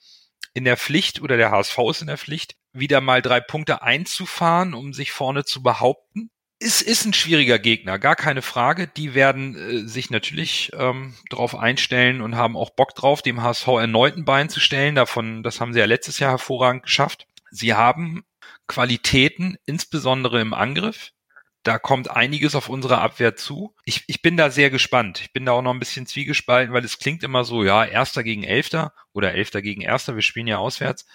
in 0.54 0.66
der 0.66 0.78
Pflicht 0.78 1.22
oder 1.22 1.38
der 1.38 1.52
HSV 1.52 1.78
ist 1.89 2.02
in 2.02 2.08
der 2.08 2.18
Pflicht, 2.18 2.56
wieder 2.74 3.02
mal 3.02 3.22
drei 3.22 3.39
Punkte 3.39 3.82
einzufahren, 3.82 4.74
um 4.74 4.93
sich 4.93 5.12
vorne 5.12 5.43
zu 5.45 5.64
behaupten 5.64 6.30
ist, 6.60 6.82
ist 6.82 7.06
ein 7.06 7.14
schwieriger 7.14 7.58
Gegner, 7.58 7.97
gar 8.00 8.16
keine 8.16 8.41
Frage. 8.41 8.88
Die 8.88 9.14
werden 9.14 9.56
äh, 9.56 9.88
sich 9.88 10.10
natürlich 10.10 10.72
ähm, 10.78 11.16
darauf 11.30 11.56
einstellen 11.56 12.22
und 12.22 12.36
haben 12.36 12.58
auch 12.58 12.72
Bock 12.72 12.93
drauf, 12.95 13.22
dem 13.22 13.41
HSV 13.41 13.68
erneut 13.68 14.18
ein 14.18 14.26
Bein 14.26 14.50
zu 14.50 14.60
stellen. 14.60 14.95
Davon, 14.95 15.41
das 15.41 15.62
haben 15.62 15.74
sie 15.74 15.80
ja 15.80 15.86
letztes 15.86 16.20
Jahr 16.20 16.32
hervorragend 16.32 16.84
geschafft. 16.84 17.28
Sie 17.50 17.74
haben 17.74 18.26
Qualitäten, 18.68 19.58
insbesondere 19.66 20.41
im 20.41 20.54
Angriff. 20.54 21.12
Da 21.70 21.78
kommt 21.78 22.09
einiges 22.09 22.55
auf 22.55 22.67
unsere 22.67 22.97
Abwehr 22.97 23.36
zu. 23.36 23.76
Ich, 23.86 24.03
ich 24.07 24.24
bin 24.24 24.38
da 24.38 24.49
sehr 24.49 24.72
gespannt. 24.72 25.22
Ich 25.22 25.34
bin 25.34 25.45
da 25.45 25.51
auch 25.51 25.61
noch 25.61 25.72
ein 25.72 25.78
bisschen 25.78 26.07
zwiegespalten, 26.07 26.74
weil 26.74 26.84
es 26.84 26.97
klingt 26.97 27.22
immer 27.22 27.43
so, 27.43 27.63
ja, 27.63 27.86
Erster 27.86 28.24
gegen 28.24 28.41
Elfter 28.41 28.91
oder 29.13 29.36
Elfter 29.36 29.61
gegen 29.61 29.82
Erster. 29.82 30.15
Wir 30.15 30.24
spielen 30.24 30.47
ja 30.47 30.57
auswärts. 30.57 31.05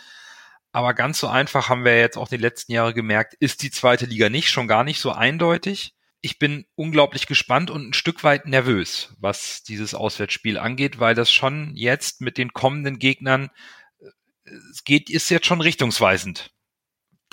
Aber 0.70 0.94
ganz 0.94 1.18
so 1.18 1.26
einfach 1.26 1.70
haben 1.70 1.84
wir 1.84 1.98
jetzt 1.98 2.16
auch 2.16 2.28
die 2.28 2.36
letzten 2.36 2.70
Jahre 2.70 2.94
gemerkt, 2.94 3.34
ist 3.40 3.64
die 3.64 3.72
zweite 3.72 4.06
Liga 4.06 4.28
nicht, 4.28 4.48
schon 4.48 4.68
gar 4.68 4.84
nicht 4.84 5.00
so 5.00 5.10
eindeutig. 5.10 5.96
Ich 6.20 6.38
bin 6.38 6.66
unglaublich 6.76 7.26
gespannt 7.26 7.68
und 7.72 7.88
ein 7.88 7.92
Stück 7.92 8.22
weit 8.22 8.46
nervös, 8.46 9.12
was 9.18 9.64
dieses 9.64 9.92
Auswärtsspiel 9.92 10.56
angeht, 10.56 11.00
weil 11.00 11.16
das 11.16 11.32
schon 11.32 11.72
jetzt 11.74 12.20
mit 12.20 12.38
den 12.38 12.52
kommenden 12.52 13.00
Gegnern, 13.00 13.50
äh, 13.98 14.50
es 14.70 14.84
geht, 14.84 15.10
ist 15.10 15.30
jetzt 15.30 15.46
schon 15.46 15.60
richtungsweisend. 15.60 16.53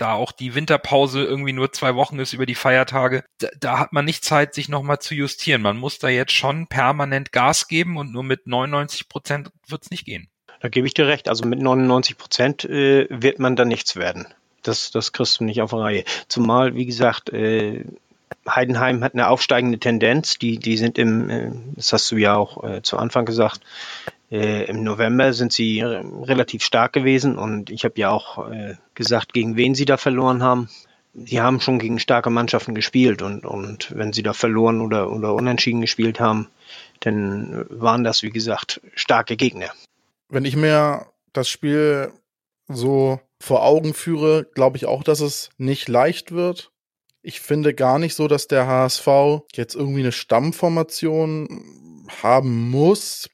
Da 0.02 0.14
auch 0.14 0.32
die 0.32 0.56
Winterpause 0.56 1.24
irgendwie 1.24 1.54
nur 1.54 1.72
zwei 1.74 1.93
Wochen 1.93 2.18
ist 2.18 2.34
über 2.34 2.47
die 2.47 2.56
Feiertage, 2.56 3.24
da, 3.38 3.49
da 3.60 3.78
hat 3.78 3.93
man 3.93 4.04
nicht 4.04 4.26
Zeit, 4.26 4.56
sich 4.56 4.68
nochmal 4.68 4.97
zu 4.97 5.14
justieren. 5.14 5.62
Man 5.62 5.78
muss 5.78 5.99
da 5.99 6.10
jetzt 6.10 6.32
schon 6.32 6.66
permanent 6.66 7.32
Gas 7.32 7.68
geben 7.68 7.97
und 7.97 8.12
nur 8.12 8.24
mit 8.24 8.47
99 8.47 9.10
Prozent 9.10 9.52
wird's 9.68 9.91
nicht 9.91 10.06
gehen. 10.06 10.28
Da 10.60 10.70
gebe 10.70 10.88
ich 10.88 10.95
dir 10.95 11.06
recht. 11.06 11.30
Also 11.30 11.45
mit 11.45 11.62
99 11.62 12.18
Prozent 12.18 12.66
äh, 12.66 13.06
wird 13.12 13.38
man 13.38 13.56
da 13.56 13.64
nichts 13.64 13.95
werden. 13.95 14.26
Das, 14.64 14.89
das 14.89 15.12
kriegst 15.12 15.39
du 15.39 15.43
nicht 15.43 15.62
auf 15.62 15.72
Reihe. 15.72 16.04
Zumal, 16.28 16.74
wie 16.74 16.88
gesagt, 16.88 17.30
äh, 17.30 17.86
Heidenheim 18.49 19.04
hat 19.04 19.14
eine 19.14 19.28
aufsteigende 19.28 19.78
Tendenz. 19.78 20.39
Die, 20.39 20.58
die 20.58 20.78
sind 20.78 20.97
im, 20.97 21.30
äh, 21.30 21.52
das 21.76 21.93
hast 21.93 22.10
du 22.10 22.18
ja 22.18 22.36
auch 22.38 22.64
äh, 22.64 22.82
zu 22.82 22.97
Anfang 22.97 23.26
gesagt, 23.26 23.62
Äh, 24.32 24.63
Im 24.65 24.84
November 24.84 25.34
sind 25.34 25.51
sie 25.51 25.82
relativ 25.82 26.63
stark 26.63 26.93
gewesen 26.93 27.38
und 27.38 27.69
ich 27.69 27.84
habe 27.84 27.99
ja 27.99 28.11
auch 28.11 28.49
äh, 28.49 28.75
gesagt, 28.95 29.34
gegen 29.34 29.57
wen 29.57 29.75
sie 29.75 29.86
da 29.86 29.97
verloren 29.97 30.41
haben. 30.41 30.69
Sie 31.13 31.41
haben 31.41 31.59
schon 31.59 31.79
gegen 31.79 31.99
starke 31.99 32.29
Mannschaften 32.29 32.73
gespielt 32.73 33.21
und, 33.21 33.45
und 33.45 33.93
wenn 33.93 34.13
sie 34.13 34.23
da 34.23 34.32
verloren 34.32 34.79
oder, 34.79 35.11
oder 35.11 35.34
unentschieden 35.34 35.82
gespielt 35.82 36.21
haben, 36.21 36.47
dann 37.01 37.65
waren 37.69 38.05
das, 38.05 38.23
wie 38.23 38.29
gesagt, 38.29 38.79
starke 38.95 39.36
Gegner. 39.36 39.71
Wenn 40.29 40.45
ich 40.45 40.55
mir 40.55 41.07
das 41.34 41.49
Spiel 41.49 42.13
so 42.69 43.19
vor 43.41 43.65
Augen 43.65 43.93
führe, 43.93 44.45
glaube 44.53 44.77
ich 44.77 44.86
auch, 44.86 45.03
dass 45.03 45.19
es 45.19 45.49
nicht 45.57 45.89
leicht 45.89 46.32
wird. 46.32 46.71
Ich 47.21 47.41
finde 47.41 47.73
gar 47.73 47.99
nicht 47.99 48.15
so, 48.15 48.29
dass 48.29 48.47
der 48.47 48.65
HSV 48.65 49.07
jetzt 49.53 49.75
irgendwie 49.75 49.99
eine 49.99 50.13
Stammformation 50.13 52.05
haben 52.23 52.69
muss. 52.69 53.29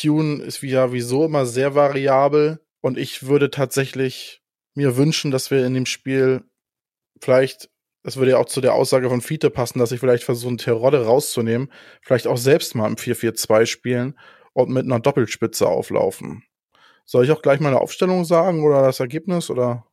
Tune 0.00 0.42
ist 0.42 0.62
wie 0.62 0.70
ja 0.70 0.92
wieso 0.92 1.24
immer 1.24 1.46
sehr 1.46 1.74
variabel 1.74 2.60
und 2.80 2.98
ich 2.98 3.26
würde 3.26 3.50
tatsächlich 3.50 4.42
mir 4.74 4.96
wünschen, 4.96 5.30
dass 5.30 5.50
wir 5.50 5.66
in 5.66 5.74
dem 5.74 5.86
Spiel 5.86 6.44
vielleicht, 7.20 7.70
das 8.02 8.16
würde 8.16 8.32
ja 8.32 8.38
auch 8.38 8.46
zu 8.46 8.60
der 8.60 8.74
Aussage 8.74 9.08
von 9.08 9.20
Fiete 9.20 9.50
passen, 9.50 9.78
dass 9.78 9.92
ich 9.92 10.00
vielleicht 10.00 10.24
versuche, 10.24 10.56
Terodde 10.56 11.04
rauszunehmen, 11.04 11.70
vielleicht 12.00 12.26
auch 12.26 12.38
selbst 12.38 12.74
mal 12.74 12.88
im 12.88 12.96
4-4-2 12.96 13.66
spielen 13.66 14.18
und 14.54 14.70
mit 14.70 14.84
einer 14.84 15.00
Doppelspitze 15.00 15.66
auflaufen. 15.68 16.42
Soll 17.04 17.24
ich 17.24 17.30
auch 17.30 17.42
gleich 17.42 17.60
meine 17.60 17.80
Aufstellung 17.80 18.24
sagen 18.24 18.64
oder 18.64 18.82
das 18.82 19.00
Ergebnis 19.00 19.50
oder? 19.50 19.86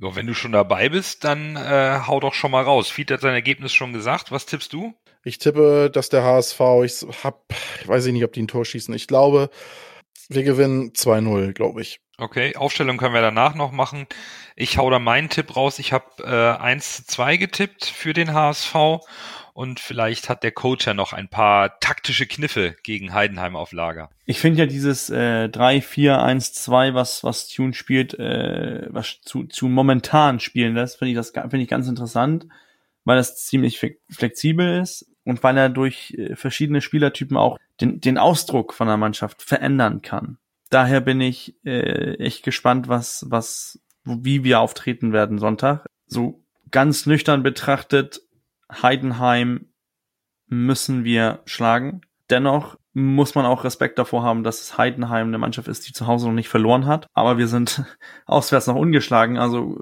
Ja, 0.00 0.16
wenn 0.16 0.26
du 0.26 0.34
schon 0.34 0.52
dabei 0.52 0.88
bist, 0.88 1.24
dann 1.24 1.56
äh, 1.56 2.00
hau 2.06 2.20
doch 2.20 2.32
schon 2.32 2.50
mal 2.50 2.64
raus. 2.64 2.90
Fiete 2.90 3.14
hat 3.14 3.20
sein 3.20 3.34
Ergebnis 3.34 3.72
schon 3.72 3.92
gesagt. 3.92 4.32
Was 4.32 4.46
tippst 4.46 4.72
du? 4.72 4.94
Ich 5.24 5.38
tippe, 5.38 5.90
dass 5.92 6.08
der 6.08 6.24
HSV, 6.24 6.60
ich 6.84 7.06
hab, 7.22 7.52
ich 7.82 7.86
weiß 7.86 8.06
nicht, 8.06 8.24
ob 8.24 8.32
die 8.32 8.42
ein 8.42 8.48
Tor 8.48 8.64
schießen. 8.64 8.94
Ich 8.94 9.06
glaube, 9.06 9.50
wir 10.30 10.42
gewinnen 10.42 10.92
2-0, 10.92 11.52
glaube 11.52 11.82
ich. 11.82 12.00
Okay, 12.16 12.56
Aufstellung 12.56 12.96
können 12.96 13.14
wir 13.14 13.20
danach 13.20 13.54
noch 13.54 13.72
machen. 13.72 14.06
Ich 14.56 14.78
hau 14.78 14.88
da 14.88 14.98
meinen 14.98 15.28
Tipp 15.28 15.54
raus. 15.56 15.78
Ich 15.78 15.92
habe 15.92 16.06
äh, 16.22 16.62
1 16.62 16.96
zu 16.96 17.06
2 17.06 17.36
getippt 17.36 17.84
für 17.84 18.14
den 18.14 18.32
HSV 18.32 18.74
und 19.60 19.78
vielleicht 19.78 20.30
hat 20.30 20.42
der 20.42 20.52
Coach 20.52 20.86
ja 20.86 20.94
noch 20.94 21.12
ein 21.12 21.28
paar 21.28 21.80
taktische 21.80 22.26
Kniffe 22.26 22.76
gegen 22.82 23.12
Heidenheim 23.12 23.56
auf 23.56 23.72
Lager. 23.72 24.08
Ich 24.24 24.40
finde 24.40 24.60
ja 24.60 24.64
dieses 24.64 25.10
äh, 25.10 25.50
3-4-1-2, 25.52 26.94
was, 26.94 27.22
was 27.24 27.46
Tune 27.46 27.74
spielt, 27.74 28.18
äh, 28.18 28.86
was 28.88 29.20
zu, 29.20 29.44
zu 29.44 29.68
momentan 29.68 30.40
spielen 30.40 30.76
lässt, 30.76 30.96
finde 30.96 31.10
ich 31.10 31.16
das 31.16 31.32
finde 31.32 31.58
ich 31.58 31.68
ganz 31.68 31.88
interessant, 31.88 32.46
weil 33.04 33.18
das 33.18 33.36
ziemlich 33.36 33.78
flexibel 34.08 34.80
ist 34.80 35.06
und 35.24 35.42
weil 35.42 35.58
er 35.58 35.68
durch 35.68 36.14
äh, 36.16 36.36
verschiedene 36.36 36.80
Spielertypen 36.80 37.36
auch 37.36 37.58
den, 37.82 38.00
den 38.00 38.16
Ausdruck 38.16 38.72
von 38.72 38.86
der 38.86 38.96
Mannschaft 38.96 39.42
verändern 39.42 40.00
kann. 40.00 40.38
Daher 40.70 41.02
bin 41.02 41.20
ich 41.20 41.54
äh, 41.66 42.14
echt 42.14 42.44
gespannt, 42.44 42.88
was, 42.88 43.26
was, 43.28 43.78
wie 44.04 44.42
wir 44.42 44.60
auftreten 44.60 45.12
werden 45.12 45.36
Sonntag. 45.36 45.84
So 46.06 46.42
ganz 46.70 47.04
nüchtern 47.04 47.42
betrachtet 47.42 48.22
Heidenheim 48.82 49.66
müssen 50.46 51.04
wir 51.04 51.40
schlagen. 51.46 52.02
Dennoch 52.28 52.76
muss 52.92 53.34
man 53.34 53.46
auch 53.46 53.64
Respekt 53.64 53.98
davor 53.98 54.22
haben, 54.22 54.42
dass 54.42 54.76
Heidenheim 54.76 55.28
eine 55.28 55.38
Mannschaft 55.38 55.68
ist, 55.68 55.88
die 55.88 55.92
zu 55.92 56.06
Hause 56.06 56.26
noch 56.26 56.34
nicht 56.34 56.48
verloren 56.48 56.86
hat. 56.86 57.06
Aber 57.12 57.38
wir 57.38 57.46
sind 57.46 57.84
auswärts 58.26 58.66
noch 58.66 58.76
ungeschlagen. 58.76 59.38
Also 59.38 59.78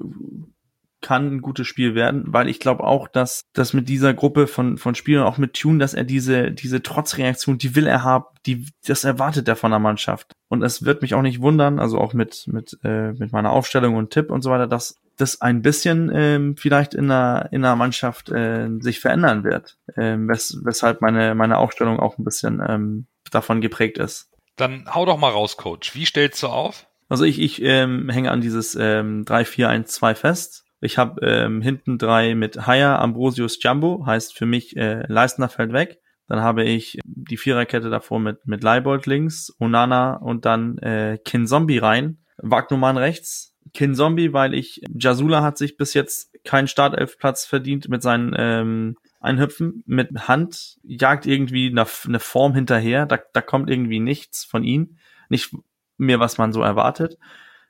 kann 1.00 1.34
ein 1.34 1.42
gutes 1.42 1.66
Spiel 1.66 1.94
werden, 1.94 2.24
weil 2.26 2.48
ich 2.48 2.58
glaube 2.58 2.84
auch, 2.84 3.06
dass 3.06 3.44
das 3.52 3.72
mit 3.72 3.88
dieser 3.88 4.14
Gruppe 4.14 4.46
von 4.46 4.78
von 4.78 4.94
Spielern 4.94 5.26
auch 5.26 5.38
mit 5.38 5.54
Tune, 5.54 5.78
dass 5.78 5.94
er 5.94 6.04
diese 6.04 6.50
diese 6.50 6.82
Trotzreaktion, 6.82 7.58
die 7.58 7.76
will 7.76 7.86
er 7.86 8.02
haben, 8.02 8.24
die 8.46 8.66
das 8.84 9.04
erwartet 9.04 9.46
er 9.48 9.56
von 9.56 9.70
der 9.70 9.78
Mannschaft 9.78 10.32
und 10.48 10.62
es 10.62 10.84
wird 10.84 11.02
mich 11.02 11.14
auch 11.14 11.22
nicht 11.22 11.40
wundern, 11.40 11.78
also 11.78 11.98
auch 11.98 12.14
mit 12.14 12.48
mit 12.48 12.78
äh, 12.82 13.12
mit 13.12 13.32
meiner 13.32 13.52
Aufstellung 13.52 13.94
und 13.94 14.10
Tipp 14.10 14.30
und 14.30 14.42
so 14.42 14.50
weiter, 14.50 14.66
dass 14.66 14.96
das 15.20 15.40
ein 15.40 15.62
bisschen 15.62 16.10
ähm, 16.14 16.56
vielleicht 16.56 16.94
in 16.94 17.08
der 17.08 17.48
in 17.52 17.62
der 17.62 17.76
Mannschaft 17.76 18.30
äh, 18.30 18.68
sich 18.80 19.00
verändern 19.00 19.44
wird, 19.44 19.78
ähm, 19.96 20.28
wes 20.28 20.60
weshalb 20.64 21.00
meine 21.00 21.34
meine 21.34 21.58
Aufstellung 21.58 22.00
auch 22.00 22.18
ein 22.18 22.24
bisschen 22.24 22.62
ähm, 22.66 23.06
davon 23.30 23.60
geprägt 23.60 23.98
ist. 23.98 24.30
Dann 24.56 24.92
hau 24.92 25.04
doch 25.06 25.18
mal 25.18 25.30
raus, 25.30 25.56
Coach. 25.56 25.94
Wie 25.94 26.04
stellst 26.04 26.42
du 26.42 26.48
auf? 26.48 26.86
Also 27.08 27.24
ich, 27.24 27.40
ich 27.40 27.62
ähm, 27.62 28.08
hänge 28.10 28.30
an 28.30 28.40
dieses 28.40 28.74
ähm, 28.74 29.24
3-4-1-2 29.24 30.14
fest 30.14 30.64
ich 30.80 30.96
habe 30.98 31.26
ähm, 31.26 31.60
hinten 31.60 31.98
drei 31.98 32.34
mit 32.34 32.66
Haya, 32.66 32.98
Ambrosius, 32.98 33.58
Jumbo, 33.62 34.04
heißt 34.06 34.36
für 34.36 34.46
mich 34.46 34.76
äh, 34.76 35.04
Leistner 35.08 35.48
fällt 35.48 35.72
weg. 35.72 36.00
Dann 36.28 36.40
habe 36.40 36.64
ich 36.64 36.98
die 37.04 37.36
Viererkette 37.36 37.90
davor 37.90 38.20
mit, 38.20 38.46
mit 38.46 38.62
Leibold 38.62 39.06
links, 39.06 39.54
Onana 39.58 40.16
und 40.16 40.44
dann 40.44 40.78
äh, 40.78 41.18
Kinzombie 41.24 41.78
rein, 41.78 42.18
Wagnumann 42.36 42.96
rechts. 42.96 43.56
Kinzombie, 43.74 44.32
weil 44.32 44.54
ich, 44.54 44.82
Jasula 44.92 45.42
hat 45.42 45.58
sich 45.58 45.76
bis 45.76 45.94
jetzt 45.94 46.32
keinen 46.44 46.68
Startelfplatz 46.68 47.44
verdient 47.44 47.88
mit 47.88 48.02
seinen 48.02 48.34
ähm, 48.36 48.96
Einhüpfen. 49.20 49.82
Mit 49.86 50.28
Hand 50.28 50.78
jagt 50.82 51.26
irgendwie 51.26 51.68
eine, 51.68 51.86
eine 52.06 52.20
Form 52.20 52.54
hinterher, 52.54 53.06
da, 53.06 53.18
da 53.32 53.40
kommt 53.40 53.70
irgendwie 53.70 54.00
nichts 54.00 54.44
von 54.44 54.64
ihm. 54.64 54.96
Nicht 55.28 55.54
mehr, 55.96 56.20
was 56.20 56.38
man 56.38 56.52
so 56.52 56.62
erwartet. 56.62 57.18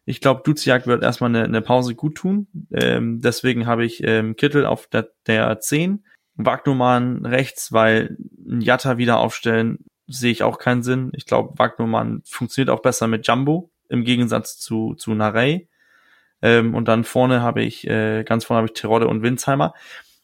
Ich 0.04 0.20
glaube, 0.20 0.42
Duziak 0.44 0.86
wird 0.86 1.02
erstmal 1.02 1.28
eine, 1.30 1.44
eine 1.44 1.60
Pause 1.60 1.94
gut 1.94 2.14
tun. 2.14 2.46
Ähm, 2.72 3.20
deswegen 3.20 3.66
habe 3.66 3.84
ich 3.84 4.02
ähm, 4.04 4.36
Kittel 4.36 4.64
auf 4.64 4.86
der, 4.86 5.10
der 5.26 5.60
10. 5.60 6.04
Wagnumann 6.34 7.26
rechts, 7.26 7.72
weil 7.72 8.16
ein 8.48 8.60
Jatta 8.60 8.96
wieder 8.96 9.18
aufstellen, 9.18 9.84
sehe 10.06 10.32
ich 10.32 10.42
auch 10.42 10.58
keinen 10.58 10.82
Sinn. 10.82 11.10
Ich 11.14 11.26
glaube, 11.26 11.58
Wagnumann 11.58 12.22
funktioniert 12.24 12.70
auch 12.70 12.80
besser 12.80 13.06
mit 13.06 13.26
Jumbo 13.26 13.70
im 13.88 14.04
Gegensatz 14.04 14.58
zu, 14.58 14.94
zu 14.94 15.12
Narey. 15.14 15.68
Ähm, 16.42 16.74
und 16.74 16.88
dann 16.88 17.04
vorne 17.04 17.42
habe 17.42 17.62
ich, 17.62 17.86
äh, 17.86 18.24
ganz 18.24 18.44
vorne 18.44 18.58
habe 18.58 18.68
ich 18.68 18.80
Terodde 18.80 19.08
und 19.08 19.22
Winsheimer. 19.22 19.74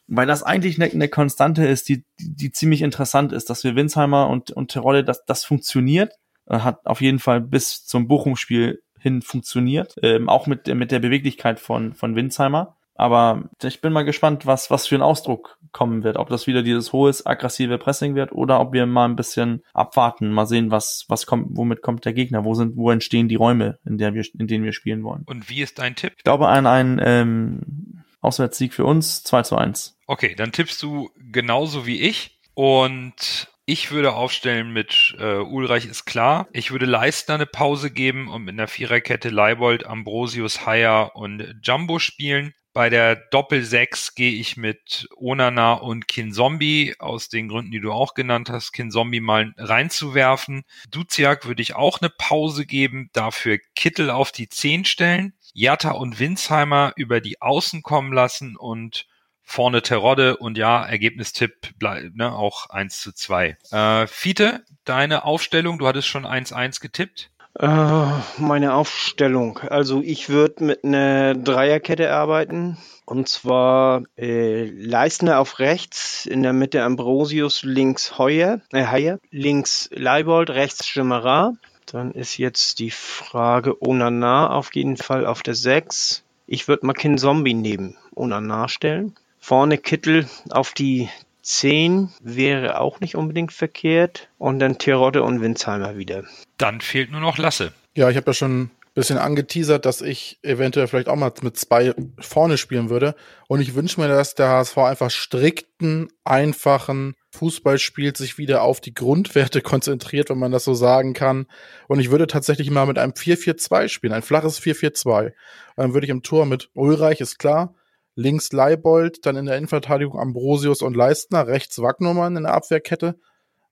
Weil 0.07 0.27
das 0.27 0.43
eigentlich 0.43 0.81
eine, 0.81 0.91
eine 0.93 1.09
Konstante 1.09 1.67
ist, 1.67 1.89
die, 1.89 2.05
die, 2.21 2.37
die 2.37 2.53
ziemlich 2.53 2.83
interessant 2.83 3.33
ist, 3.33 3.49
dass 3.49 3.65
wir 3.65 3.75
Winsheimer 3.75 4.29
und, 4.29 4.51
und 4.51 4.71
Terodde, 4.71 5.03
das, 5.03 5.25
das 5.25 5.45
funktioniert. 5.45 6.13
Hat 6.49 6.85
auf 6.85 7.01
jeden 7.01 7.21
Fall 7.21 7.41
bis 7.41 7.87
zum 7.87 8.07
Bochum-Spiel 8.07 8.83
hin 8.99 9.23
funktioniert, 9.23 9.97
ähm, 10.03 10.29
auch 10.29 10.47
mit, 10.47 10.67
mit 10.67 10.91
der 10.91 10.99
Beweglichkeit 10.99 11.59
von, 11.59 11.95
von 11.95 12.17
Winsheimer. 12.17 12.77
Aber 12.95 13.45
ich 13.63 13.81
bin 13.81 13.93
mal 13.93 14.05
gespannt, 14.05 14.47
was, 14.47 14.71
was 14.71 14.87
für 14.87 14.95
ein 14.95 15.03
Ausdruck 15.03 15.59
kommen 15.75 16.03
wird. 16.05 16.17
Ob 16.17 16.31
das 16.31 16.47
wieder 16.47 16.63
dieses 16.63 16.95
hohes, 16.95 17.27
aggressive 17.27 17.77
Pressing 17.77 18.15
wird 18.15 18.33
oder 18.33 18.61
ob 18.61 18.73
wir 18.73 18.87
mal 18.87 19.05
ein 19.05 19.17
bisschen 19.17 19.63
abwarten, 19.75 20.33
mal 20.33 20.47
sehen, 20.47 20.71
was, 20.71 21.05
was 21.09 21.27
kommt, 21.27 21.49
womit 21.51 21.83
kommt 21.83 22.07
der 22.07 22.15
Gegner, 22.15 22.45
wo 22.47 22.55
sind, 22.55 22.77
wo 22.77 22.91
entstehen 22.91 23.29
die 23.29 23.35
Räume, 23.35 23.79
in, 23.85 23.99
der 23.99 24.15
wir, 24.15 24.25
in 24.39 24.47
denen 24.47 24.65
wir 24.65 24.73
spielen 24.73 25.05
wollen. 25.05 25.25
Und 25.27 25.51
wie 25.51 25.61
ist 25.61 25.79
dein 25.79 25.97
Tipp? 25.97 26.15
Ich 26.17 26.25
glaube 26.25 26.49
an 26.49 26.67
einen 26.67 26.99
ähm, 27.05 28.03
Auswärtssieg 28.23 28.73
für 28.73 28.87
uns, 28.87 29.23
2 29.25 29.43
zu 29.43 29.57
1. 29.57 29.99
Okay, 30.07 30.35
dann 30.35 30.53
tippst 30.53 30.83
du 30.83 31.11
genauso 31.31 31.87
wie 31.87 32.01
ich. 32.01 32.39
Und 32.55 33.49
ich 33.67 33.91
würde 33.91 34.15
aufstellen 34.15 34.73
mit 34.73 35.17
äh, 35.19 35.37
Ulreich 35.37 35.87
ist 35.87 36.05
klar. 36.05 36.49
Ich 36.53 36.71
würde 36.71 36.87
Leistner 36.87 37.37
eine 37.37 37.47
Pause 37.47 37.91
geben 37.91 38.29
und 38.29 38.45
mit 38.45 38.55
einer 38.55 38.69
Viererkette 38.69 39.31
Leibold, 39.31 39.87
Ambrosius, 39.87 40.67
Haier 40.67 41.13
und 41.15 41.61
Jumbo 41.63 41.99
spielen. 41.99 42.55
Bei 42.75 42.91
der 42.91 43.15
Doppel-6 43.15 44.17
gehe 44.17 44.33
ich 44.33 44.57
mit 44.57 45.09
Onana 45.17 45.75
und 45.75 46.09
Kinzombie 46.09 46.97
aus 46.99 47.29
den 47.29 47.47
Gründen, 47.47 47.71
die 47.71 47.81
du 47.81 47.93
auch 47.93 48.15
genannt 48.15 48.51
hast, 48.51 48.73
Kinzombie 48.73 49.21
mal 49.21 49.55
reinzuwerfen. 49.57 50.65
Duziak 50.91 51.47
würde 51.47 51.63
ich 51.63 51.77
auch 51.77 52.01
eine 52.01 52.11
Pause 52.11 52.67
geben, 52.67 53.11
dafür 53.13 53.59
Kittel 53.77 54.11
auf 54.11 54.33
die 54.33 54.49
10 54.49 54.85
stellen. 54.87 55.35
Jatta 55.53 55.93
und 55.93 56.19
Winsheimer 56.19 56.93
über 56.97 57.21
die 57.21 57.41
Außen 57.41 57.85
kommen 57.85 58.13
lassen 58.13 58.57
und 58.57 59.07
vorne 59.45 59.83
Terodde 59.83 60.37
und 60.39 60.59
ja, 60.59 60.85
Ergebnistipp 60.85 61.79
bleibt 61.79 62.17
ne, 62.17 62.35
auch 62.35 62.71
1 62.71 63.01
zu 63.01 63.13
2. 63.13 63.57
Äh, 63.71 64.07
Fiete, 64.09 64.65
deine 64.85 65.25
Aufstellung, 65.25 65.79
du 65.79 65.87
hattest 65.87 66.09
schon 66.09 66.27
1-1 66.27 66.81
getippt. 66.81 67.31
Äh, 67.59 68.07
meine 68.39 68.75
Aufstellung. 68.75 69.59
Also 69.59 70.03
ich 70.03 70.29
würde 70.29 70.65
mit 70.65 70.85
einer 70.85 71.35
Dreierkette 71.35 72.13
arbeiten. 72.13 72.77
Und 73.07 73.29
zwar 73.29 74.03
äh, 74.17 74.65
Leistner 74.65 75.39
auf 75.39 75.59
rechts, 75.59 76.25
in 76.25 76.43
der 76.43 76.55
Mitte 76.55 76.83
Ambrosius, 76.83 77.63
links 77.63 78.19
Heuer, 78.19 78.61
äh, 78.73 78.87
Heuer, 78.91 79.19
links 79.31 79.91
Leibold, 79.93 80.51
rechts 80.51 80.87
Schimmerer. 80.87 81.55
Dann 81.87 82.13
ist 82.13 82.39
jetzt 82.39 82.79
die 82.79 82.91
Frage 82.91 83.81
Onana 83.83 84.51
auf 84.51 84.75
jeden 84.75 84.97
Fall 84.97 85.27
auf 85.27 85.43
der 85.43 85.55
6. 85.55 86.25
Ich 86.47 86.67
würde 86.67 86.87
mal 86.87 87.17
Zombie 87.19 87.55
neben 87.55 87.97
Onana 88.17 88.69
stellen. 88.69 89.15
Vorne 89.39 89.77
Kittel 89.77 90.27
auf 90.51 90.73
die 90.73 91.11
10 91.45 92.11
wäre 92.23 92.81
auch 92.81 93.01
nicht 93.01 93.15
unbedingt 93.15 93.53
verkehrt. 93.53 94.29
Und 94.39 94.59
dann 94.59 94.79
Terodde 94.79 95.23
und 95.23 95.41
Winsheimer 95.41 95.97
wieder. 95.97 96.25
Dann 96.59 96.81
fehlt 96.81 97.13
nur 97.13 97.21
noch 97.21 97.39
Lasse. 97.39 97.73
Ja, 97.95 98.11
ich 98.11 98.17
habe 98.17 98.31
ja 98.31 98.35
schon 98.35 98.71
bisschen 98.95 99.19
angeteasert, 99.19 99.85
dass 99.85 100.01
ich 100.01 100.39
eventuell 100.43 100.87
vielleicht 100.87 101.09
auch 101.09 101.17
mal 101.17 101.33
mit 101.43 101.57
zwei 101.57 101.95
vorne 102.21 102.57
spielen 102.57 102.91
würde. 102.91 103.17
Und 103.49 103.61
ich 103.61 103.75
wünsche 103.75 104.01
mir, 104.01 104.09
dass 104.09 104.37
der 104.37 104.49
HSV 104.49 104.79
einfach 104.79 105.11
strikten, 105.11 106.09
einfachen 106.23 107.15
Fußball 107.33 107.79
spielt, 107.79 108.17
sich 108.17 108.39
wieder 108.39 108.63
auf 108.63 108.81
die 108.81 108.95
Grundwerte 108.95 109.61
konzentriert, 109.63 110.31
wenn 110.31 110.39
man 110.39 110.53
das 110.53 110.65
so 110.65 110.75
sagen 110.75 111.13
kann. 111.13 111.47
Und 111.89 111.99
ich 111.99 112.11
würde 112.11 112.29
tatsächlich 112.29 112.71
mal 112.71 112.87
mit 112.87 112.99
einem 112.99 113.13
4-4-2 113.13 113.89
spielen, 113.89 114.13
ein 114.13 114.23
flaches 114.23 114.61
4-4-2. 114.61 115.33
Dann 115.77 115.93
würde 115.93 116.07
ich 116.07 116.11
im 116.11 116.23
Tor 116.23 116.47
mit 116.47 116.71
Ulreich, 116.75 117.21
ist 117.21 117.39
klar, 117.39 117.75
links 118.15 118.53
Leibold, 118.53 119.27
dann 119.27 119.37
in 119.37 119.47
der 119.47 119.57
Innenverteidigung 119.57 120.19
Ambrosius 120.19 120.83
und 120.83 120.97
Leistner, 120.97 121.47
rechts 121.47 121.81
Wagnummern 121.81 122.37
in 122.37 122.45
der 122.45 122.55
Abwehrkette, 122.55 123.19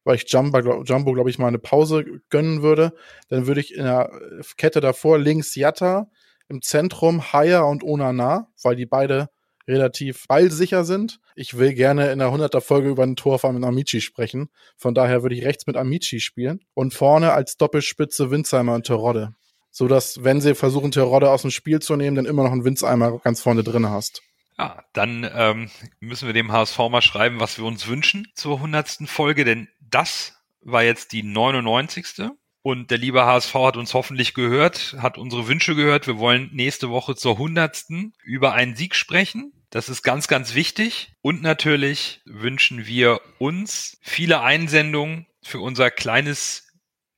weil 0.05 0.16
ich 0.16 0.24
Jumbo, 0.28 0.82
Jumbo 0.82 1.12
glaube 1.12 1.30
ich, 1.30 1.38
mal 1.38 1.49
eine 1.49 1.59
Pause 1.59 2.05
gönnen 2.28 2.62
würde. 2.62 2.93
Dann 3.28 3.47
würde 3.47 3.61
ich 3.61 3.74
in 3.74 3.84
der 3.84 4.11
Kette 4.57 4.80
davor 4.80 5.18
links 5.18 5.55
Jatta, 5.55 6.09
im 6.49 6.61
Zentrum 6.61 7.32
Haya 7.32 7.62
und 7.62 7.84
Onana, 7.84 8.49
weil 8.62 8.76
die 8.76 8.86
beide 8.86 9.28
relativ 9.68 10.26
ballsicher 10.26 10.84
sind. 10.84 11.20
Ich 11.36 11.57
will 11.57 11.72
gerne 11.72 12.11
in 12.11 12.18
der 12.18 12.28
100er 12.28 12.61
Folge 12.61 12.88
über 12.88 13.05
ein 13.05 13.16
Tor 13.16 13.38
von 13.38 13.62
Amici 13.62 14.01
sprechen. 14.01 14.49
Von 14.76 14.95
daher 14.95 15.22
würde 15.22 15.36
ich 15.36 15.45
rechts 15.45 15.66
mit 15.66 15.76
Amici 15.76 16.20
spielen 16.20 16.61
und 16.74 16.95
vorne 16.95 17.32
als 17.32 17.57
Doppelspitze 17.57 18.30
Winzheimer 18.30 18.74
und 18.74 18.86
Terodde. 18.86 19.34
So 19.70 19.88
dass, 19.88 20.22
wenn 20.24 20.40
sie 20.40 20.55
versuchen, 20.55 20.90
Terodde 20.90 21.30
aus 21.30 21.43
dem 21.43 21.51
Spiel 21.51 21.80
zu 21.80 21.97
nehmen, 21.97 22.16
dann 22.16 22.26
immer 22.26 22.43
noch 22.43 22.53
einen 22.53 22.64
Winzheimer 22.64 23.18
ganz 23.20 23.40
vorne 23.40 23.62
drin 23.62 23.88
hast. 23.88 24.22
Ja, 24.63 24.85
dann 24.93 25.29
ähm, 25.35 25.71
müssen 26.01 26.27
wir 26.27 26.33
dem 26.33 26.53
HSV 26.53 26.79
mal 26.91 27.03
schreiben, 27.03 27.41
was 27.41 27.59
wir 27.59 27.65
uns 27.65 27.89
wünschen 27.89 28.29
zur 28.35 28.57
100. 28.57 28.99
Folge, 29.07 29.45
denn 29.45 29.69
das 29.81 30.41
war 30.61 30.83
jetzt 30.83 31.13
die 31.13 31.23
99. 31.23 32.31
Und 32.63 32.93
der 32.93 32.99
liebe 32.99 33.25
HSV 33.25 33.55
hat 33.55 33.77
uns 33.77 33.93
hoffentlich 33.93 34.35
gehört, 34.35 34.97
hat 34.99 35.19
unsere 35.19 35.49
Wünsche 35.49 35.75
gehört. 35.75 36.07
Wir 36.07 36.19
wollen 36.19 36.51
nächste 36.53 36.91
Woche 36.91 37.17
zur 37.17 37.33
100. 37.33 37.87
über 38.23 38.53
einen 38.53 38.77
Sieg 38.77 38.95
sprechen. 38.95 39.53
Das 39.71 39.89
ist 39.89 40.03
ganz, 40.03 40.29
ganz 40.29 40.55
wichtig. 40.55 41.13
Und 41.23 41.43
natürlich 41.43 42.21
wünschen 42.25 42.87
wir 42.87 43.21
uns 43.39 43.99
viele 44.03 44.43
Einsendungen 44.43 45.27
für 45.43 45.59
unser 45.59 45.91
kleines 45.91 46.69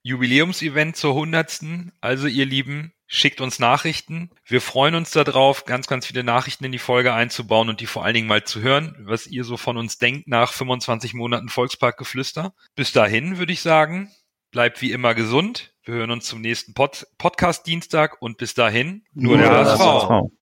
Jubiläumsevent 0.02 0.96
zur 0.96 1.10
100. 1.10 1.60
Also 2.00 2.26
ihr 2.26 2.46
Lieben, 2.46 2.94
schickt 3.14 3.40
uns 3.40 3.60
Nachrichten. 3.60 4.30
Wir 4.44 4.60
freuen 4.60 4.96
uns 4.96 5.12
darauf, 5.12 5.64
ganz, 5.64 5.86
ganz 5.86 6.04
viele 6.04 6.24
Nachrichten 6.24 6.64
in 6.64 6.72
die 6.72 6.78
Folge 6.78 7.14
einzubauen 7.14 7.68
und 7.68 7.80
die 7.80 7.86
vor 7.86 8.04
allen 8.04 8.14
Dingen 8.14 8.26
mal 8.26 8.42
zu 8.42 8.60
hören, 8.60 8.96
was 8.98 9.28
ihr 9.28 9.44
so 9.44 9.56
von 9.56 9.76
uns 9.76 9.98
denkt 9.98 10.26
nach 10.26 10.52
25 10.52 11.14
Monaten 11.14 11.48
Volksparkgeflüster. 11.48 12.54
Bis 12.74 12.90
dahin 12.90 13.38
würde 13.38 13.52
ich 13.52 13.60
sagen, 13.60 14.10
bleibt 14.50 14.82
wie 14.82 14.90
immer 14.90 15.14
gesund. 15.14 15.74
Wir 15.84 15.94
hören 15.94 16.10
uns 16.10 16.26
zum 16.26 16.40
nächsten 16.40 16.74
Pod 16.74 17.06
Podcast 17.16 17.66
Dienstag 17.66 18.20
und 18.20 18.36
bis 18.36 18.54
dahin 18.54 19.04
nur, 19.12 19.38
nur 19.38 19.46
der 19.46 19.64
HSV. 19.64 20.32